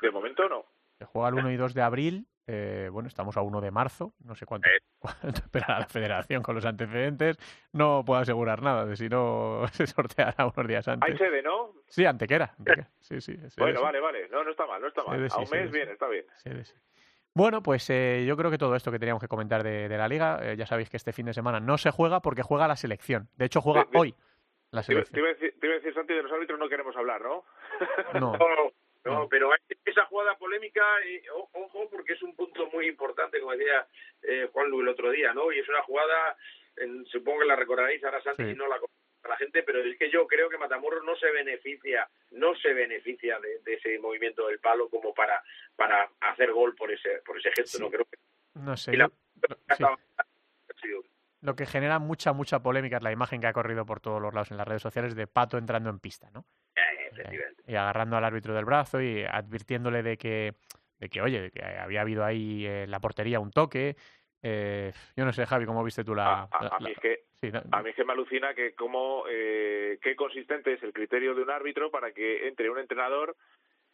De 0.00 0.10
momento 0.10 0.48
no. 0.48 0.64
Se 0.98 1.04
juega 1.04 1.28
el 1.28 1.34
1 1.34 1.50
y 1.50 1.56
2 1.56 1.74
de 1.74 1.82
abril. 1.82 2.26
Eh, 2.46 2.88
bueno, 2.92 3.08
estamos 3.08 3.36
a 3.36 3.42
1 3.42 3.60
de 3.60 3.70
marzo. 3.70 4.14
No 4.24 4.34
sé 4.34 4.46
cuánto, 4.46 4.68
eh. 4.68 4.80
cuánto 4.98 5.28
espera 5.28 5.80
la 5.80 5.86
federación 5.86 6.42
con 6.42 6.54
los 6.54 6.64
antecedentes. 6.64 7.38
No 7.72 8.04
puedo 8.04 8.20
asegurar 8.20 8.62
nada 8.62 8.84
de 8.84 8.96
si 8.96 9.08
no 9.08 9.64
se 9.72 9.86
sorteará 9.86 10.46
unos 10.46 10.66
días 10.66 10.86
antes. 10.88 11.10
Hay 11.10 11.16
sede, 11.16 11.42
¿no? 11.42 11.72
Sí, 11.88 12.04
Antequera. 12.04 12.54
Antequera. 12.58 12.88
Sí, 13.00 13.20
sí. 13.20 13.36
Bueno, 13.58 13.78
sí. 13.78 13.84
vale, 13.84 14.00
vale. 14.00 14.28
No, 14.28 14.44
no 14.44 14.50
está 14.52 14.64
mal, 14.64 14.80
no 14.80 14.88
está 14.88 15.02
mal. 15.02 15.28
Sí, 15.28 15.36
a 15.36 15.40
un 15.40 15.50
mes, 15.50 15.70
bien, 15.70 15.88
está 15.88 16.08
bien. 16.08 16.24
Sede, 16.36 16.64
sí. 16.64 16.74
Bueno, 17.34 17.62
pues 17.62 17.88
eh, 17.90 18.24
yo 18.26 18.36
creo 18.36 18.50
que 18.50 18.58
todo 18.58 18.76
esto 18.76 18.92
que 18.92 18.98
teníamos 18.98 19.20
que 19.20 19.28
comentar 19.28 19.62
de, 19.62 19.88
de 19.88 19.98
la 19.98 20.06
liga, 20.06 20.38
eh, 20.42 20.56
ya 20.56 20.66
sabéis 20.66 20.88
que 20.88 20.98
este 20.98 21.12
fin 21.12 21.26
de 21.26 21.34
semana 21.34 21.60
no 21.60 21.78
se 21.78 21.90
juega 21.90 22.20
porque 22.20 22.42
juega 22.42 22.68
la 22.68 22.76
selección. 22.76 23.28
De 23.36 23.46
hecho, 23.46 23.60
juega 23.60 23.84
de, 23.84 23.90
de, 23.90 23.98
hoy 23.98 24.14
la 24.72 24.82
selección. 24.82 25.14
Te 25.14 25.20
iba, 25.20 25.28
a 25.28 25.32
decir, 25.34 25.54
te 25.60 25.66
iba 25.66 25.74
a 25.74 25.78
decir, 25.78 25.94
Santi, 25.94 26.14
de 26.14 26.22
los 26.22 26.32
árbitros 26.32 26.58
no 26.58 26.68
queremos 26.68 26.96
hablar, 26.96 27.22
¿no? 27.22 27.44
No. 28.20 28.36
no, 28.36 28.72
no, 29.04 29.28
pero 29.28 29.50
esa 29.84 30.04
jugada 30.06 30.36
polémica, 30.36 30.82
eh, 31.04 31.22
ojo, 31.52 31.88
porque 31.90 32.12
es 32.12 32.22
un 32.22 32.34
punto 32.36 32.68
muy 32.72 32.86
importante, 32.86 33.40
como 33.40 33.52
decía 33.52 33.86
eh, 34.22 34.48
Juan 34.52 34.70
Luis 34.70 34.82
el 34.82 34.88
otro 34.88 35.10
día, 35.10 35.34
¿no? 35.34 35.52
Y 35.52 35.58
es 35.58 35.68
una 35.68 35.82
jugada, 35.82 36.36
en, 36.76 37.04
supongo 37.06 37.40
que 37.40 37.46
la 37.46 37.56
recordaréis 37.56 38.02
ahora, 38.04 38.22
Santi, 38.22 38.44
sí. 38.44 38.50
y 38.50 38.54
no 38.54 38.68
la 38.68 38.78
a 39.24 39.28
la 39.28 39.36
gente, 39.36 39.62
pero 39.62 39.80
es 39.80 39.96
que 39.98 40.10
yo 40.10 40.26
creo 40.26 40.48
que 40.48 40.58
Matamoros 40.58 41.04
no 41.04 41.14
se 41.16 41.30
beneficia, 41.30 42.08
no 42.32 42.56
se 42.56 42.72
beneficia 42.72 43.38
de, 43.38 43.60
de, 43.60 43.74
ese 43.74 43.98
movimiento 43.98 44.48
del 44.48 44.58
palo 44.58 44.88
como 44.88 45.14
para 45.14 45.42
para 45.76 46.10
hacer 46.20 46.52
gol 46.52 46.74
por 46.74 46.90
ese 46.90 47.22
por 47.24 47.38
ese 47.38 47.52
gesto, 47.52 47.78
sí. 47.78 47.82
no 47.82 47.90
creo 47.90 48.04
que 48.04 48.18
no 48.54 48.76
sé. 48.76 48.96
La... 48.96 49.10
Lo, 49.78 49.98
sí. 50.82 50.88
Lo 51.42 51.54
que 51.54 51.66
genera 51.66 51.98
mucha 51.98 52.32
mucha 52.32 52.62
polémica 52.62 52.96
es 52.96 53.02
la 53.02 53.12
imagen 53.12 53.40
que 53.40 53.48
ha 53.48 53.52
corrido 53.52 53.84
por 53.84 54.00
todos 54.00 54.22
los 54.22 54.32
lados 54.32 54.50
en 54.50 54.56
las 54.56 54.66
redes 54.66 54.82
sociales 54.82 55.14
de 55.14 55.26
Pato 55.26 55.58
entrando 55.58 55.90
en 55.90 55.98
pista, 55.98 56.30
¿no? 56.30 56.46
Eh, 56.76 57.38
y 57.66 57.74
agarrando 57.74 58.16
al 58.16 58.24
árbitro 58.24 58.54
del 58.54 58.64
brazo 58.64 59.02
y 59.02 59.24
advirtiéndole 59.24 60.02
de 60.02 60.16
que 60.16 60.54
de 60.98 61.08
que 61.08 61.20
oye, 61.20 61.42
de 61.42 61.50
que 61.50 61.62
había 61.64 62.00
habido 62.00 62.24
ahí 62.24 62.64
en 62.64 62.90
la 62.90 63.00
portería 63.00 63.40
un 63.40 63.50
toque, 63.50 63.96
eh, 64.40 64.92
yo 65.16 65.24
no 65.24 65.32
sé, 65.32 65.46
Javi, 65.46 65.66
¿cómo 65.66 65.82
viste 65.82 66.04
tú 66.04 66.14
la...? 66.14 66.42
A, 66.42 66.48
a, 66.50 66.64
la, 66.64 66.78
mí 66.78 66.92
es 66.92 66.98
que, 66.98 67.24
sí, 67.40 67.50
no, 67.50 67.60
a 67.72 67.82
mí 67.82 67.90
es 67.90 67.96
que 67.96 68.04
me 68.04 68.12
alucina 68.12 68.54
que 68.54 68.74
cómo, 68.74 69.24
eh, 69.28 69.98
qué 70.00 70.14
consistente 70.14 70.74
es 70.74 70.82
el 70.84 70.92
criterio 70.92 71.34
de 71.34 71.42
un 71.42 71.50
árbitro 71.50 71.90
para 71.90 72.12
que 72.12 72.46
entre 72.46 72.70
un 72.70 72.78
entrenador 72.78 73.36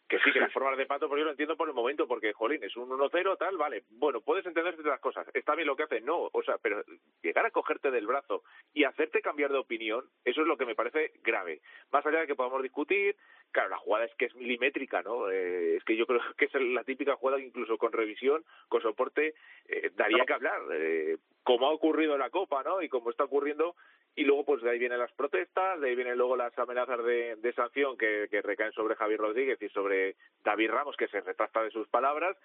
que 0.09 0.19
sí, 0.19 0.31
que 0.33 0.39
las 0.39 0.51
formas 0.53 0.77
de 0.77 0.87
pato, 0.87 1.07
pues 1.07 1.19
yo 1.19 1.25
lo 1.25 1.31
entiendo 1.31 1.55
por 1.55 1.69
el 1.69 1.75
momento, 1.75 2.07
porque, 2.07 2.33
jolín, 2.33 2.63
es 2.63 2.75
un 2.75 2.89
1-0, 2.89 3.37
tal, 3.37 3.57
vale, 3.57 3.83
bueno, 3.91 4.21
puedes 4.21 4.45
entender 4.45 4.77
las 4.83 4.99
cosas, 4.99 5.27
está 5.33 5.55
bien 5.55 5.67
lo 5.67 5.75
que 5.75 5.83
hace, 5.83 6.01
no, 6.01 6.29
o 6.31 6.43
sea, 6.43 6.57
pero 6.57 6.83
llegar 7.21 7.45
a 7.45 7.51
cogerte 7.51 7.91
del 7.91 8.07
brazo 8.07 8.43
y 8.73 8.83
hacerte 8.83 9.21
cambiar 9.21 9.51
de 9.51 9.59
opinión, 9.59 10.03
eso 10.25 10.41
es 10.41 10.47
lo 10.47 10.57
que 10.57 10.65
me 10.65 10.75
parece 10.75 11.13
grave. 11.23 11.61
Más 11.91 12.05
allá 12.05 12.21
de 12.21 12.27
que 12.27 12.35
podamos 12.35 12.63
discutir, 12.63 13.15
claro, 13.51 13.69
la 13.69 13.77
jugada 13.77 14.05
es 14.05 14.15
que 14.15 14.25
es 14.25 14.35
milimétrica, 14.35 15.01
¿no? 15.03 15.29
Eh, 15.29 15.77
es 15.77 15.83
que 15.83 15.95
yo 15.95 16.05
creo 16.05 16.19
que 16.37 16.45
es 16.45 16.53
la 16.55 16.83
típica 16.83 17.15
jugada 17.15 17.39
que 17.39 17.47
incluso 17.47 17.77
con 17.77 17.91
revisión, 17.91 18.43
con 18.67 18.81
soporte, 18.81 19.35
eh, 19.67 19.91
daría 19.95 20.25
que 20.25 20.33
hablar, 20.33 20.61
eh, 20.71 21.17
como 21.49 21.65
ha 21.65 21.71
ocurrido 21.71 22.13
en 22.13 22.19
la 22.19 22.29
Copa, 22.29 22.61
¿no? 22.61 22.79
Y 22.79 22.89
como 22.89 23.09
está 23.09 23.23
ocurriendo 23.23 23.75
y 24.15 24.23
luego 24.23 24.45
pues 24.45 24.61
de 24.61 24.69
ahí 24.69 24.77
vienen 24.77 24.99
las 24.99 25.11
protestas, 25.13 25.81
de 25.81 25.89
ahí 25.89 25.95
vienen 25.95 26.15
luego 26.15 26.35
las 26.35 26.55
amenazas 26.59 27.03
de, 27.03 27.37
de 27.37 27.53
sanción 27.53 27.97
que, 27.97 28.27
que, 28.29 28.43
recaen 28.43 28.71
sobre 28.73 28.93
Javier 28.93 29.19
Rodríguez 29.19 29.59
y 29.59 29.67
sobre 29.69 30.15
David 30.43 30.69
Ramos 30.69 30.95
que 30.95 31.07
se 31.07 31.21
retracta 31.21 31.63
de 31.63 31.71
sus 31.71 31.87
palabras 31.87 32.37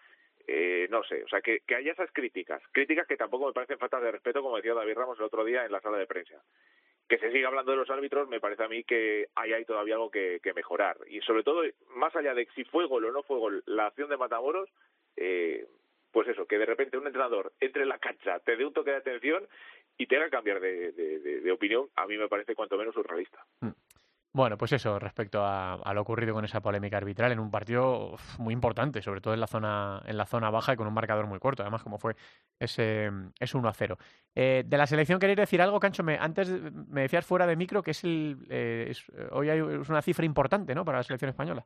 eh, 0.47 0.89
no 0.91 1.05
sé, 1.05 1.23
o 1.23 1.29
sea 1.29 1.43
que, 1.43 1.61
que 1.67 1.75
haya 1.75 1.93
esas 1.93 2.11
críticas, 2.13 2.63
críticas 2.73 3.07
que 3.07 3.19
tampoco 3.19 3.49
me 3.49 3.53
parecen 3.53 3.79
faltas 3.79 4.01
de 4.01 4.13
respeto 4.13 4.41
como 4.41 4.57
decía 4.57 4.73
David 4.73 4.95
Ramos 4.95 5.19
el 5.19 5.27
otro 5.27 5.45
día 5.45 5.67
en 5.67 5.73
la 5.73 5.83
sala 5.83 5.99
de 5.99 6.07
prensa 6.07 6.43
que 7.07 7.19
se 7.19 7.31
siga 7.31 7.49
hablando 7.49 7.73
de 7.73 7.77
los 7.77 7.91
árbitros, 7.91 8.27
me 8.31 8.41
parece 8.41 8.65
a 8.65 8.69
mí 8.69 8.85
que 8.85 9.27
ahí 9.35 9.53
hay 9.53 9.67
todavía 9.67 9.97
algo 9.97 10.11
que, 10.11 10.41
que 10.43 10.55
mejorar. 10.55 10.97
Y 11.07 11.21
sobre 11.21 11.43
todo, 11.43 11.63
más 11.97 12.17
allá 12.17 12.33
de 12.33 12.49
si 12.55 12.65
fue 12.65 12.87
gol 12.87 13.05
o 13.05 13.13
no 13.13 13.23
fue 13.23 13.39
gol 13.39 13.63
la 13.67 13.89
acción 13.89 14.09
de 14.09 14.17
Matamoros, 14.17 14.71
eh, 15.15 15.67
pues 16.15 16.29
eso, 16.29 16.47
que 16.47 16.59
de 16.59 16.65
repente 16.65 16.97
un 16.97 17.07
entrenador 17.09 17.53
entre 17.61 17.83
en 17.83 17.89
la 17.89 17.99
cancha, 17.99 18.39
te 18.39 18.57
dé 18.57 18.65
un 18.65 18.73
toque 18.73 18.93
de 18.93 18.99
atención 18.99 19.47
y 19.99 20.07
te 20.07 20.17
haga 20.17 20.31
cambiar 20.31 20.61
de, 20.61 21.51
opinión, 21.53 21.89
a 21.97 22.07
mí 22.07 22.17
me 22.17 22.29
parece 22.29 22.55
cuanto 22.55 22.79
menos 22.79 22.95
surrealista. 22.95 23.45
Mm. 23.61 23.71
Bueno, 24.33 24.57
pues 24.57 24.73
eso, 24.73 24.99
respecto 24.99 25.45
a, 25.45 25.93
lo 25.93 26.01
ocurrido 26.01 26.35
con 26.35 26.45
esa 26.45 26.61
polémica 26.61 26.97
arbitral 26.97 27.31
en 27.33 27.39
un 27.39 27.51
partido 27.51 28.17
muy 28.39 28.53
importante, 28.53 29.03
sobre 29.03 29.21
todo 29.21 29.35
en 29.35 29.41
la 29.41 29.47
zona, 29.47 30.03
en 30.07 30.17
la 30.17 30.27
zona 30.27 30.51
baja 30.51 30.73
y 30.73 30.77
con 30.77 30.89
un 30.89 30.95
marcador 30.95 31.27
muy 31.27 31.39
corto, 31.39 31.63
además 31.63 31.83
como 31.83 31.99
fue 31.99 32.17
ese, 32.59 33.11
ese 33.39 33.57
1 33.57 33.69
a 33.69 33.73
0. 33.73 33.99
Eh, 34.35 34.65
de 34.67 34.77
la 34.77 34.87
selección 34.87 35.21
queréis 35.21 35.37
decir 35.37 35.63
algo, 35.63 35.79
Cancho, 35.79 36.03
me, 36.03 36.17
antes 36.17 36.49
me 36.51 37.03
decías 37.03 37.25
fuera 37.25 37.47
de 37.47 37.55
micro 37.55 37.83
que 37.83 37.93
es 37.93 38.03
el 38.03 38.45
eh, 38.51 38.93
hoy 39.31 39.51
hay, 39.51 39.61
es 39.61 39.89
una 39.89 40.03
cifra 40.03 40.25
importante, 40.25 40.75
¿no? 40.75 40.85
Para 40.85 40.99
la 40.99 41.05
selección 41.05 41.29
española. 41.29 41.65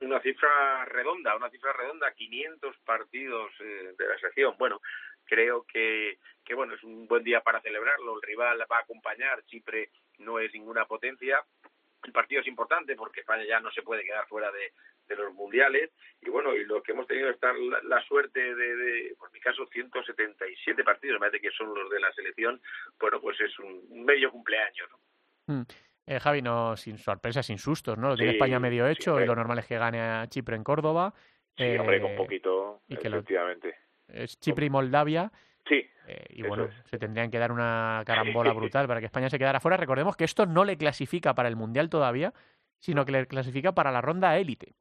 Una 0.00 0.20
cifra 0.20 0.84
redonda, 0.86 1.36
una 1.36 1.50
cifra 1.50 1.72
redonda, 1.72 2.12
500 2.12 2.76
partidos 2.78 3.52
eh, 3.60 3.94
de 3.98 4.08
la 4.08 4.18
selección. 4.18 4.54
Bueno, 4.58 4.80
creo 5.24 5.64
que, 5.64 6.18
que 6.44 6.54
bueno 6.54 6.74
es 6.74 6.82
un 6.82 7.06
buen 7.06 7.22
día 7.22 7.40
para 7.42 7.60
celebrarlo. 7.60 8.16
El 8.16 8.22
rival 8.22 8.60
va 8.70 8.78
a 8.78 8.80
acompañar. 8.80 9.44
Chipre 9.44 9.90
no 10.18 10.38
es 10.38 10.52
ninguna 10.52 10.86
potencia, 10.86 11.44
el 12.04 12.12
partido 12.12 12.40
es 12.40 12.46
importante 12.46 12.96
porque 12.96 13.20
España 13.20 13.44
ya 13.44 13.60
no 13.60 13.70
se 13.70 13.82
puede 13.82 14.04
quedar 14.04 14.26
fuera 14.26 14.50
de, 14.50 14.72
de 15.08 15.16
los 15.16 15.34
mundiales 15.34 15.90
y 16.22 16.30
bueno 16.30 16.54
y 16.54 16.64
lo 16.64 16.82
que 16.82 16.92
hemos 16.92 17.06
tenido 17.06 17.28
es 17.30 17.36
la, 17.84 18.02
suerte 18.04 18.54
de, 18.54 18.76
de, 18.76 19.14
por 19.18 19.30
mi 19.32 19.40
caso 19.40 19.66
177 19.66 20.84
partidos 20.84 21.14
me 21.14 21.26
parece 21.26 21.40
que 21.40 21.54
son 21.54 21.74
los 21.74 21.90
de 21.90 22.00
la 22.00 22.12
selección 22.12 22.60
bueno 22.98 23.20
pues 23.20 23.40
es 23.40 23.58
un, 23.58 23.84
un 23.90 24.04
medio 24.04 24.30
cumpleaños 24.30 24.88
¿no? 24.90 25.54
mm. 25.54 25.66
Eh, 26.06 26.18
Javi 26.20 26.42
no 26.42 26.76
sin 26.76 26.98
sorpresa 26.98 27.42
sin 27.42 27.58
sustos 27.58 27.96
no 27.98 28.08
lo 28.08 28.16
tiene 28.16 28.32
Sí, 28.32 28.36
España 28.36 28.58
medio 28.58 28.86
hecho 28.86 29.20
y 29.20 29.26
lo 29.26 29.34
normal 29.36 29.58
es 29.60 29.66
que 29.66 29.78
gane 29.78 30.00
a 30.00 30.26
Chipre 30.28 30.56
en 30.56 30.64
Córdoba 30.64 31.12
Sí, 31.56 31.64
eh, 31.64 31.78
hombre, 31.78 32.00
con 32.00 32.14
poquito, 32.16 32.80
y 32.88 32.96
que 32.96 33.08
lo- 33.10 33.18
efectivamente. 33.18 33.74
es 34.08 34.38
Chipre 34.40 34.66
y 34.66 34.70
Moldavia 34.70 35.30
Sí, 35.68 35.86
Eh, 36.06 36.24
y 36.30 36.42
bueno, 36.42 36.64
es. 36.64 36.74
se 36.90 36.98
tendrían 36.98 37.30
que 37.30 37.38
dar 37.38 37.52
una 37.52 38.02
carambola 38.06 38.52
brutal 38.54 38.88
para 38.88 38.98
que 39.00 39.06
España 39.06 39.28
se 39.30 39.38
quedara 39.38 39.60
fuera. 39.60 39.76
Recordemos 39.76 40.16
que 40.16 40.24
esto 40.24 40.46
no 40.46 40.64
le 40.64 40.76
clasifica 40.76 41.34
para 41.34 41.48
el 41.48 41.54
Mundial 41.54 41.88
todavía, 41.90 42.32
sino 42.80 43.04
que 43.04 43.12
le 43.12 43.26
clasifica 43.26 43.72
para 43.72 43.92
la 43.92 44.00
ronda 44.00 44.36
élite. 44.38 44.74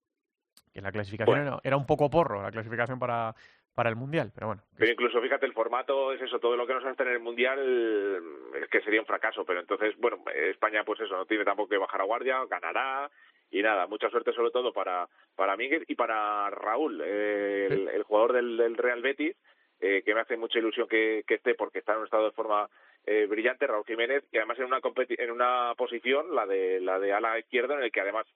Que 0.74 0.82
la 0.82 0.92
clasificación 0.92 1.36
Bueno. 1.36 1.52
era, 1.56 1.62
era 1.64 1.78
un 1.78 1.86
poco 1.86 2.10
porro, 2.10 2.42
la 2.42 2.50
clasificación 2.52 2.98
para, 2.98 3.36
para 3.76 3.90
el 3.90 3.96
Mundial, 3.96 4.32
pero 4.34 4.48
bueno. 4.48 4.62
Pero 4.78 4.92
incluso, 4.92 5.22
fíjate, 5.22 5.46
el 5.46 5.54
formato 5.54 6.12
es 6.12 6.22
eso, 6.22 6.40
todo 6.40 6.58
lo 6.58 6.68
que 6.68 6.74
nos 6.74 6.86
hace 6.86 7.04
en 7.04 7.10
el 7.10 7.20
Mundial 7.20 8.22
es 8.62 8.68
que 8.70 8.82
sería 8.82 9.00
un 9.00 9.06
fracaso, 9.06 9.46
pero 9.46 9.60
entonces, 9.60 9.96
bueno, 9.98 10.24
España 10.34 10.84
pues 10.84 11.00
eso, 11.00 11.16
no 11.16 11.26
tiene 11.26 11.46
tampoco 11.46 11.70
que 11.70 11.78
bajar 11.78 12.02
a 12.02 12.06
guardia, 12.06 12.46
ganará 12.50 13.10
y 13.52 13.62
nada, 13.62 13.88
mucha 13.88 14.10
suerte 14.10 14.34
sobre 14.34 14.52
todo 14.52 14.72
para, 14.74 15.08
para 15.36 15.58
Miguel 15.58 15.86
y 15.88 15.96
para 15.96 16.50
Raúl, 16.50 17.02
eh, 17.04 17.68
el, 17.70 17.88
el, 17.90 18.04
jugador 18.04 18.34
del, 18.34 18.58
del 18.58 18.78
Real 18.78 19.02
Betis, 19.02 19.36
eh, 19.80 20.04
que 20.06 20.14
me 20.14 20.22
hace 20.22 20.38
mucha 20.38 20.60
ilusión 20.60 20.88
que, 20.88 21.24
que 21.26 21.36
esté 21.36 21.56
porque 21.56 21.80
está 21.80 21.94
en 21.94 22.00
un 22.00 22.06
estado 22.06 22.26
de 22.26 22.32
forma 22.32 22.70
eh, 23.06 23.26
brillante, 23.28 23.66
Raúl 23.66 23.86
Jiménez, 23.86 24.24
y 24.32 24.38
además 24.38 24.60
en 24.60 24.66
una 24.66 24.80
en 24.82 25.32
una 25.32 25.74
posición, 25.78 26.36
la 26.36 26.46
de 26.46 26.80
la 26.82 27.00
de 27.00 27.14
ala 27.14 27.40
izquierda, 27.40 27.76
en 27.76 27.84
el 27.84 27.92
que 27.92 28.02
además 28.02 28.28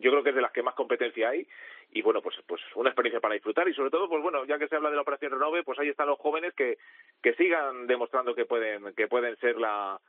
yo 0.00 0.10
creo 0.10 0.22
que 0.22 0.30
es 0.30 0.34
de 0.34 0.42
las 0.42 0.52
que 0.52 0.62
más 0.62 0.74
competencia 0.74 1.28
hay 1.28 1.46
y 1.90 2.02
bueno 2.02 2.22
pues 2.22 2.36
pues 2.46 2.60
una 2.74 2.90
experiencia 2.90 3.20
para 3.20 3.34
disfrutar 3.34 3.68
y 3.68 3.74
sobre 3.74 3.90
todo 3.90 4.08
pues 4.08 4.22
bueno 4.22 4.44
ya 4.44 4.58
que 4.58 4.68
se 4.68 4.76
habla 4.76 4.90
de 4.90 4.96
la 4.96 5.02
operación 5.02 5.32
renove 5.32 5.62
pues 5.62 5.78
ahí 5.78 5.88
están 5.88 6.08
los 6.08 6.18
jóvenes 6.18 6.54
que 6.54 6.78
que 7.22 7.34
sigan 7.34 7.86
demostrando 7.86 8.34
que 8.34 8.46
pueden 8.46 8.94
que 8.94 9.08
pueden 9.08 9.36
ser 9.36 9.56
la 9.56 10.00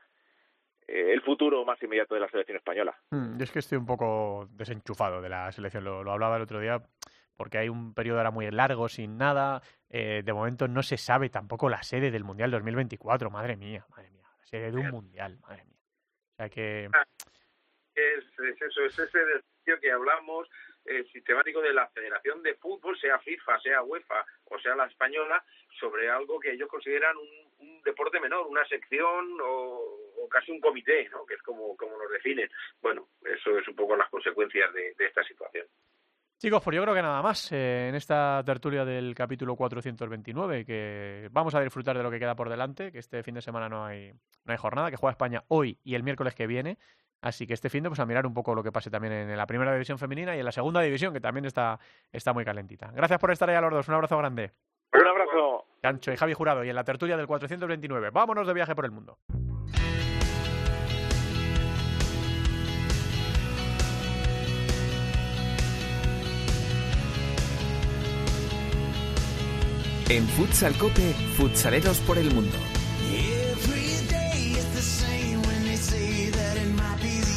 eh, 0.88 1.14
el 1.14 1.22
futuro 1.22 1.64
más 1.66 1.82
inmediato 1.84 2.16
de 2.16 2.22
la 2.22 2.30
selección 2.30 2.58
española. 2.58 2.96
Mm, 3.12 3.38
yo 3.38 3.44
es 3.44 3.52
que 3.52 3.60
estoy 3.60 3.78
un 3.78 3.86
poco 3.86 4.48
desenchufado 4.52 5.22
de 5.22 5.30
la 5.30 5.52
selección 5.52 5.84
lo, 5.84 6.04
lo 6.04 6.12
hablaba 6.12 6.38
el 6.38 6.44
otro 6.44 6.60
día 6.60 6.82
porque 7.36 7.58
hay 7.58 7.70
un 7.70 7.94
periodo 7.94 8.18
ahora 8.18 8.32
muy 8.32 8.50
largo 8.52 8.88
sin 8.88 9.18
nada 9.18 9.62
eh, 9.90 10.22
de 10.24 10.34
momento 10.34 10.68
no 10.68 10.84
se 10.84 10.98
sabe 10.98 11.30
tampoco 11.30 11.70
la 11.70 11.84
sede 11.84 12.12
del 12.12 12.24
mundial 12.24 12.52
2024 12.52 13.30
madre 13.30 13.58
mía 13.58 13.86
madre 13.90 14.10
mía 14.12 14.28
la 14.38 14.46
sede 14.46 14.72
de 14.72 14.78
un 14.78 14.90
mundial 14.90 15.38
madre 15.40 15.66
mía. 15.66 15.80
O 16.32 16.36
sea 16.38 16.50
que 16.50 16.86
es, 17.96 18.24
es 18.40 18.62
eso, 18.62 18.86
es 18.86 19.00
ese 19.00 19.20
que 19.64 19.92
hablamos 19.92 20.48
eh, 20.86 21.06
sistemático 21.12 21.62
de 21.62 21.74
la 21.74 21.88
Federación 21.90 22.42
de 22.42 22.56
Fútbol, 22.56 23.00
sea 23.00 23.20
FIFA, 23.20 23.60
sea 23.60 23.84
UEFA 23.84 24.26
o 24.46 24.60
sea 24.60 24.76
la 24.76 24.86
española, 24.86 25.44
sobre 25.80 26.10
algo 26.10 26.40
que 26.40 26.52
ellos 26.52 26.70
consideran 26.70 27.16
un, 27.18 27.30
un 27.60 27.82
deporte 27.84 28.20
menor, 28.20 28.48
una 28.48 28.66
sección 28.68 29.38
o, 29.42 30.28
casi 30.30 30.52
un 30.52 30.62
comité, 30.62 31.10
¿no? 31.10 31.26
que 31.26 31.34
es 31.34 31.42
como, 31.42 31.76
como 31.76 31.98
nos 31.98 32.10
definen. 32.10 32.50
Bueno, 32.82 33.10
eso 33.26 33.58
es 33.58 33.68
un 33.68 33.76
poco 33.76 33.96
las 33.98 34.10
consecuencias 34.10 34.74
de, 34.74 34.94
de 34.98 35.06
esta 35.06 35.24
situación. 35.24 35.68
Chicos, 36.42 36.64
pues 36.64 36.76
yo 36.76 36.82
creo 36.82 36.96
que 36.96 37.04
nada 37.04 37.22
más 37.22 37.52
eh, 37.52 37.90
en 37.90 37.94
esta 37.94 38.42
tertulia 38.44 38.84
del 38.84 39.14
capítulo 39.14 39.56
429, 39.56 40.66
que 40.66 41.30
vamos 41.32 41.54
a 41.54 41.62
disfrutar 41.62 41.96
de 41.96 42.02
lo 42.02 42.10
que 42.10 42.18
queda 42.18 42.36
por 42.36 42.50
delante, 42.50 42.92
que 42.92 42.98
este 42.98 43.22
fin 43.22 43.36
de 43.36 43.44
semana 43.44 43.70
no 43.70 43.86
hay, 43.86 44.12
no 44.46 44.52
hay 44.52 44.58
jornada, 44.58 44.90
que 44.90 44.98
juega 44.98 45.12
España 45.12 45.44
hoy 45.50 45.78
y 45.84 45.94
el 45.94 46.02
miércoles 46.02 46.34
que 46.34 46.48
viene. 46.48 46.80
Así 47.22 47.46
que 47.46 47.54
este 47.54 47.70
fin 47.70 47.84
de 47.84 47.90
pues 47.90 48.00
a 48.00 48.06
mirar 48.06 48.26
un 48.26 48.34
poco 48.34 48.56
lo 48.56 48.64
que 48.64 48.72
pase 48.72 48.90
también 48.90 49.14
en 49.14 49.38
la 49.38 49.46
primera 49.46 49.72
división 49.74 50.00
femenina 50.00 50.36
y 50.36 50.40
en 50.40 50.46
la 50.46 50.52
segunda 50.52 50.82
división, 50.82 51.14
que 51.14 51.22
también 51.22 51.46
está, 51.46 51.80
está 52.12 52.34
muy 52.34 52.44
calentita. 52.44 52.92
Gracias 52.94 53.20
por 53.20 53.32
estar 53.32 53.50
ahí 53.50 53.56
a 53.56 53.62
los 53.62 53.72
dos. 53.72 53.88
Un 53.88 53.94
abrazo 53.94 54.18
grande. 54.18 54.52
Un 54.94 55.08
abrazo. 55.08 55.66
Cancho 55.82 56.12
y 56.12 56.18
Javi 56.18 56.34
Jurado 56.34 56.64
y 56.64 56.70
en 56.70 56.76
la 56.76 56.84
tertulia 56.84 57.16
del 57.16 57.28
429. 57.28 58.10
Vámonos 58.12 58.48
de 58.48 58.54
viaje 58.54 58.76
por 58.76 58.86
el 58.86 58.92
mundo. 58.92 59.20
En 70.10 70.28
Futsal 70.28 70.78
Cope, 70.78 71.14
futsaleros 71.38 72.00
por 72.02 72.18
el 72.18 72.34
mundo. 72.34 72.58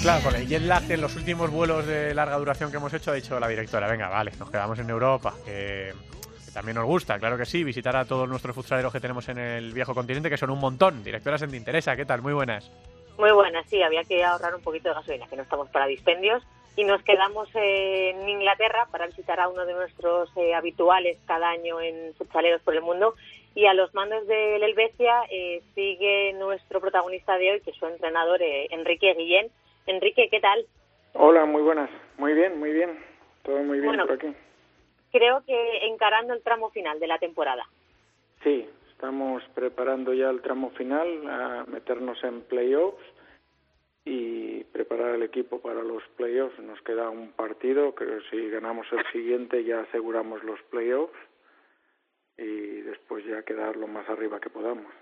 Claro, 0.05 0.23
con 0.23 0.37
el 0.37 0.47
jet 0.47 0.61
lag 0.61 0.83
en 0.91 1.01
los 1.01 1.17
últimos 1.17 1.51
vuelos 1.51 1.87
de 1.87 2.13
larga 2.13 2.37
duración 2.37 2.71
que 2.71 2.77
hemos 2.77 2.93
hecho, 2.93 3.11
ha 3.11 3.15
dicho 3.15 3.41
la 3.41 3.49
directora, 3.49 3.89
venga, 3.89 4.11
vale, 4.11 4.33
nos 4.39 4.51
quedamos 4.51 4.79
en 4.79 4.91
Europa, 4.91 5.33
que, 5.47 5.95
también 6.53 6.75
nos 6.75 6.85
gusta, 6.85 7.19
claro 7.19 7.39
que 7.39 7.47
sí, 7.47 7.65
visitar 7.65 7.97
a 7.97 8.05
todos 8.05 8.29
nuestros 8.29 8.55
futsaleros 8.55 8.93
que 8.93 9.01
tenemos 9.01 9.27
en 9.31 9.39
el 9.39 9.73
viejo 9.73 9.95
continente, 9.95 10.29
que 10.29 10.37
son 10.37 10.51
un 10.51 10.59
montón. 10.59 11.03
Directora 11.03 11.39
te 11.39 11.57
interesa, 11.57 11.97
¿qué 11.97 12.05
tal? 12.05 12.21
Muy 12.21 12.35
buenas. 12.35 12.71
Muy 13.17 13.33
buenas, 13.33 13.65
sí, 13.71 13.83
había 13.83 14.05
que 14.05 14.23
ahorrar 14.23 14.55
un 14.55 14.61
poquito 14.61 14.91
de 14.91 14.95
gasolina, 14.95 15.27
que 15.27 15.37
no 15.37 15.43
estamos 15.43 15.71
para 15.71 15.87
dispendios. 15.87 16.43
Y 16.77 16.85
nos 16.85 17.03
quedamos 17.03 17.49
en 17.55 18.29
Inglaterra 18.29 18.87
para 18.91 19.07
visitar 19.07 19.41
a 19.41 19.49
uno 19.49 19.65
de 19.65 19.73
nuestros 19.73 20.29
eh, 20.37 20.55
habituales 20.55 21.17
cada 21.25 21.49
año 21.49 21.81
en 21.81 22.13
futsaleros 22.19 22.61
por 22.61 22.75
el 22.75 22.83
mundo. 22.83 23.15
Y 23.55 23.65
a 23.65 23.73
los 23.73 23.95
mandos 23.95 24.27
del 24.27 24.63
Helvecia 24.63 25.23
eh, 25.31 25.63
sigue 25.75 26.35
nuestro 26.35 26.83
protagonista 26.83 27.39
de 27.39 27.53
hoy, 27.53 27.61
que 27.63 27.71
es 27.71 27.77
su 27.79 27.87
entrenador, 27.87 28.43
eh, 28.43 28.67
Enrique 28.71 29.15
Guillén. 29.15 29.51
Enrique, 29.87 30.29
¿qué 30.31 30.41
tal? 30.41 30.67
Hola, 31.13 31.45
muy 31.45 31.63
buenas. 31.63 31.91
Muy 32.17 32.35
bien, 32.35 32.59
muy 32.59 32.73
bien. 32.73 32.99
Todo 33.43 33.59
muy 33.59 33.79
bien 33.79 33.91
bueno, 33.91 34.07
por 34.07 34.17
aquí. 34.17 34.35
Creo 35.13 35.45
que 35.45 35.87
encarando 35.87 36.33
el 36.33 36.43
tramo 36.43 36.71
final 36.71 36.99
de 36.99 37.07
la 37.07 37.19
temporada. 37.19 37.65
Sí, 38.43 38.69
estamos 38.91 39.43
preparando 39.55 40.13
ya 40.15 40.31
el 40.31 40.43
tramo 40.43 40.71
final, 40.71 41.29
a 41.29 41.65
meternos 41.67 42.23
en 42.25 42.43
playoffs 42.43 43.05
y 44.05 44.65
preparar 44.65 45.15
el 45.15 45.23
equipo 45.23 45.61
para 45.61 45.83
los 45.83 46.03
playoffs. 46.17 46.59
Nos 46.59 46.81
queda 46.83 47.11
un 47.11 47.33
partido, 47.33 47.95
creo 47.95 48.19
que 48.19 48.31
si 48.31 48.51
ganamos 48.51 48.87
el 48.93 49.05
siguiente 49.13 49.65
ya 49.65 49.81
aseguramos 49.81 50.43
los 50.43 50.61
playoffs 50.63 51.19
y 52.37 52.81
después 52.81 53.25
ya 53.25 53.43
quedar 53.43 53.77
lo 53.77 53.87
más 53.87 54.09
arriba 54.09 54.41
que 54.41 54.51
podamos. 54.51 54.93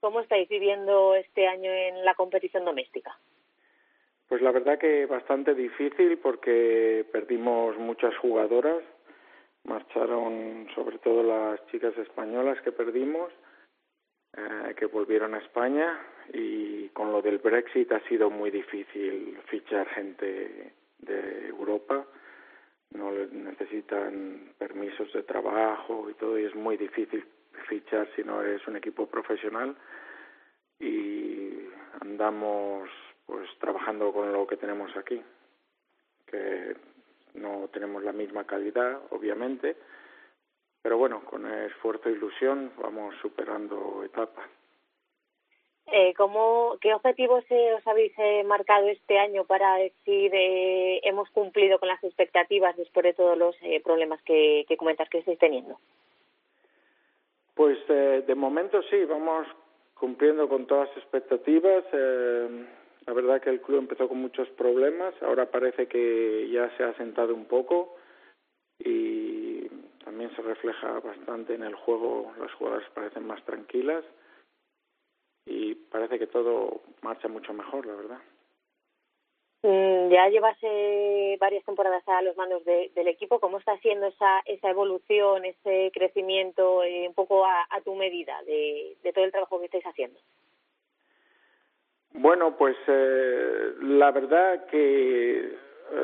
¿Cómo 0.00 0.20
estáis 0.20 0.48
viviendo 0.48 1.14
este 1.14 1.46
año 1.46 1.70
en 1.70 2.04
la 2.04 2.14
competición 2.14 2.64
doméstica? 2.64 3.16
Pues 4.32 4.40
la 4.40 4.50
verdad 4.50 4.78
que 4.78 5.04
bastante 5.04 5.54
difícil 5.54 6.16
porque 6.16 7.04
perdimos 7.12 7.76
muchas 7.76 8.16
jugadoras. 8.16 8.82
Marcharon 9.64 10.68
sobre 10.74 10.96
todo 11.00 11.22
las 11.22 11.66
chicas 11.66 11.94
españolas 11.98 12.58
que 12.62 12.72
perdimos, 12.72 13.30
eh, 14.34 14.74
que 14.74 14.86
volvieron 14.86 15.34
a 15.34 15.38
España 15.38 16.00
y 16.32 16.88
con 16.94 17.12
lo 17.12 17.20
del 17.20 17.40
Brexit 17.40 17.92
ha 17.92 18.00
sido 18.08 18.30
muy 18.30 18.50
difícil 18.50 19.38
fichar 19.48 19.86
gente 19.88 20.72
de 21.00 21.48
Europa. 21.48 22.02
No 22.94 23.12
necesitan 23.12 24.54
permisos 24.56 25.12
de 25.12 25.24
trabajo 25.24 26.08
y 26.08 26.14
todo 26.14 26.38
y 26.38 26.46
es 26.46 26.54
muy 26.54 26.78
difícil 26.78 27.22
fichar 27.68 28.08
si 28.16 28.24
no 28.24 28.40
eres 28.40 28.66
un 28.66 28.76
equipo 28.76 29.06
profesional 29.06 29.76
y 30.80 31.68
andamos 32.00 32.88
pues 33.32 33.48
trabajando 33.58 34.12
con 34.12 34.30
lo 34.30 34.46
que 34.46 34.58
tenemos 34.58 34.94
aquí 34.94 35.22
que 36.26 36.76
no 37.32 37.68
tenemos 37.72 38.02
la 38.02 38.12
misma 38.12 38.44
calidad 38.44 39.00
obviamente 39.08 39.74
pero 40.82 40.98
bueno 40.98 41.24
con 41.24 41.50
esfuerzo 41.50 42.10
e 42.10 42.12
ilusión 42.12 42.72
vamos 42.76 43.14
superando 43.22 44.04
etapas 44.04 44.44
Eh, 45.94 46.14
¿cómo, 46.14 46.76
¿Qué 46.80 46.94
objetivos 46.94 47.44
eh, 47.50 47.74
os 47.74 47.86
habéis 47.86 48.12
eh, 48.16 48.44
marcado 48.44 48.86
este 48.88 49.18
año 49.18 49.44
para 49.44 49.76
decir 49.76 50.30
eh, 50.34 51.00
hemos 51.02 51.28
cumplido 51.30 51.78
con 51.78 51.88
las 51.88 52.02
expectativas 52.04 52.76
después 52.76 53.04
de 53.04 53.14
todos 53.14 53.36
los 53.36 53.56
eh, 53.62 53.80
problemas 53.82 54.22
que, 54.22 54.64
que 54.68 54.76
comentas 54.76 55.08
que 55.08 55.18
estáis 55.18 55.38
teniendo? 55.38 55.78
Pues 57.54 57.78
eh, 57.88 58.24
de 58.26 58.34
momento 58.34 58.80
sí, 58.90 59.04
vamos 59.04 59.46
cumpliendo 59.94 60.48
con 60.48 60.66
todas 60.66 60.88
las 60.88 60.96
expectativas. 60.98 61.84
Eh, 61.92 62.48
la 63.06 63.12
verdad 63.12 63.40
que 63.40 63.50
el 63.50 63.60
club 63.60 63.78
empezó 63.78 64.08
con 64.08 64.18
muchos 64.18 64.48
problemas, 64.50 65.14
ahora 65.22 65.50
parece 65.50 65.86
que 65.88 66.48
ya 66.50 66.74
se 66.76 66.84
ha 66.84 66.88
asentado 66.88 67.34
un 67.34 67.46
poco 67.46 67.96
y 68.78 69.66
también 70.04 70.34
se 70.36 70.42
refleja 70.42 71.00
bastante 71.00 71.54
en 71.54 71.62
el 71.62 71.74
juego, 71.74 72.32
las 72.38 72.52
jugadoras 72.54 72.88
parecen 72.90 73.26
más 73.26 73.44
tranquilas 73.44 74.04
y 75.46 75.74
parece 75.74 76.18
que 76.18 76.26
todo 76.26 76.82
marcha 77.02 77.28
mucho 77.28 77.52
mejor, 77.52 77.86
la 77.86 77.94
verdad. 77.94 78.18
Mm, 79.64 80.10
Ya 80.10 80.28
llevas 80.28 80.58
varias 81.40 81.64
temporadas 81.64 82.06
a 82.06 82.20
los 82.22 82.36
mandos 82.36 82.64
de- 82.64 82.90
del 82.94 83.08
equipo. 83.08 83.40
¿Cómo 83.40 83.58
está 83.58 83.78
siendo 83.78 84.06
esa, 84.06 84.40
esa 84.44 84.68
evolución, 84.70 85.44
ese 85.44 85.90
crecimiento 85.94 86.82
eh, 86.84 87.08
un 87.08 87.14
poco 87.14 87.46
a, 87.46 87.66
a 87.70 87.80
tu 87.80 87.94
medida 87.94 88.42
de 88.42 88.96
todo 89.14 89.24
el 89.24 89.30
trabajo 89.32 89.58
que 89.58 89.66
estáis 89.66 89.84
haciendo? 89.86 90.20
Bueno, 92.14 92.56
pues 92.56 92.76
eh, 92.86 93.74
la 93.80 94.10
verdad 94.10 94.66
que 94.66 95.38
eh, 95.40 95.54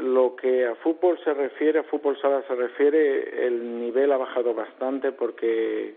lo 0.03 0.35
que 0.37 0.67
a 0.67 0.75
fútbol 0.77 1.19
se 1.23 1.35
refiere, 1.35 1.81
a 1.81 1.85
fútbol 1.85 2.19
sala 2.21 2.43
se 2.49 2.55
refiere, 2.55 3.47
el 3.47 3.81
nivel 3.81 4.13
ha 4.13 4.17
bajado 4.17 4.55
bastante 4.55 5.13
porque 5.13 5.97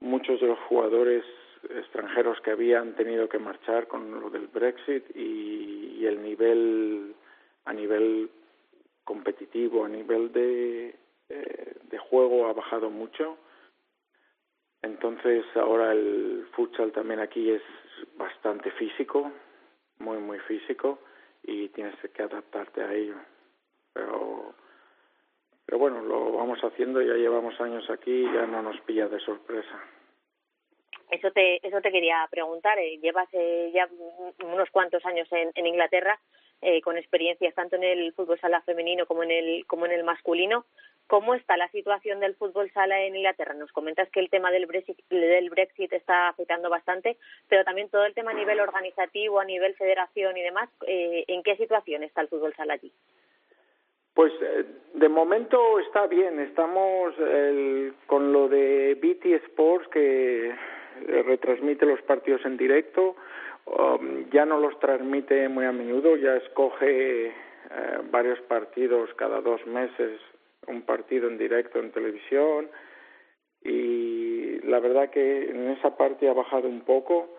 muchos 0.00 0.40
de 0.40 0.46
los 0.46 0.58
jugadores 0.68 1.24
extranjeros 1.70 2.40
que 2.40 2.52
habían 2.52 2.94
tenido 2.94 3.28
que 3.28 3.38
marchar 3.38 3.88
con 3.88 4.20
lo 4.20 4.30
del 4.30 4.46
Brexit 4.46 5.04
y, 5.14 5.98
y 6.00 6.06
el 6.06 6.22
nivel 6.22 7.14
a 7.64 7.72
nivel 7.72 8.30
competitivo, 9.04 9.84
a 9.84 9.88
nivel 9.88 10.32
de, 10.32 10.94
eh, 11.28 11.74
de 11.90 11.98
juego 11.98 12.46
ha 12.46 12.52
bajado 12.52 12.90
mucho. 12.90 13.36
Entonces 14.82 15.44
ahora 15.56 15.92
el 15.92 16.46
futsal 16.52 16.92
también 16.92 17.20
aquí 17.20 17.50
es 17.50 17.62
bastante 18.16 18.70
físico, 18.72 19.32
muy 19.98 20.18
muy 20.18 20.38
físico 20.40 20.98
y 21.42 21.68
tienes 21.70 21.94
que 22.14 22.22
adaptarte 22.22 22.82
a 22.82 22.92
ello. 22.92 23.16
Pero 23.92 24.54
pero 25.64 25.78
bueno, 25.78 26.00
lo 26.02 26.32
vamos 26.32 26.60
haciendo, 26.62 27.02
ya 27.02 27.14
llevamos 27.14 27.60
años 27.60 27.88
aquí, 27.90 28.22
ya 28.22 28.46
no 28.46 28.62
nos 28.62 28.80
pilla 28.82 29.08
de 29.08 29.18
sorpresa. 29.20 29.82
Eso 31.10 31.30
te, 31.32 31.66
eso 31.66 31.80
te 31.80 31.90
quería 31.90 32.26
preguntar. 32.30 32.78
eh, 32.78 32.98
Llevas 32.98 33.28
eh, 33.32 33.70
ya 33.74 33.88
unos 34.44 34.70
cuantos 34.70 35.04
años 35.04 35.26
en, 35.32 35.50
en 35.54 35.66
Inglaterra 35.66 36.18
eh, 36.60 36.80
con 36.82 36.96
experiencias 36.96 37.54
tanto 37.54 37.76
en 37.76 37.84
el 37.84 38.12
fútbol 38.12 38.38
sala 38.40 38.60
femenino 38.62 39.06
como 39.06 39.22
en 39.22 39.30
el 39.30 39.66
como 39.66 39.86
en 39.86 39.92
el 39.92 40.04
masculino. 40.04 40.66
¿Cómo 41.06 41.34
está 41.34 41.56
la 41.56 41.68
situación 41.68 42.18
del 42.18 42.34
fútbol 42.34 42.70
sala 42.72 43.00
en 43.02 43.14
Inglaterra? 43.14 43.54
Nos 43.54 43.70
comentas 43.70 44.08
que 44.10 44.18
el 44.20 44.28
tema 44.28 44.50
del 44.50 44.66
Brexit, 44.66 44.98
del 45.08 45.50
Brexit 45.50 45.92
está 45.92 46.28
afectando 46.28 46.68
bastante, 46.68 47.16
pero 47.48 47.62
también 47.64 47.88
todo 47.90 48.04
el 48.04 48.14
tema 48.14 48.32
a 48.32 48.34
nivel 48.34 48.58
organizativo, 48.60 49.38
a 49.38 49.44
nivel 49.44 49.74
federación 49.76 50.36
y 50.36 50.42
demás. 50.42 50.68
Eh, 50.86 51.24
¿En 51.28 51.42
qué 51.44 51.56
situación 51.56 52.02
está 52.02 52.22
el 52.22 52.28
fútbol 52.28 52.54
sala 52.56 52.74
allí? 52.74 52.92
Pues 54.14 54.32
eh, 54.40 54.64
de 54.94 55.08
momento 55.08 55.78
está 55.78 56.06
bien, 56.08 56.40
estamos 56.40 57.14
el- 57.18 57.94
con 58.06 58.32
lo 58.32 58.48
de 58.48 58.94
BT 59.00 59.26
Sports 59.46 59.86
que 59.88 60.48
eh, 60.48 60.54
retransmite 61.22 61.86
los 61.86 62.00
partidos 62.02 62.44
en 62.46 62.56
directo, 62.56 63.14
um, 63.66 64.28
ya 64.30 64.44
no 64.46 64.58
los 64.58 64.76
transmite 64.80 65.48
muy 65.50 65.66
a 65.66 65.72
menudo, 65.72 66.16
ya 66.16 66.34
escoge 66.36 67.26
eh, 67.26 67.32
varios 68.10 68.40
partidos 68.42 69.12
cada 69.14 69.40
dos 69.42 69.64
meses, 69.66 70.18
un 70.68 70.82
partido 70.82 71.28
en 71.28 71.38
directo 71.38 71.78
en 71.78 71.92
televisión 71.92 72.70
y 73.62 74.60
la 74.60 74.80
verdad 74.80 75.10
que 75.10 75.50
en 75.50 75.70
esa 75.70 75.96
parte 75.96 76.28
ha 76.28 76.32
bajado 76.32 76.68
un 76.68 76.82
poco 76.82 77.36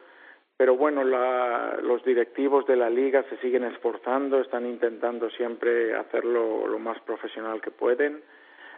pero 0.57 0.75
bueno, 0.75 1.03
la, 1.03 1.78
los 1.84 2.03
directivos 2.03 2.65
de 2.65 2.75
la 2.75 2.89
liga 2.89 3.23
se 3.30 3.38
siguen 3.38 3.63
esforzando, 3.63 4.41
están 4.41 4.65
intentando 4.65 5.30
siempre 5.30 5.95
hacerlo 5.95 6.67
lo 6.67 6.80
más 6.80 6.99
profesional 7.01 7.61
que 7.61 7.69
pueden. 7.69 8.23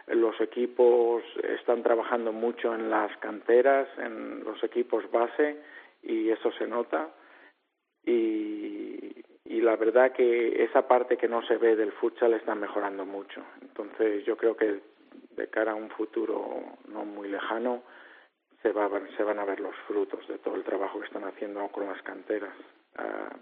Los 0.06 0.38
equipos 0.42 1.22
están 1.42 1.82
trabajando 1.82 2.32
mucho 2.32 2.74
en 2.74 2.90
las 2.90 3.16
canteras, 3.16 3.88
en 3.96 4.44
los 4.44 4.62
equipos 4.62 5.10
base, 5.10 5.56
y 6.02 6.28
eso 6.28 6.52
se 6.52 6.66
nota. 6.66 7.08
Y, 8.04 8.89
y 9.60 9.62
la 9.62 9.76
verdad 9.76 10.12
que 10.12 10.64
esa 10.64 10.88
parte 10.88 11.18
que 11.18 11.28
no 11.28 11.42
se 11.42 11.58
ve 11.58 11.76
del 11.76 11.92
futsal 11.92 12.32
está 12.32 12.54
mejorando 12.54 13.04
mucho. 13.04 13.42
Entonces 13.60 14.24
yo 14.24 14.34
creo 14.38 14.56
que 14.56 14.80
de 15.36 15.48
cara 15.48 15.72
a 15.72 15.74
un 15.74 15.90
futuro 15.90 16.62
no 16.88 17.04
muy 17.04 17.28
lejano, 17.28 17.82
se, 18.62 18.72
va 18.72 18.86
a 18.86 19.16
se 19.18 19.22
van 19.22 19.38
a 19.38 19.44
ver 19.44 19.60
los 19.60 19.76
frutos 19.86 20.26
de 20.28 20.38
todo 20.38 20.54
el 20.54 20.64
trabajo 20.64 20.98
que 20.98 21.04
están 21.06 21.24
haciendo 21.24 21.68
con 21.68 21.86
las 21.86 22.00
canteras. 22.02 22.54
Ah, 22.96 23.36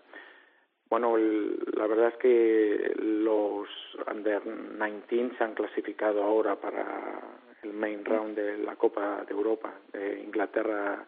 bueno, 0.91 1.17
el- 1.17 1.61
la 1.77 1.87
verdad 1.87 2.09
es 2.09 2.17
que 2.17 2.95
los 2.97 3.69
under 4.11 4.43
19 4.43 5.37
se 5.39 5.45
han 5.45 5.55
clasificado 5.55 6.25
ahora 6.25 6.57
para 6.57 7.21
el 7.63 7.73
main 7.75 8.05
round 8.05 8.35
de 8.37 8.59
la 8.59 8.75
Copa 8.75 9.25
de 9.25 9.33
Europa 9.33 9.73
de 9.93 10.19
Inglaterra 10.21 11.05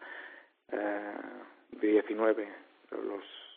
eh, 0.71 1.15
de 1.71 1.87
19. 1.87 2.47
Los 2.91 3.50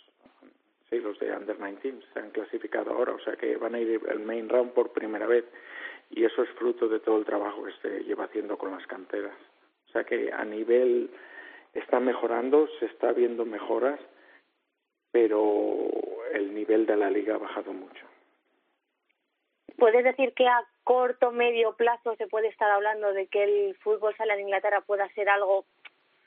sí, 0.90 0.98
los 0.98 1.18
de 1.18 1.32
under 1.32 1.56
19 1.56 2.02
se 2.12 2.18
han 2.18 2.30
clasificado 2.30 2.92
ahora, 2.92 3.12
o 3.12 3.20
sea 3.20 3.36
que 3.36 3.56
van 3.56 3.74
a 3.74 3.80
ir 3.80 4.00
el 4.08 4.20
main 4.20 4.48
round 4.48 4.72
por 4.72 4.92
primera 4.92 5.26
vez 5.26 5.44
y 6.10 6.24
eso 6.24 6.42
es 6.42 6.50
fruto 6.50 6.88
de 6.88 7.00
todo 7.00 7.18
el 7.18 7.24
trabajo 7.24 7.64
que 7.64 7.72
se 7.82 8.04
lleva 8.04 8.24
haciendo 8.24 8.56
con 8.56 8.70
las 8.70 8.86
canteras. 8.86 9.34
O 9.88 9.92
sea 9.92 10.04
que 10.04 10.32
a 10.32 10.44
nivel 10.44 11.10
está 11.72 12.00
mejorando, 12.00 12.68
se 12.78 12.86
está 12.86 13.12
viendo 13.12 13.44
mejoras, 13.44 14.00
pero 15.10 15.88
el 16.32 16.54
nivel 16.54 16.86
de 16.86 16.96
la 16.96 17.10
liga 17.10 17.34
ha 17.34 17.38
bajado 17.38 17.72
mucho. 17.72 18.06
¿Puedes 19.76 20.04
decir 20.04 20.34
que 20.34 20.46
a 20.46 20.64
corto 20.84 21.32
medio 21.32 21.74
plazo 21.74 22.14
se 22.16 22.26
puede 22.26 22.48
estar 22.48 22.70
hablando 22.70 23.12
de 23.12 23.26
que 23.26 23.42
el 23.42 23.76
fútbol 23.76 24.14
sala 24.16 24.34
en 24.34 24.40
Inglaterra 24.40 24.82
pueda 24.82 25.08
ser 25.14 25.28
algo, 25.28 25.64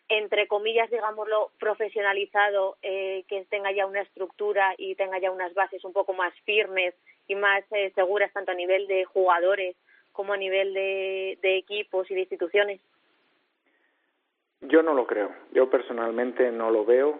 entre 0.09 0.47
comillas, 0.47 0.89
digámoslo, 0.89 1.51
profesionalizado, 1.59 2.77
eh, 2.81 3.25
que 3.27 3.45
tenga 3.45 3.71
ya 3.71 3.85
una 3.85 4.01
estructura 4.01 4.73
y 4.77 4.95
tenga 4.95 5.19
ya 5.19 5.31
unas 5.31 5.53
bases 5.53 5.83
un 5.83 5.93
poco 5.93 6.13
más 6.13 6.33
firmes 6.45 6.95
y 7.27 7.35
más 7.35 7.63
eh, 7.71 7.91
seguras, 7.93 8.31
tanto 8.31 8.51
a 8.51 8.55
nivel 8.55 8.87
de 8.87 9.03
jugadores 9.05 9.75
como 10.13 10.33
a 10.33 10.37
nivel 10.37 10.73
de, 10.73 11.37
equipos 11.43 12.09
y 12.09 12.15
de 12.15 12.21
instituciones? 12.21 12.81
Yo 14.61 14.81
no 14.81 14.93
lo 14.93 15.05
creo, 15.05 15.31
yo 15.51 15.69
personalmente 15.69 16.51
no 16.51 16.71
lo 16.71 16.85
veo 16.85 17.19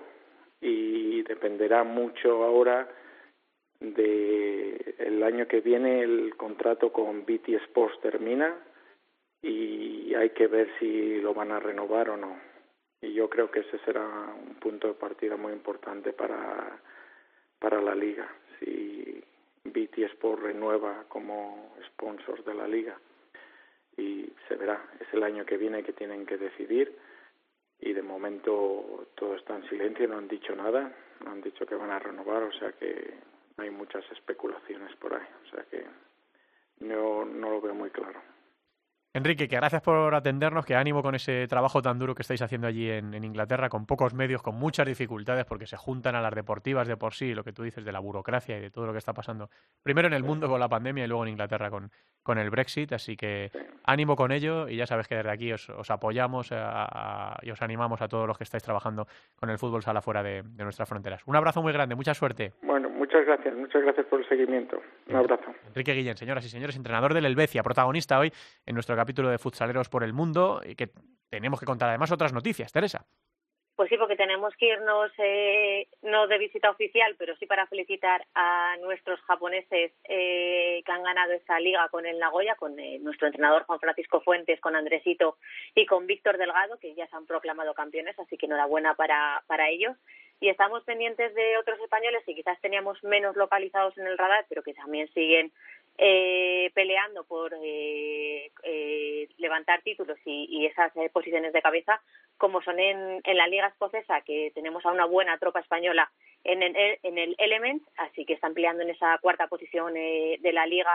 y 0.62 1.22
dependerá 1.24 1.84
mucho 1.84 2.44
ahora 2.44 2.90
de 3.80 4.96
el 4.98 5.22
año 5.22 5.48
que 5.48 5.62
viene 5.62 6.02
el 6.02 6.36
contrato 6.36 6.92
con 6.92 7.26
BT 7.26 7.50
Sports 7.66 8.00
termina 8.02 8.56
y 9.44 10.16
hay 10.16 10.32
que 10.32 10.48
ver 10.48 10.68
si 10.80 11.22
lo 11.22 11.36
van 11.36 11.52
a 11.52 11.60
renovar 11.60 12.10
o 12.10 12.18
no. 12.18 12.47
Y 13.02 13.14
yo 13.14 13.30
creo 13.30 13.52
que 13.52 13.60
ese 13.60 13.78
será 13.80 14.04
un 14.04 14.56
punto 14.56 14.88
de 14.88 14.94
partida 14.96 15.38
muy 15.38 15.54
importante 15.54 16.14
para, 16.14 16.80
para 17.60 17.82
la 17.82 17.96
liga, 17.96 18.28
si 18.60 19.24
BT 19.64 20.00
Sport 20.14 20.42
renueva 20.42 21.06
como 21.08 21.76
sponsor 21.88 22.44
de 22.44 22.54
la 22.54 22.68
liga. 22.68 22.98
Y 23.98 24.32
se 24.48 24.56
verá, 24.56 24.84
es 25.00 25.08
el 25.14 25.24
año 25.24 25.46
que 25.46 25.58
viene 25.58 25.84
que 25.84 25.94
tienen 25.94 26.26
que 26.26 26.38
decidir 26.38 26.96
y 27.80 27.94
de 27.94 28.02
momento 28.02 29.08
todo 29.16 29.36
está 29.36 29.56
en 29.56 29.68
silencio, 29.70 30.08
no 30.08 30.18
han 30.18 30.28
dicho 30.28 30.56
nada, 30.56 30.92
no 31.24 31.32
han 31.32 31.42
dicho 31.42 31.66
que 31.66 31.76
van 31.76 31.92
a 31.92 32.00
renovar, 32.00 32.44
o 32.44 32.52
sea 32.54 32.72
que 32.72 33.14
hay 33.58 33.70
muchas 33.70 34.04
especulaciones 34.12 34.96
por 34.98 35.14
ahí, 35.14 35.28
o 35.46 35.50
sea 35.50 35.64
que 35.66 35.86
no, 36.80 37.26
no 37.26 37.52
lo 37.52 37.62
veo 37.62 37.74
muy 37.74 37.90
claro. 37.90 38.22
Enrique, 39.18 39.48
que 39.48 39.56
gracias 39.56 39.82
por 39.82 40.14
atendernos, 40.14 40.64
que 40.64 40.76
ánimo 40.76 41.02
con 41.02 41.16
ese 41.16 41.48
trabajo 41.48 41.82
tan 41.82 41.98
duro 41.98 42.14
que 42.14 42.22
estáis 42.22 42.42
haciendo 42.44 42.68
allí 42.68 42.88
en, 42.90 43.16
Inglaterra, 43.24 43.68
con 43.68 43.88
pocos 43.88 44.14
medios, 44.14 44.44
con 44.44 44.56
muchas 44.56 44.86
dificultades, 44.86 45.44
porque 45.46 45.66
se 45.66 45.76
juntan 45.76 46.14
a 46.14 46.22
las 46.22 46.36
deportivas 46.36 46.88
de 46.88 46.98
por 46.98 47.16
sí, 47.16 47.34
lo 47.34 47.44
que 47.44 47.52
tú 47.52 47.64
dices 47.64 47.84
de 47.84 47.92
la 47.92 48.00
burocracia 48.00 48.58
y 48.58 48.62
de 48.62 48.70
todo 48.70 48.86
lo 48.86 48.92
que 48.92 49.00
está 49.00 49.14
pasando, 49.14 49.50
primero 49.82 50.08
en 50.08 50.14
el 50.14 50.24
mundo 50.24 50.48
con 50.48 50.60
la 50.60 50.70
pandemia 50.70 51.04
y 51.04 51.08
luego 51.08 51.24
en 51.24 51.30
Inglaterra 51.30 51.72
con, 51.72 51.92
con 52.22 52.38
el 52.38 52.52
Brexit. 52.52 52.94
Así 52.94 53.18
que 53.18 53.52
ánimo 53.84 54.16
con 54.16 54.32
ello 54.32 54.70
y 54.70 54.78
ya 54.78 54.86
sabes 54.86 55.08
que 55.08 55.16
desde 55.16 55.32
aquí 55.32 55.52
os, 55.52 55.68
os 55.70 55.90
apoyamos 55.90 56.52
a, 56.52 57.40
y 57.42 57.50
os 57.50 57.62
animamos 57.64 58.02
a 58.04 58.08
todos 58.08 58.28
los 58.28 58.38
que 58.38 58.44
estáis 58.44 58.62
trabajando 58.62 59.08
con 59.36 59.50
el 59.50 59.58
fútbol 59.58 59.82
sala 59.82 60.04
fuera 60.04 60.22
de, 60.22 60.44
de 60.44 60.64
nuestras 60.64 60.88
fronteras. 60.88 61.24
Un 61.26 61.36
abrazo 61.36 61.64
muy 61.64 61.74
grande, 61.74 61.96
mucha 61.96 62.14
suerte. 62.14 62.54
Bueno, 62.62 62.90
muchas 63.08 63.26
gracias, 63.26 63.56
muchas 63.56 63.82
gracias 63.82 64.06
por 64.08 64.20
el 64.20 64.28
seguimiento. 64.28 64.82
Un 65.08 65.16
abrazo. 65.16 65.54
Enrique 65.68 65.94
Guillén, 65.94 66.18
señoras 66.18 66.46
y 66.46 66.50
señores, 66.50 66.76
entrenador 66.76 67.14
del 67.14 67.26
Helvecia, 67.26 67.64
protagonista 67.64 68.20
hoy 68.20 68.32
en 68.66 68.74
nuestro 68.74 68.96
capítulo 68.96 69.30
de 69.30 69.38
Futsaleros 69.38 69.88
por 69.88 70.04
el 70.04 70.14
Mundo 70.14 70.62
y 70.66 70.76
que 70.76 70.90
tenemos 71.30 71.60
que 71.60 71.66
contar 71.66 71.90
además 71.90 72.12
otras 72.12 72.34
noticias. 72.34 72.72
Teresa. 72.72 73.06
Pues 73.78 73.90
sí, 73.90 73.98
porque 73.98 74.16
tenemos 74.16 74.56
que 74.58 74.70
irnos 74.70 75.12
eh, 75.20 75.88
no 76.02 76.26
de 76.26 76.40
visita 76.40 76.72
oficial, 76.72 77.16
pero 77.18 77.36
sí 77.38 77.46
para 77.46 77.68
felicitar 77.68 78.26
a 78.34 78.76
nuestros 78.82 79.22
japoneses 79.22 79.92
eh, 80.10 80.82
que 80.84 80.92
han 80.92 81.04
ganado 81.04 81.34
esa 81.34 81.60
liga 81.60 81.88
con 81.90 82.08
el 82.08 82.18
Nagoya, 82.18 82.56
con 82.56 82.78
eh, 82.80 82.98
nuestro 83.00 83.28
entrenador 83.28 83.66
Juan 83.66 83.80
Francisco 83.80 84.20
Fuentes, 84.22 84.60
con 84.62 84.76
Andresito 84.76 85.38
y 85.76 85.86
con 85.86 86.08
Víctor 86.08 86.40
Delgado, 86.40 86.80
que 86.80 86.96
ya 86.96 87.08
se 87.08 87.16
han 87.16 87.28
proclamado 87.28 87.76
campeones, 87.76 88.18
así 88.18 88.36
que 88.36 88.48
enhorabuena 88.48 88.96
para, 88.96 89.44
para 89.46 89.70
ellos. 89.70 89.96
Y 90.40 90.50
estamos 90.50 90.84
pendientes 90.84 91.34
de 91.34 91.58
otros 91.58 91.80
españoles 91.80 92.24
que 92.26 92.36
quizás 92.36 92.60
teníamos 92.62 93.04
menos 93.04 93.36
localizados 93.36 93.98
en 93.98 94.06
el 94.06 94.18
radar, 94.18 94.46
pero 94.48 94.62
que 94.62 94.74
también 94.74 95.12
siguen 95.14 95.52
eh, 95.98 96.70
peleando 96.76 97.24
por 97.24 97.54
eh, 97.56 98.52
eh, 98.64 99.28
levantar 99.38 99.82
títulos 99.82 100.18
y, 100.26 100.46
y 100.50 100.66
esas 100.68 100.96
eh, 100.96 101.10
posiciones 101.12 101.54
de 101.54 101.62
cabeza, 101.62 102.00
como 102.38 102.62
son 102.62 102.80
en, 102.80 103.20
en, 103.24 103.38
la 103.38 103.48
Liga 103.48 103.68
Escocesa, 103.68 104.22
que 104.22 104.52
tenemos 104.54 104.86
a 104.86 104.92
una 104.92 105.06
buena 105.06 105.40
tropa 105.40 105.60
española 105.60 106.12
en 106.44 106.62
el, 106.62 106.76
en 107.02 107.18
el 107.18 107.36
Element, 107.40 107.82
así 107.98 108.26
que 108.26 108.34
están 108.34 108.54
peleando 108.54 108.84
en 108.84 108.92
esa 108.92 109.18
cuarta 109.20 109.48
posición 109.48 109.98
eh, 109.98 110.38
de 110.40 110.54
la 110.54 110.68
Liga 110.68 110.94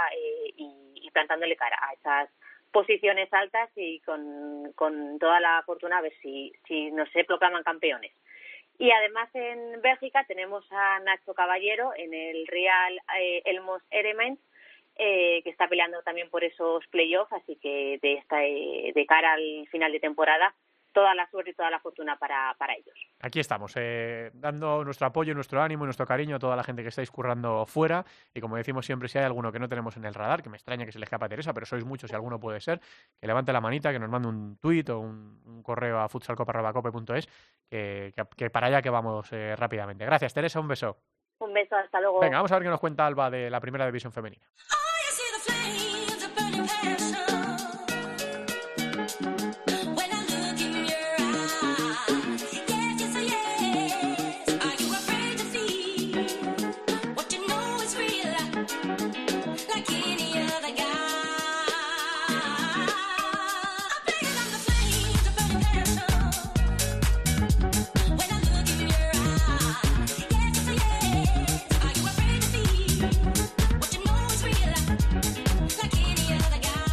y, 0.57 0.71
y, 0.95 1.11
plantándole 1.11 1.57
cara 1.57 1.77
a 1.79 1.93
esas 1.93 2.31
posiciones 2.71 3.31
altas 3.35 3.69
y 3.77 4.01
con, 4.01 4.73
con 4.75 5.19
toda 5.19 5.41
la 5.41 5.63
fortuna 5.67 5.99
a 5.99 6.01
ver 6.01 6.15
si, 6.23 6.53
si 6.67 6.91
nos 6.91 7.11
se 7.11 7.25
proclaman 7.25 7.63
campeones. 7.63 8.13
Y 8.79 8.91
además 8.91 9.29
en 9.35 9.81
Bélgica 9.81 10.25
tenemos 10.27 10.65
a 10.71 10.99
Nacho 11.01 11.35
Caballero 11.35 11.93
en 11.97 12.15
el 12.15 12.47
Real 12.47 12.99
eh, 13.19 13.43
Elmos 13.45 13.83
Element, 13.91 14.41
eh, 14.97 15.41
que 15.43 15.51
está 15.51 15.69
peleando 15.69 16.03
también 16.03 16.29
por 16.31 16.45
esos 16.45 16.87
playoffs, 16.89 17.33
así 17.33 17.57
que 17.57 17.99
de, 18.03 18.15
esta, 18.15 18.45
eh, 18.45 18.93
de 18.95 19.07
cara 19.07 19.33
al 19.33 19.67
final 19.71 19.93
de 19.93 20.01
temporada, 20.01 20.55
toda 20.93 21.15
la 21.15 21.29
suerte 21.31 21.51
y 21.51 21.55
toda 21.55 21.71
la 21.71 21.81
fortuna 21.81 22.17
para, 22.17 22.55
para 22.59 22.75
ellos. 22.75 22.95
Aquí 23.21 23.41
estamos, 23.41 23.73
eh, 23.77 24.31
dando 24.35 24.85
nuestro 24.85 25.07
apoyo, 25.07 25.35
nuestro 25.35 25.63
ánimo 25.63 25.85
y 25.85 25.87
nuestro 25.87 26.07
cariño 26.07 26.37
a 26.37 26.39
toda 26.39 26.57
la 26.57 26.63
gente 26.63 26.83
que 26.83 26.89
estáis 26.89 27.11
currando 27.11 27.67
fuera. 27.67 28.05
Y 28.35 28.41
como 28.41 28.57
decimos 28.57 28.87
siempre, 28.87 29.09
si 29.09 29.19
hay 29.19 29.25
alguno 29.25 29.51
que 29.53 29.59
no 29.59 29.69
tenemos 29.69 29.97
en 29.97 30.05
el 30.05 30.15
radar, 30.15 30.43
que 30.43 30.49
me 30.49 30.57
extraña 30.57 30.85
que 30.85 30.93
se 30.93 30.99
le 30.99 31.05
escapa 31.05 31.27
a 31.27 31.29
Teresa, 31.29 31.53
pero 31.53 31.67
sois 31.67 31.85
muchos 31.85 32.11
y 32.11 32.15
alguno 32.15 32.39
puede 32.39 32.61
ser, 32.61 32.81
que 33.21 33.27
levante 33.27 33.53
la 33.53 33.61
manita, 33.61 33.93
que 33.93 33.99
nos 33.99 34.09
mande 34.09 34.29
un 34.29 34.57
tuit 34.59 34.89
o 34.91 35.01
un, 35.01 35.41
un 35.47 35.63
correo 35.63 35.99
a 36.01 36.09
futsalcopa.cope.es, 36.09 37.27
que, 37.69 38.13
que, 38.15 38.25
que, 38.37 38.51
para 38.51 38.67
allá 38.69 38.83
que 38.83 38.91
vamos 38.91 39.33
eh, 39.33 39.57
rápidamente. 39.57 40.05
Gracias, 40.05 40.35
Teresa, 40.35 40.61
un 40.61 40.69
beso. 40.69 40.99
Un 41.39 41.53
beso, 41.53 41.75
hasta 41.77 42.01
luego. 42.01 42.21
Venga, 42.21 42.37
vamos 42.37 42.53
a 42.53 42.55
ver 42.57 42.63
qué 42.63 42.71
nos 42.71 42.81
cuenta 42.81 43.07
Alba 43.07 43.31
de 43.31 43.51
la 43.51 43.61
primera 43.61 43.87
división 43.87 44.13
femenina. 44.13 44.47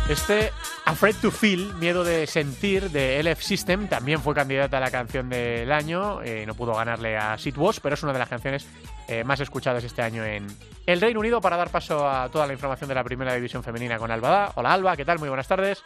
Este 0.10 0.51
Afraid 0.86 1.18
to 1.22 1.30
Feel, 1.30 1.72
Miedo 1.76 2.03
de 2.03 2.26
Sentir, 2.26 2.89
de 2.89 3.22
LF 3.22 3.43
System, 3.43 3.88
también 3.88 4.20
fue 4.20 4.34
candidata 4.34 4.78
a 4.78 4.80
la 4.80 4.89
canción 4.89 5.30
del 5.30 5.72
año. 5.72 6.24
Eh, 6.24 6.45
no 6.47 6.55
pudo 6.55 6.74
ganarle 6.74 7.16
a 7.16 7.38
Sid 7.38 7.55
Wash, 7.55 7.78
pero 7.80 7.93
es 7.93 8.01
una 8.01 8.12
de 8.12 8.18
las 8.18 8.28
canciones 8.28 8.68
eh, 9.07 9.24
más 9.24 9.39
escuchadas 9.39 9.84
este 9.84 10.01
año 10.01 10.26
en 10.26 10.47
el 10.88 10.99
Reino 10.99 11.20
Unido. 11.20 11.41
Para 11.41 11.57
dar 11.57 11.70
paso 11.70 12.10
a 12.10 12.28
toda 12.30 12.47
la 12.47 12.53
información 12.53 12.88
de 12.88 12.95
la 12.95 13.03
primera 13.03 13.36
división 13.36 13.62
femenina 13.62 13.99
con 13.99 14.10
Alba. 14.10 14.51
Hola 14.55 14.74
Alba, 14.74 14.97
¿qué 14.97 15.05
tal? 15.05 15.20
Muy 15.20 15.30
buenas 15.30 15.47
tardes. 15.47 15.84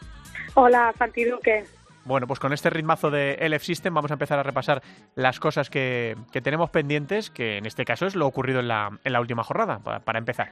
Hola, 0.54 0.94
Santi 0.98 1.26
Duque. 1.26 1.66
Bueno, 2.06 2.26
pues 2.26 2.40
con 2.40 2.54
este 2.54 2.70
ritmazo 2.70 3.12
de 3.12 3.38
LF 3.42 3.62
System 3.62 3.94
vamos 3.94 4.12
a 4.12 4.14
empezar 4.14 4.40
a 4.40 4.44
repasar 4.44 4.82
las 5.16 5.42
cosas 5.42 5.70
que, 5.70 6.16
que 6.32 6.40
tenemos 6.40 6.70
pendientes, 6.70 7.30
que 7.30 7.58
en 7.58 7.66
este 7.66 7.84
caso 7.84 8.06
es 8.06 8.16
lo 8.16 8.26
ocurrido 8.26 8.62
en 8.62 8.70
la, 8.70 8.98
en 9.04 9.12
la 9.12 9.20
última 9.20 9.44
jornada, 9.44 9.80
para, 9.80 10.00
para 10.00 10.20
empezar. 10.20 10.52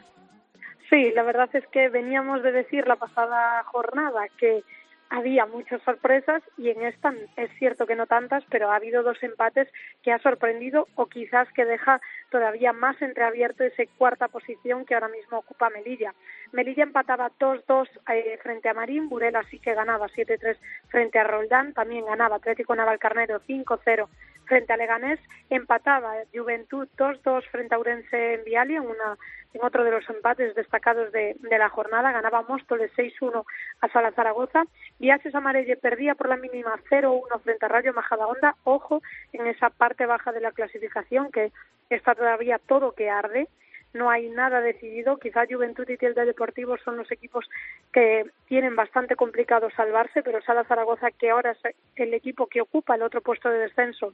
Sí, 0.92 1.10
la 1.16 1.24
verdad 1.24 1.50
es 1.54 1.66
que 1.68 1.88
veníamos 1.88 2.44
de 2.44 2.52
decir 2.52 2.86
la 2.86 2.98
pasada 2.98 3.64
jornada 3.64 4.28
que 4.38 4.62
había 5.10 5.46
muchas 5.46 5.82
sorpresas 5.84 6.44
y 6.58 6.70
en 6.70 6.84
esta 6.84 7.14
es 7.38 7.50
cierto 7.60 7.88
que 7.88 7.96
no 7.96 8.08
tantas, 8.08 8.44
pero 8.50 8.70
ha 8.70 8.76
habido 8.76 9.02
dos 9.02 9.22
empates 9.24 9.70
que 10.04 10.12
ha 10.12 10.20
sorprendido 10.20 10.90
o 10.96 11.06
quizás 11.06 11.48
que 11.54 11.64
deja 11.64 12.02
todavía 12.30 12.74
más 12.74 13.02
entreabierto 13.02 13.64
esa 13.64 13.84
cuarta 13.98 14.28
posición 14.28 14.86
que 14.86 14.94
ahora 14.94 15.08
mismo 15.08 15.38
ocupa 15.38 15.70
Melilla. 15.70 16.14
Melilla 16.52 16.84
empataba 16.84 17.32
2-2 17.40 17.88
eh, 18.14 18.38
frente 18.44 18.68
a 18.68 18.74
Marín, 18.74 19.08
Burela 19.08 19.44
sí 19.50 19.60
que 19.60 19.74
ganaba 19.74 20.10
7-3 20.10 20.58
frente 20.90 21.20
a 21.20 21.24
Roldán, 21.24 21.74
también 21.74 22.06
ganaba 22.06 22.36
Atlético 22.36 22.76
Navalcarnero 22.76 23.40
5-0 23.48 24.08
frente 24.46 24.74
a 24.74 24.78
Leganés, 24.78 25.20
empataba 25.50 26.14
Juventud 26.34 26.88
2-2 26.98 27.46
frente 27.52 27.74
a 27.74 27.80
Urense 27.80 28.34
en 28.34 28.44
Vialia, 28.44 28.78
en, 28.80 28.84
una, 28.84 29.18
en 29.54 29.64
otro 29.64 29.84
de 29.84 29.92
los 29.92 30.10
empates 30.10 30.56
destacados 30.56 31.12
de, 31.12 31.36
la 31.50 31.70
jornada, 31.70 32.12
ganaba 32.12 32.44
Móstoles 32.44 32.92
6-1 32.96 33.44
a 33.82 33.90
Sala 33.90 34.12
Zaragoza, 34.12 34.64
Viajes 35.00 35.36
Amarelle 35.36 35.78
perdía 35.78 36.16
por 36.16 36.30
la 36.30 36.38
mínima 36.38 36.76
0-1 36.90 37.42
frente 37.42 37.66
a 37.66 37.70
Rayo 37.70 37.94
Majadahonda, 37.94 38.56
ojo 38.64 39.02
en 39.34 39.48
esa 39.48 39.70
parte 39.70 40.06
baja 40.06 40.32
de 40.32 40.42
la 40.42 40.52
clasificación 40.52 41.32
que 41.32 41.52
está 41.90 42.16
todavía 42.16 42.60
todo 42.60 42.94
que 42.94 43.10
arde, 43.10 43.48
no 43.94 44.10
hay 44.10 44.30
nada 44.30 44.62
decidido. 44.62 45.18
Quizá 45.18 45.46
Juventud 45.50 45.88
y 45.90 45.98
Tielda 45.98 46.26
Deportivo 46.26 46.78
son 46.78 46.98
los 46.98 47.12
equipos 47.12 47.50
que 47.92 48.26
tienen 48.48 48.76
bastante 48.76 49.16
complicado 49.16 49.70
salvarse, 49.76 50.24
pero 50.24 50.42
Sala 50.42 50.64
Zaragoza, 50.64 51.12
que 51.12 51.30
ahora 51.30 51.52
es 51.52 51.76
el 51.96 52.14
equipo 52.14 52.48
que 52.48 52.62
ocupa 52.62 52.96
el 52.96 53.04
otro 53.04 53.22
puesto 53.22 53.50
de 53.50 53.60
descenso, 53.60 54.14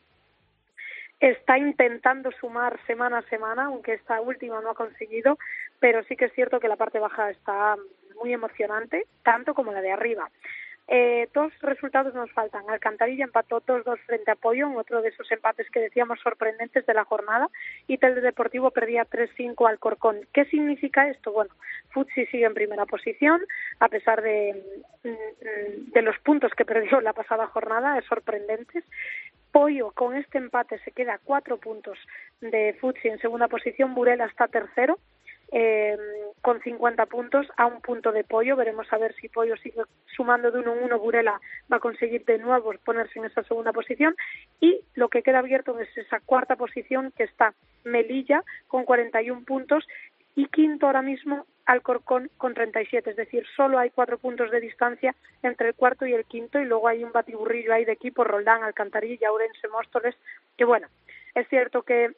está 1.20 1.57
intentando 1.57 2.32
sumar 2.32 2.80
semana 2.86 3.20
a 3.20 3.30
semana, 3.30 3.65
aunque 3.65 3.93
esta 3.93 4.22
última 4.22 4.61
no 4.61 4.72
ha 4.72 4.76
conseguido, 4.76 5.38
pero 5.80 6.03
sí 6.03 6.15
que 6.15 6.26
es 6.26 6.34
cierto 6.34 6.59
que 6.59 6.68
la 6.68 6.76
parte 6.76 6.99
baja 6.99 7.30
está 7.30 7.76
muy 8.22 8.34
emocionante, 8.34 9.05
tanto 9.24 9.53
como 9.53 9.72
la 9.72 9.82
de 9.82 9.91
arriba. 9.91 10.30
Eh, 10.89 11.28
dos 11.34 11.51
resultados 11.61 12.13
nos 12.13 12.32
faltan. 12.32 12.70
Alcantarilla 12.70 13.26
empató 13.26 13.61
2-2 13.61 13.99
frente 14.05 14.32
a 14.32 14.36
Pollo, 14.36 14.68
en 14.68 14.78
otro 14.78 15.01
de 15.01 15.09
esos 15.09 15.30
empates 15.32 15.70
que 15.70 15.82
decíamos 15.82 16.20
sorprendentes 16.22 16.86
de 16.86 16.93
la 16.93 17.03
jornada, 17.03 17.49
y 17.88 17.97
Telde 17.97 18.22
Deportivo 18.22 18.72
perdía 18.72 19.05
3-5 19.05 19.68
al 19.68 19.80
Corcón. 19.80 20.22
¿Qué 20.34 20.45
significa 20.45 21.09
esto? 21.09 21.34
Bueno, 21.34 21.53
Futsi 21.89 22.26
sigue 22.28 22.45
en 22.45 22.53
primera 22.53 22.86
posición, 22.86 23.41
a 23.80 23.89
pesar 23.89 24.22
de, 24.22 24.63
de 25.03 26.01
los 26.01 26.18
puntos 26.20 26.53
que 26.53 26.63
perdió 26.63 27.01
la 27.01 27.13
pasada 27.13 27.47
jornada, 27.47 27.97
es 27.97 28.05
sorprendentes. 28.05 28.86
Pollo 29.57 29.89
con 29.89 30.15
este 30.15 30.37
empate 30.37 30.77
se 30.85 30.91
queda 30.91 31.15
a 31.15 31.17
cuatro 31.17 31.57
puntos 31.57 31.97
de 32.41 32.77
Futsi 32.79 33.07
en 33.07 33.17
segunda 33.17 33.47
posición, 33.47 33.95
Burela 33.95 34.25
está 34.25 34.47
tercero, 34.47 34.99
eh, 35.51 35.97
con 36.43 36.61
50 36.61 37.07
puntos 37.07 37.47
a 37.57 37.65
un 37.65 37.81
punto 37.81 38.11
de 38.11 38.23
Pollo. 38.23 38.55
Veremos 38.55 38.85
a 38.93 38.99
ver 38.99 39.15
si 39.15 39.29
Pollo 39.29 39.57
sigue 39.57 39.81
sumando 40.15 40.51
de 40.51 40.59
uno 40.59 40.75
en 40.75 40.83
uno. 40.83 40.99
Burela 40.99 41.41
va 41.73 41.77
a 41.77 41.79
conseguir 41.79 42.23
de 42.25 42.37
nuevo 42.37 42.71
ponerse 42.85 43.17
en 43.17 43.25
esa 43.25 43.41
segunda 43.45 43.73
posición. 43.73 44.15
Y 44.61 44.81
lo 44.93 45.09
que 45.09 45.23
queda 45.23 45.39
abierto 45.39 45.79
es 45.79 45.89
esa 45.97 46.19
cuarta 46.19 46.55
posición 46.55 47.11
que 47.17 47.23
está 47.23 47.55
Melilla 47.83 48.43
con 48.67 48.85
41 48.85 49.43
puntos 49.43 49.87
y 50.35 50.45
quinto 50.49 50.85
ahora 50.85 51.01
mismo 51.01 51.47
Alcorcón 51.68 52.32
con 52.38 52.53
37. 52.53 53.11
Es 53.11 53.15
decir, 53.15 53.45
solo 53.55 53.78
hay 53.78 53.91
cuatro 53.91 54.18
puntos 54.18 54.49
de 54.51 54.61
distancia 54.61 55.15
entre 55.43 55.70
el 55.70 55.76
cuarto 55.76 56.05
y 56.05 56.13
el 56.13 56.26
quinto 56.26 56.59
y 56.59 56.65
luego 56.65 56.88
hay 56.88 57.03
un 57.03 57.11
batiburrillo 57.11 57.74
ahí 57.74 57.86
de 57.86 57.91
equipos, 57.91 58.26
Roldán, 58.26 58.63
Alcantarilla, 58.63 59.32
Ourense, 59.32 59.68
Móstoles, 59.68 60.15
que 60.57 60.65
bueno, 60.65 60.88
es 61.36 61.47
cierto 61.49 61.84
que 61.84 62.15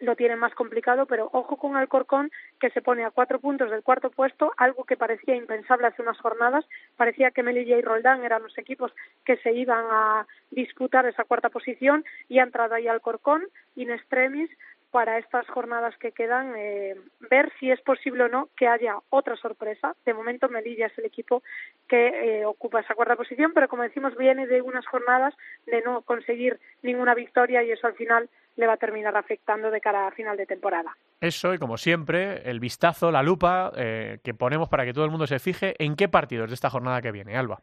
lo 0.00 0.16
tienen 0.16 0.38
más 0.38 0.54
complicado, 0.54 1.04
pero 1.06 1.28
ojo 1.32 1.56
con 1.56 1.76
Alcorcón, 1.76 2.30
que 2.58 2.70
se 2.70 2.80
pone 2.80 3.04
a 3.04 3.10
cuatro 3.10 3.38
puntos 3.38 3.70
del 3.70 3.82
cuarto 3.82 4.10
puesto, 4.10 4.52
algo 4.56 4.84
que 4.84 4.96
parecía 4.96 5.34
impensable 5.34 5.88
hace 5.88 6.00
unas 6.00 6.18
jornadas. 6.18 6.64
Parecía 6.96 7.32
que 7.32 7.42
Melilla 7.42 7.76
y 7.76 7.82
Roldán 7.82 8.24
eran 8.24 8.42
los 8.42 8.56
equipos 8.56 8.92
que 9.24 9.36
se 9.38 9.52
iban 9.52 9.84
a 9.90 10.26
disputar 10.50 11.04
esa 11.06 11.24
cuarta 11.24 11.50
posición 11.50 12.04
y 12.28 12.38
ha 12.38 12.44
entrado 12.44 12.74
ahí 12.74 12.88
Alcorcón, 12.88 13.46
in 13.76 13.90
extremis, 13.90 14.50
para 14.90 15.18
estas 15.18 15.46
jornadas 15.48 15.96
que 15.98 16.12
quedan, 16.12 16.54
eh, 16.56 16.96
ver 17.30 17.52
si 17.58 17.70
es 17.70 17.80
posible 17.80 18.24
o 18.24 18.28
no 18.28 18.48
que 18.56 18.66
haya 18.66 18.96
otra 19.10 19.36
sorpresa. 19.36 19.94
De 20.04 20.14
momento, 20.14 20.48
Melilla 20.48 20.86
es 20.86 20.98
el 20.98 21.04
equipo 21.04 21.42
que 21.88 22.08
eh, 22.40 22.44
ocupa 22.44 22.80
esa 22.80 22.94
cuarta 22.94 23.16
posición, 23.16 23.52
pero 23.54 23.68
como 23.68 23.82
decimos, 23.82 24.16
viene 24.16 24.46
de 24.46 24.62
unas 24.62 24.86
jornadas 24.86 25.34
de 25.66 25.80
no 25.82 26.02
conseguir 26.02 26.58
ninguna 26.82 27.14
victoria 27.14 27.62
y 27.62 27.70
eso 27.70 27.86
al 27.86 27.94
final 27.94 28.28
le 28.56 28.66
va 28.66 28.74
a 28.74 28.78
terminar 28.78 29.16
afectando 29.16 29.70
de 29.70 29.80
cara 29.80 30.06
a 30.06 30.10
final 30.10 30.36
de 30.36 30.46
temporada. 30.46 30.96
Eso, 31.20 31.54
y 31.54 31.58
como 31.58 31.76
siempre, 31.76 32.48
el 32.48 32.60
vistazo, 32.60 33.10
la 33.10 33.22
lupa 33.22 33.72
eh, 33.76 34.18
que 34.24 34.34
ponemos 34.34 34.68
para 34.68 34.84
que 34.84 34.92
todo 34.92 35.04
el 35.04 35.10
mundo 35.10 35.26
se 35.26 35.38
fije 35.38 35.74
en 35.78 35.96
qué 35.96 36.08
partidos 36.08 36.48
de 36.48 36.54
esta 36.54 36.70
jornada 36.70 37.00
que 37.00 37.12
viene, 37.12 37.36
Alba. 37.36 37.62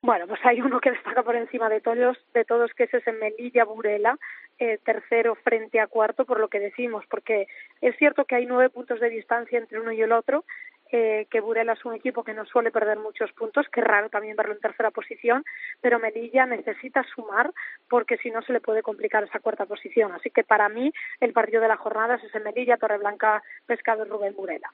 Bueno, 0.00 0.26
pues 0.28 0.40
hay 0.44 0.60
uno 0.60 0.80
que 0.80 0.92
destaca 0.92 1.22
por 1.24 1.34
encima 1.34 1.68
de 1.68 1.80
todos, 1.80 2.16
de 2.32 2.44
todos 2.44 2.70
que 2.72 2.84
es 2.84 3.06
en 3.06 3.18
Melilla 3.18 3.64
Burela, 3.64 4.16
eh, 4.58 4.78
tercero 4.84 5.34
frente 5.36 5.80
a 5.80 5.86
cuarto, 5.86 6.24
por 6.24 6.40
lo 6.40 6.48
que 6.48 6.60
decimos, 6.60 7.04
porque 7.08 7.46
es 7.80 7.96
cierto 7.96 8.24
que 8.24 8.34
hay 8.34 8.46
nueve 8.46 8.70
puntos 8.70 9.00
de 9.00 9.10
distancia 9.10 9.58
entre 9.58 9.80
uno 9.80 9.92
y 9.92 10.02
el 10.02 10.12
otro, 10.12 10.44
eh, 10.90 11.26
que 11.30 11.40
Burela 11.40 11.74
es 11.74 11.84
un 11.84 11.94
equipo 11.94 12.24
que 12.24 12.32
no 12.32 12.46
suele 12.46 12.70
perder 12.70 12.98
muchos 12.98 13.30
puntos, 13.32 13.66
que 13.68 13.80
es 13.80 13.86
raro 13.86 14.08
también 14.08 14.36
verlo 14.36 14.54
en 14.54 14.60
tercera 14.60 14.90
posición, 14.90 15.44
pero 15.82 15.98
Melilla 15.98 16.46
necesita 16.46 17.04
sumar 17.14 17.52
porque 17.90 18.16
si 18.16 18.30
no 18.30 18.40
se 18.42 18.54
le 18.54 18.60
puede 18.60 18.82
complicar 18.82 19.22
esa 19.24 19.38
cuarta 19.38 19.66
posición. 19.66 20.12
Así 20.12 20.30
que 20.30 20.44
para 20.44 20.68
mí 20.70 20.90
el 21.20 21.32
partido 21.32 21.60
de 21.60 21.68
la 21.68 21.76
jornada 21.76 22.14
es 22.14 22.24
ese 22.24 22.40
Melilla, 22.40 22.78
Torreblanca, 22.78 23.42
Pescado 23.66 24.06
Rubén 24.06 24.34
Burela. 24.34 24.72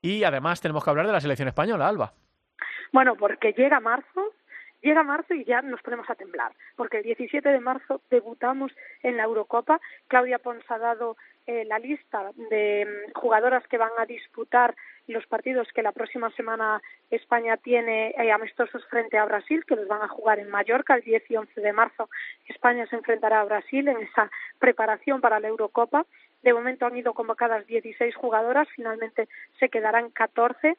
Y 0.00 0.22
además 0.22 0.60
tenemos 0.60 0.84
que 0.84 0.90
hablar 0.90 1.06
de 1.06 1.12
la 1.12 1.20
selección 1.20 1.48
española, 1.48 1.88
Alba. 1.88 2.12
Bueno, 2.92 3.16
porque 3.16 3.52
llega 3.52 3.80
marzo, 3.80 4.32
llega 4.82 5.02
marzo 5.02 5.34
y 5.34 5.44
ya 5.44 5.62
nos 5.62 5.82
ponemos 5.82 6.08
a 6.10 6.14
temblar, 6.14 6.52
porque 6.76 6.98
el 6.98 7.02
17 7.04 7.48
de 7.48 7.60
marzo 7.60 8.00
debutamos 8.10 8.72
en 9.02 9.16
la 9.16 9.24
Eurocopa. 9.24 9.80
Claudia 10.08 10.38
Pons 10.38 10.64
ha 10.68 10.78
dado 10.78 11.16
eh, 11.46 11.64
la 11.64 11.78
lista 11.78 12.32
de 12.50 12.84
mm, 12.84 13.18
jugadoras 13.18 13.66
que 13.68 13.78
van 13.78 13.92
a 13.98 14.06
disputar 14.06 14.74
los 15.06 15.24
partidos 15.26 15.68
que 15.72 15.82
la 15.82 15.92
próxima 15.92 16.30
semana 16.30 16.82
España 17.10 17.56
tiene 17.56 18.14
eh, 18.18 18.32
amistosos 18.32 18.84
frente 18.86 19.18
a 19.18 19.24
Brasil, 19.24 19.64
que 19.64 19.76
los 19.76 19.86
van 19.86 20.02
a 20.02 20.08
jugar 20.08 20.40
en 20.40 20.50
Mallorca 20.50 20.96
el 20.96 21.02
10 21.02 21.30
y 21.30 21.36
11 21.36 21.60
de 21.60 21.72
marzo. 21.72 22.10
España 22.48 22.86
se 22.86 22.96
enfrentará 22.96 23.40
a 23.40 23.44
Brasil 23.44 23.86
en 23.86 23.98
esa 23.98 24.30
preparación 24.58 25.20
para 25.20 25.38
la 25.38 25.48
Eurocopa. 25.48 26.04
De 26.42 26.52
momento 26.52 26.86
han 26.86 26.96
ido 26.96 27.14
convocadas 27.14 27.66
16 27.66 28.14
jugadoras, 28.16 28.68
finalmente 28.74 29.28
se 29.58 29.68
quedarán 29.68 30.10
14 30.10 30.76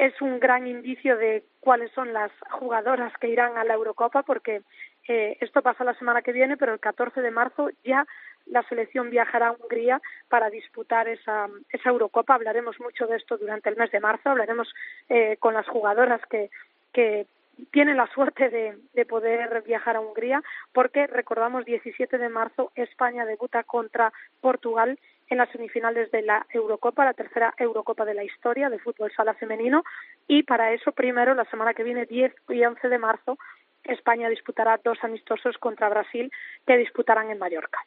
es 0.00 0.18
un 0.22 0.40
gran 0.40 0.66
indicio 0.66 1.18
de 1.18 1.44
cuáles 1.60 1.92
son 1.92 2.14
las 2.14 2.32
jugadoras 2.50 3.12
que 3.18 3.28
irán 3.28 3.58
a 3.58 3.64
la 3.64 3.74
Eurocopa, 3.74 4.22
porque 4.22 4.62
eh, 5.06 5.36
esto 5.40 5.60
pasa 5.60 5.84
la 5.84 5.92
semana 5.92 6.22
que 6.22 6.32
viene, 6.32 6.56
pero 6.56 6.72
el 6.72 6.80
14 6.80 7.20
de 7.20 7.30
marzo 7.30 7.68
ya 7.84 8.06
la 8.46 8.62
selección 8.62 9.10
viajará 9.10 9.48
a 9.48 9.52
Hungría 9.52 10.00
para 10.30 10.48
disputar 10.48 11.06
esa, 11.06 11.48
esa 11.68 11.90
Eurocopa. 11.90 12.34
Hablaremos 12.34 12.80
mucho 12.80 13.06
de 13.06 13.18
esto 13.18 13.36
durante 13.36 13.68
el 13.68 13.76
mes 13.76 13.90
de 13.90 14.00
marzo, 14.00 14.30
hablaremos 14.30 14.72
eh, 15.10 15.36
con 15.38 15.52
las 15.52 15.68
jugadoras 15.68 16.22
que, 16.30 16.48
que 16.94 17.26
tienen 17.70 17.98
la 17.98 18.06
suerte 18.06 18.48
de, 18.48 18.78
de, 18.94 19.04
poder 19.04 19.62
viajar 19.66 19.96
a 19.96 20.00
Hungría, 20.00 20.42
porque 20.72 21.08
recordamos 21.08 21.66
17 21.66 22.16
de 22.16 22.28
marzo 22.30 22.72
España 22.74 23.26
debuta 23.26 23.64
contra 23.64 24.14
Portugal 24.40 24.98
en 25.30 25.38
las 25.38 25.48
semifinales 25.50 26.10
de 26.10 26.22
la 26.22 26.44
Eurocopa, 26.52 27.04
la 27.04 27.14
tercera 27.14 27.54
Eurocopa 27.56 28.04
de 28.04 28.14
la 28.14 28.24
historia 28.24 28.68
de 28.68 28.80
fútbol 28.80 29.12
sala 29.16 29.34
femenino. 29.34 29.84
Y 30.26 30.42
para 30.42 30.72
eso, 30.72 30.92
primero, 30.92 31.34
la 31.34 31.44
semana 31.46 31.72
que 31.72 31.84
viene, 31.84 32.04
10 32.04 32.34
y 32.48 32.64
11 32.64 32.88
de 32.88 32.98
marzo, 32.98 33.38
España 33.84 34.28
disputará 34.28 34.78
dos 34.84 34.98
amistosos 35.02 35.56
contra 35.58 35.88
Brasil 35.88 36.30
que 36.66 36.76
disputarán 36.76 37.30
en 37.30 37.38
Mallorca. 37.38 37.78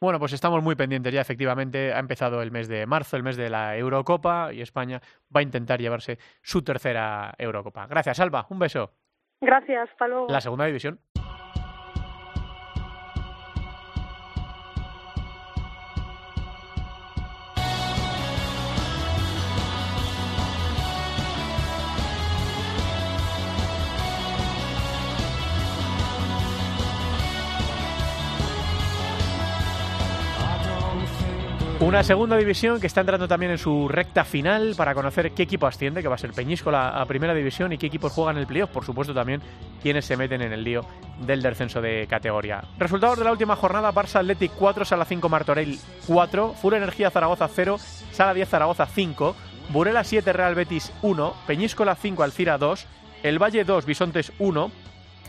Bueno, 0.00 0.18
pues 0.18 0.32
estamos 0.32 0.62
muy 0.62 0.76
pendientes 0.76 1.12
ya, 1.12 1.20
efectivamente. 1.20 1.92
Ha 1.92 1.98
empezado 1.98 2.42
el 2.42 2.50
mes 2.50 2.68
de 2.68 2.86
marzo, 2.86 3.16
el 3.16 3.22
mes 3.22 3.36
de 3.36 3.50
la 3.50 3.76
Eurocopa, 3.76 4.52
y 4.52 4.60
España 4.60 5.00
va 5.34 5.40
a 5.40 5.42
intentar 5.42 5.80
llevarse 5.80 6.18
su 6.42 6.62
tercera 6.62 7.32
Eurocopa. 7.38 7.86
Gracias, 7.86 8.20
Alba. 8.20 8.46
Un 8.50 8.58
beso. 8.58 8.92
Gracias, 9.40 9.88
hasta 9.90 10.08
luego. 10.08 10.26
La 10.28 10.40
segunda 10.40 10.66
división. 10.66 11.00
Una 31.80 32.02
segunda 32.02 32.36
división 32.36 32.80
que 32.80 32.88
está 32.88 33.02
entrando 33.02 33.28
también 33.28 33.52
en 33.52 33.58
su 33.58 33.86
recta 33.86 34.24
final 34.24 34.74
para 34.76 34.94
conocer 34.94 35.30
qué 35.30 35.44
equipo 35.44 35.64
asciende, 35.64 36.02
que 36.02 36.08
va 36.08 36.16
a 36.16 36.18
ser 36.18 36.32
Peñíscola 36.32 36.88
a 36.88 37.06
primera 37.06 37.32
división 37.34 37.72
y 37.72 37.78
qué 37.78 37.86
equipos 37.86 38.10
juegan 38.10 38.36
el 38.36 38.48
playoff, 38.48 38.70
por 38.70 38.84
supuesto 38.84 39.14
también 39.14 39.40
quienes 39.80 40.04
se 40.04 40.16
meten 40.16 40.42
en 40.42 40.52
el 40.52 40.64
lío 40.64 40.84
del 41.24 41.40
descenso 41.40 41.80
de 41.80 42.08
categoría. 42.10 42.64
Resultados 42.78 43.18
de 43.18 43.24
la 43.24 43.30
última 43.30 43.54
jornada, 43.54 43.92
Barça 43.92 44.16
Athletic 44.16 44.50
4, 44.58 44.84
Sala 44.84 45.04
5 45.04 45.28
Martorell 45.28 45.78
4, 46.08 46.54
Full 46.54 46.74
Energía 46.74 47.10
Zaragoza 47.10 47.46
0, 47.46 47.78
Sala 48.10 48.34
10 48.34 48.48
Zaragoza 48.48 48.84
5, 48.86 49.36
Burela 49.68 50.02
7 50.02 50.32
Real 50.32 50.56
Betis 50.56 50.92
1, 51.02 51.34
Peñíscola 51.46 51.94
5 51.94 52.24
Alcira 52.24 52.58
2, 52.58 52.86
El 53.22 53.40
Valle 53.40 53.62
2 53.62 53.86
Bisontes 53.86 54.32
1, 54.40 54.72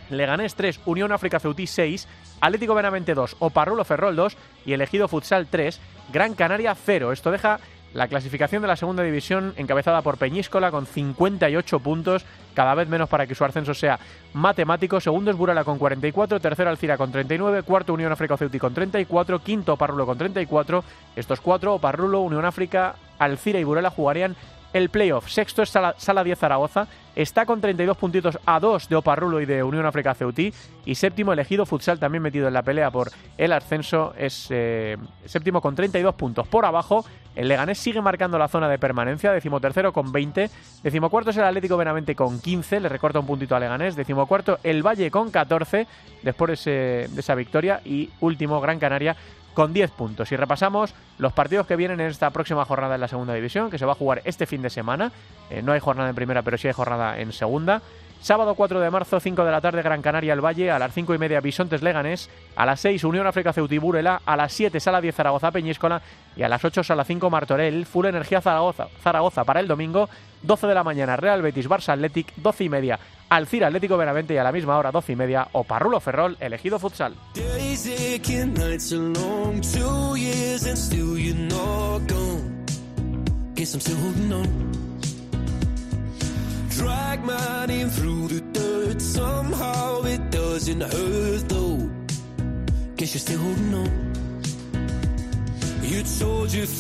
Leganés 0.10 0.56
3, 0.56 0.82
Unión 0.86 1.12
África 1.12 1.40
Ceutí 1.40 1.68
6, 1.68 2.08
Atlético 2.42 2.76
Benavente 2.76 3.14
2, 3.14 3.38
Oparrulo 3.40 3.84
Ferrol 3.84 4.16
2 4.16 4.38
y 4.66 4.74
Elegido 4.74 5.08
Futsal 5.08 5.48
3, 5.48 5.80
Gran 6.12 6.34
Canaria 6.34 6.76
0. 6.76 7.12
Esto 7.12 7.32
deja 7.32 7.60
la 7.94 8.08
clasificación 8.08 8.62
de 8.62 8.68
la 8.68 8.76
segunda 8.76 9.04
división 9.04 9.54
encabezada 9.58 10.02
por 10.02 10.18
Peñíscola 10.18 10.72
con 10.72 10.86
58 10.86 11.80
puntos, 11.80 12.24
cada 12.54 12.76
vez 12.76 12.88
menos 12.88 13.10
para 13.10 13.26
que 13.26 13.36
su 13.36 13.44
ascenso 13.44 13.74
sea 13.74 14.00
matemático. 14.34 15.00
Segundo 15.00 15.32
es 15.32 15.38
Burala 15.38 15.64
con 15.64 15.80
44, 15.80 16.40
tercero 16.40 16.70
Alcira 16.70 16.98
con 16.98 17.12
39, 17.12 17.64
cuarto 17.64 17.94
Unión 17.94 18.12
África 18.12 18.38
Ceuti 18.38 18.60
con 18.60 18.74
34, 18.74 19.40
quinto 19.40 19.74
Oparrulo 19.74 20.06
con 20.06 20.18
34. 20.18 20.84
Estos 21.16 21.42
cuatro, 21.42 21.76
Oparrulo, 21.76 22.22
Unión 22.22 22.46
África, 22.46 22.96
Alcira 23.18 23.60
y 23.60 23.64
Burela 23.64 23.90
jugarían 23.90 24.36
el 24.74 24.90
playoff. 24.90 25.30
Sexto 25.30 25.62
es 25.64 25.70
Sala, 25.70 25.96
Sala 25.98 26.24
10 26.24 26.38
Zaragoza, 26.40 26.88
está 27.16 27.46
con 27.46 27.60
32 27.60 27.98
puntitos 27.98 28.40
a 28.46 28.60
2 28.60 28.90
de 28.90 28.96
Oparrulo 28.96 29.42
y 29.42 29.46
de 29.46 29.64
Unión 29.64 29.86
África 29.86 30.14
Ceutí. 30.14 30.54
Y 30.86 30.96
séptimo, 30.96 31.34
elegido 31.34 31.66
Futsal, 31.66 32.00
también 32.00 32.24
metido 32.24 32.48
en 32.48 32.54
la 32.54 32.64
pelea 32.64 32.92
por 32.92 33.12
el 33.38 33.54
ascenso, 33.54 34.14
es 34.18 34.48
eh, 34.50 34.98
séptimo 35.26 35.62
con 35.62 35.76
32 35.76 36.16
puntos. 36.16 36.48
Por 36.48 36.66
abajo, 36.66 37.06
el 37.36 37.48
Leganés 37.48 37.78
sigue 37.78 38.02
marcando 38.02 38.38
la 38.38 38.48
zona 38.48 38.68
de 38.68 38.80
permanencia, 38.80 39.32
decimotercero 39.32 39.94
con 39.94 40.12
20, 40.12 40.50
decimocuarto 40.84 41.30
es 41.30 41.38
el 41.38 41.44
Atlético 41.44 41.78
Benavente 41.78 42.16
con 42.16 42.40
15, 42.40 42.80
le 42.80 42.90
recorta 42.90 43.20
un 43.20 43.28
puntito 43.28 43.56
a 43.56 43.60
Leganés, 43.60 43.96
decimocuarto 43.96 44.60
el 44.64 44.86
Valle 44.86 45.12
con 45.12 45.30
14, 45.30 45.88
después 46.24 46.64
de, 46.66 47.08
de 47.10 47.20
esa 47.20 47.36
victoria, 47.36 47.82
y 47.86 48.10
último, 48.20 48.60
Gran 48.60 48.80
Canaria 48.80 49.16
con 49.60 49.74
10 49.74 49.92
puntos. 49.92 50.32
Y 50.32 50.38
repasamos 50.38 50.96
los 51.18 51.34
partidos 51.34 51.68
que 51.68 51.76
vienen 51.76 52.00
en 52.00 52.08
esta 52.08 52.30
próxima 52.30 52.64
jornada 52.64 52.96
en 52.96 53.02
la 53.02 53.10
segunda 53.10 53.34
división, 53.34 53.70
que 53.70 53.78
se 53.78 53.86
va 53.86 53.92
a 53.92 53.96
jugar 53.96 54.22
este 54.24 54.46
fin 54.46 54.62
de 54.62 54.70
semana. 54.70 55.12
Eh, 55.50 55.62
no 55.62 55.74
hay 55.74 55.82
jornada 55.82 56.08
en 56.08 56.16
primera, 56.16 56.44
pero 56.44 56.58
sí 56.58 56.70
hay 56.70 56.74
jornada 56.74 57.20
en 57.20 57.34
segunda. 57.34 57.82
Sábado 58.22 58.56
4 58.56 58.80
de 58.80 58.90
marzo, 58.90 59.20
5 59.20 59.44
de 59.44 59.52
la 59.52 59.60
tarde, 59.60 59.82
Gran 59.82 60.02
Canaria, 60.02 60.32
El 60.32 60.40
Valle. 60.40 60.72
A 60.72 60.80
las 60.80 60.94
5 60.94 61.14
y 61.14 61.18
media, 61.18 61.42
Bisontes 61.42 61.82
Leganés. 61.82 62.30
A 62.56 62.66
las 62.66 62.80
6, 62.80 63.04
Unión 63.04 63.28
África 63.28 63.52
Ceutiburela. 63.52 64.22
A 64.26 64.38
las 64.38 64.54
7, 64.54 64.80
Sala 64.80 65.02
10, 65.02 65.14
Zaragoza 65.14 65.52
Peñíscola. 65.52 66.02
Y 66.38 66.44
a 66.44 66.48
las 66.48 66.64
8, 66.64 66.82
Sala 66.82 67.04
5, 67.04 67.30
Martorell. 67.30 67.86
Full 67.86 68.06
Energía 68.06 68.40
Zaragoza, 68.40 68.88
Zaragoza 69.04 69.44
para 69.44 69.60
el 69.60 69.68
domingo. 69.68 70.08
12 70.44 70.68
de 70.68 70.74
la 70.74 70.86
mañana, 70.86 71.18
Real 71.18 71.42
Betis, 71.42 71.68
Barça 71.68 71.90
Athletic. 71.90 72.34
12 72.38 72.64
y 72.64 72.70
media, 72.70 72.98
Alcira 73.30 73.68
Atlético 73.68 73.98
Benavente. 73.98 74.34
Y 74.34 74.38
a 74.38 74.44
la 74.44 74.52
misma 74.52 74.78
hora, 74.78 74.92
12 74.92 75.14
y 75.14 75.16
media, 75.16 75.48
Oparrulo 75.52 76.00
Ferrol, 76.00 76.38
elegido 76.40 76.80
futsal. 76.80 77.16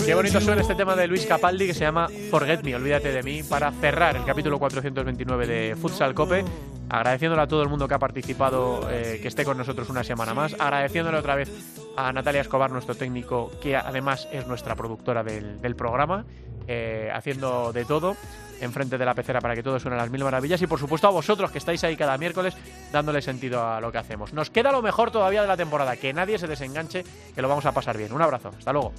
Qué 0.05 0.15
bonito 0.15 0.39
suena 0.39 0.61
este 0.61 0.75
tema 0.75 0.95
de 0.95 1.05
Luis 1.07 1.25
Capaldi 1.25 1.67
que 1.67 1.73
se 1.73 1.81
llama 1.81 2.07
Forget 2.29 2.63
Me, 2.63 2.75
olvídate 2.75 3.11
de 3.11 3.21
mí, 3.21 3.43
para 3.43 3.69
cerrar 3.73 4.15
el 4.15 4.23
capítulo 4.23 4.57
429 4.59 5.45
de 5.45 5.75
Futsal 5.75 6.13
Cope. 6.13 6.45
Agradeciéndole 6.89 7.43
a 7.43 7.47
todo 7.47 7.61
el 7.61 7.69
mundo 7.69 7.87
que 7.87 7.93
ha 7.93 7.99
participado, 7.99 8.89
eh, 8.89 9.19
que 9.21 9.27
esté 9.27 9.45
con 9.45 9.57
nosotros 9.57 9.89
una 9.89 10.03
semana 10.03 10.33
más. 10.33 10.55
Agradeciéndole 10.59 11.17
otra 11.17 11.35
vez 11.35 11.49
a 11.95 12.11
Natalia 12.11 12.41
Escobar, 12.41 12.71
nuestro 12.71 12.95
técnico, 12.95 13.51
que 13.61 13.75
además 13.75 14.27
es 14.31 14.47
nuestra 14.47 14.75
productora 14.75 15.23
del, 15.23 15.75
programa, 15.75 16.25
eh, 16.67 17.09
haciendo 17.13 17.71
de 17.71 17.85
todo 17.85 18.15
enfrente 18.61 18.97
de 18.97 19.05
la 19.05 19.13
pecera 19.13 19.39
para 19.39 19.55
que 19.55 19.63
todo 19.63 19.79
suene 19.79 19.95
a 19.95 20.01
las 20.01 20.09
mil 20.09 20.23
maravillas 20.23 20.61
y 20.61 20.67
por 20.67 20.79
supuesto 20.79 21.07
a 21.07 21.11
vosotros 21.11 21.49
que 21.51 21.59
estáis 21.59 21.81
ahí 21.85 21.95
cada 21.95 22.17
miércoles 22.17 22.57
dándole 22.91 23.21
sentido 23.21 23.65
a 23.65 23.79
lo 23.79 23.91
que 23.91 23.99
hacemos. 23.99 24.33
Nos 24.33 24.49
queda 24.49 24.71
lo 24.71 24.81
mejor 24.81 25.11
todavía 25.11 25.41
de 25.41 25.47
la 25.47 25.57
temporada, 25.57 25.95
que 25.95 26.13
nadie 26.13 26.37
se 26.37 26.47
desenganche, 26.47 27.05
que 27.33 27.41
lo 27.41 27.47
vamos 27.47 27.65
a 27.65 27.71
pasar 27.71 27.97
bien. 27.97 28.11
Un 28.11 28.21
abrazo, 28.21 28.51
hasta 28.57 28.73
luego. 28.73 28.91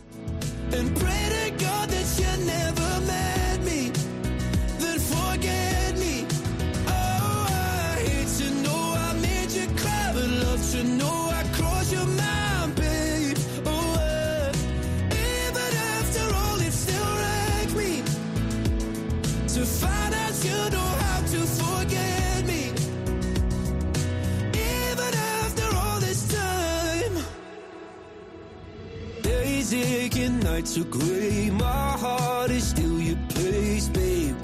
Nights 30.60 30.76
are 30.76 30.84
gray. 30.84 31.50
My 31.50 31.92
heart 32.02 32.50
is 32.50 32.68
still 32.68 33.00
your 33.00 33.16
place, 33.30 33.88
babe. 33.88 34.36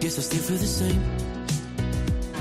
Guess 0.00 0.18
I 0.18 0.22
still 0.22 0.42
feel 0.42 0.56
the 0.56 0.66
same. 0.66 1.29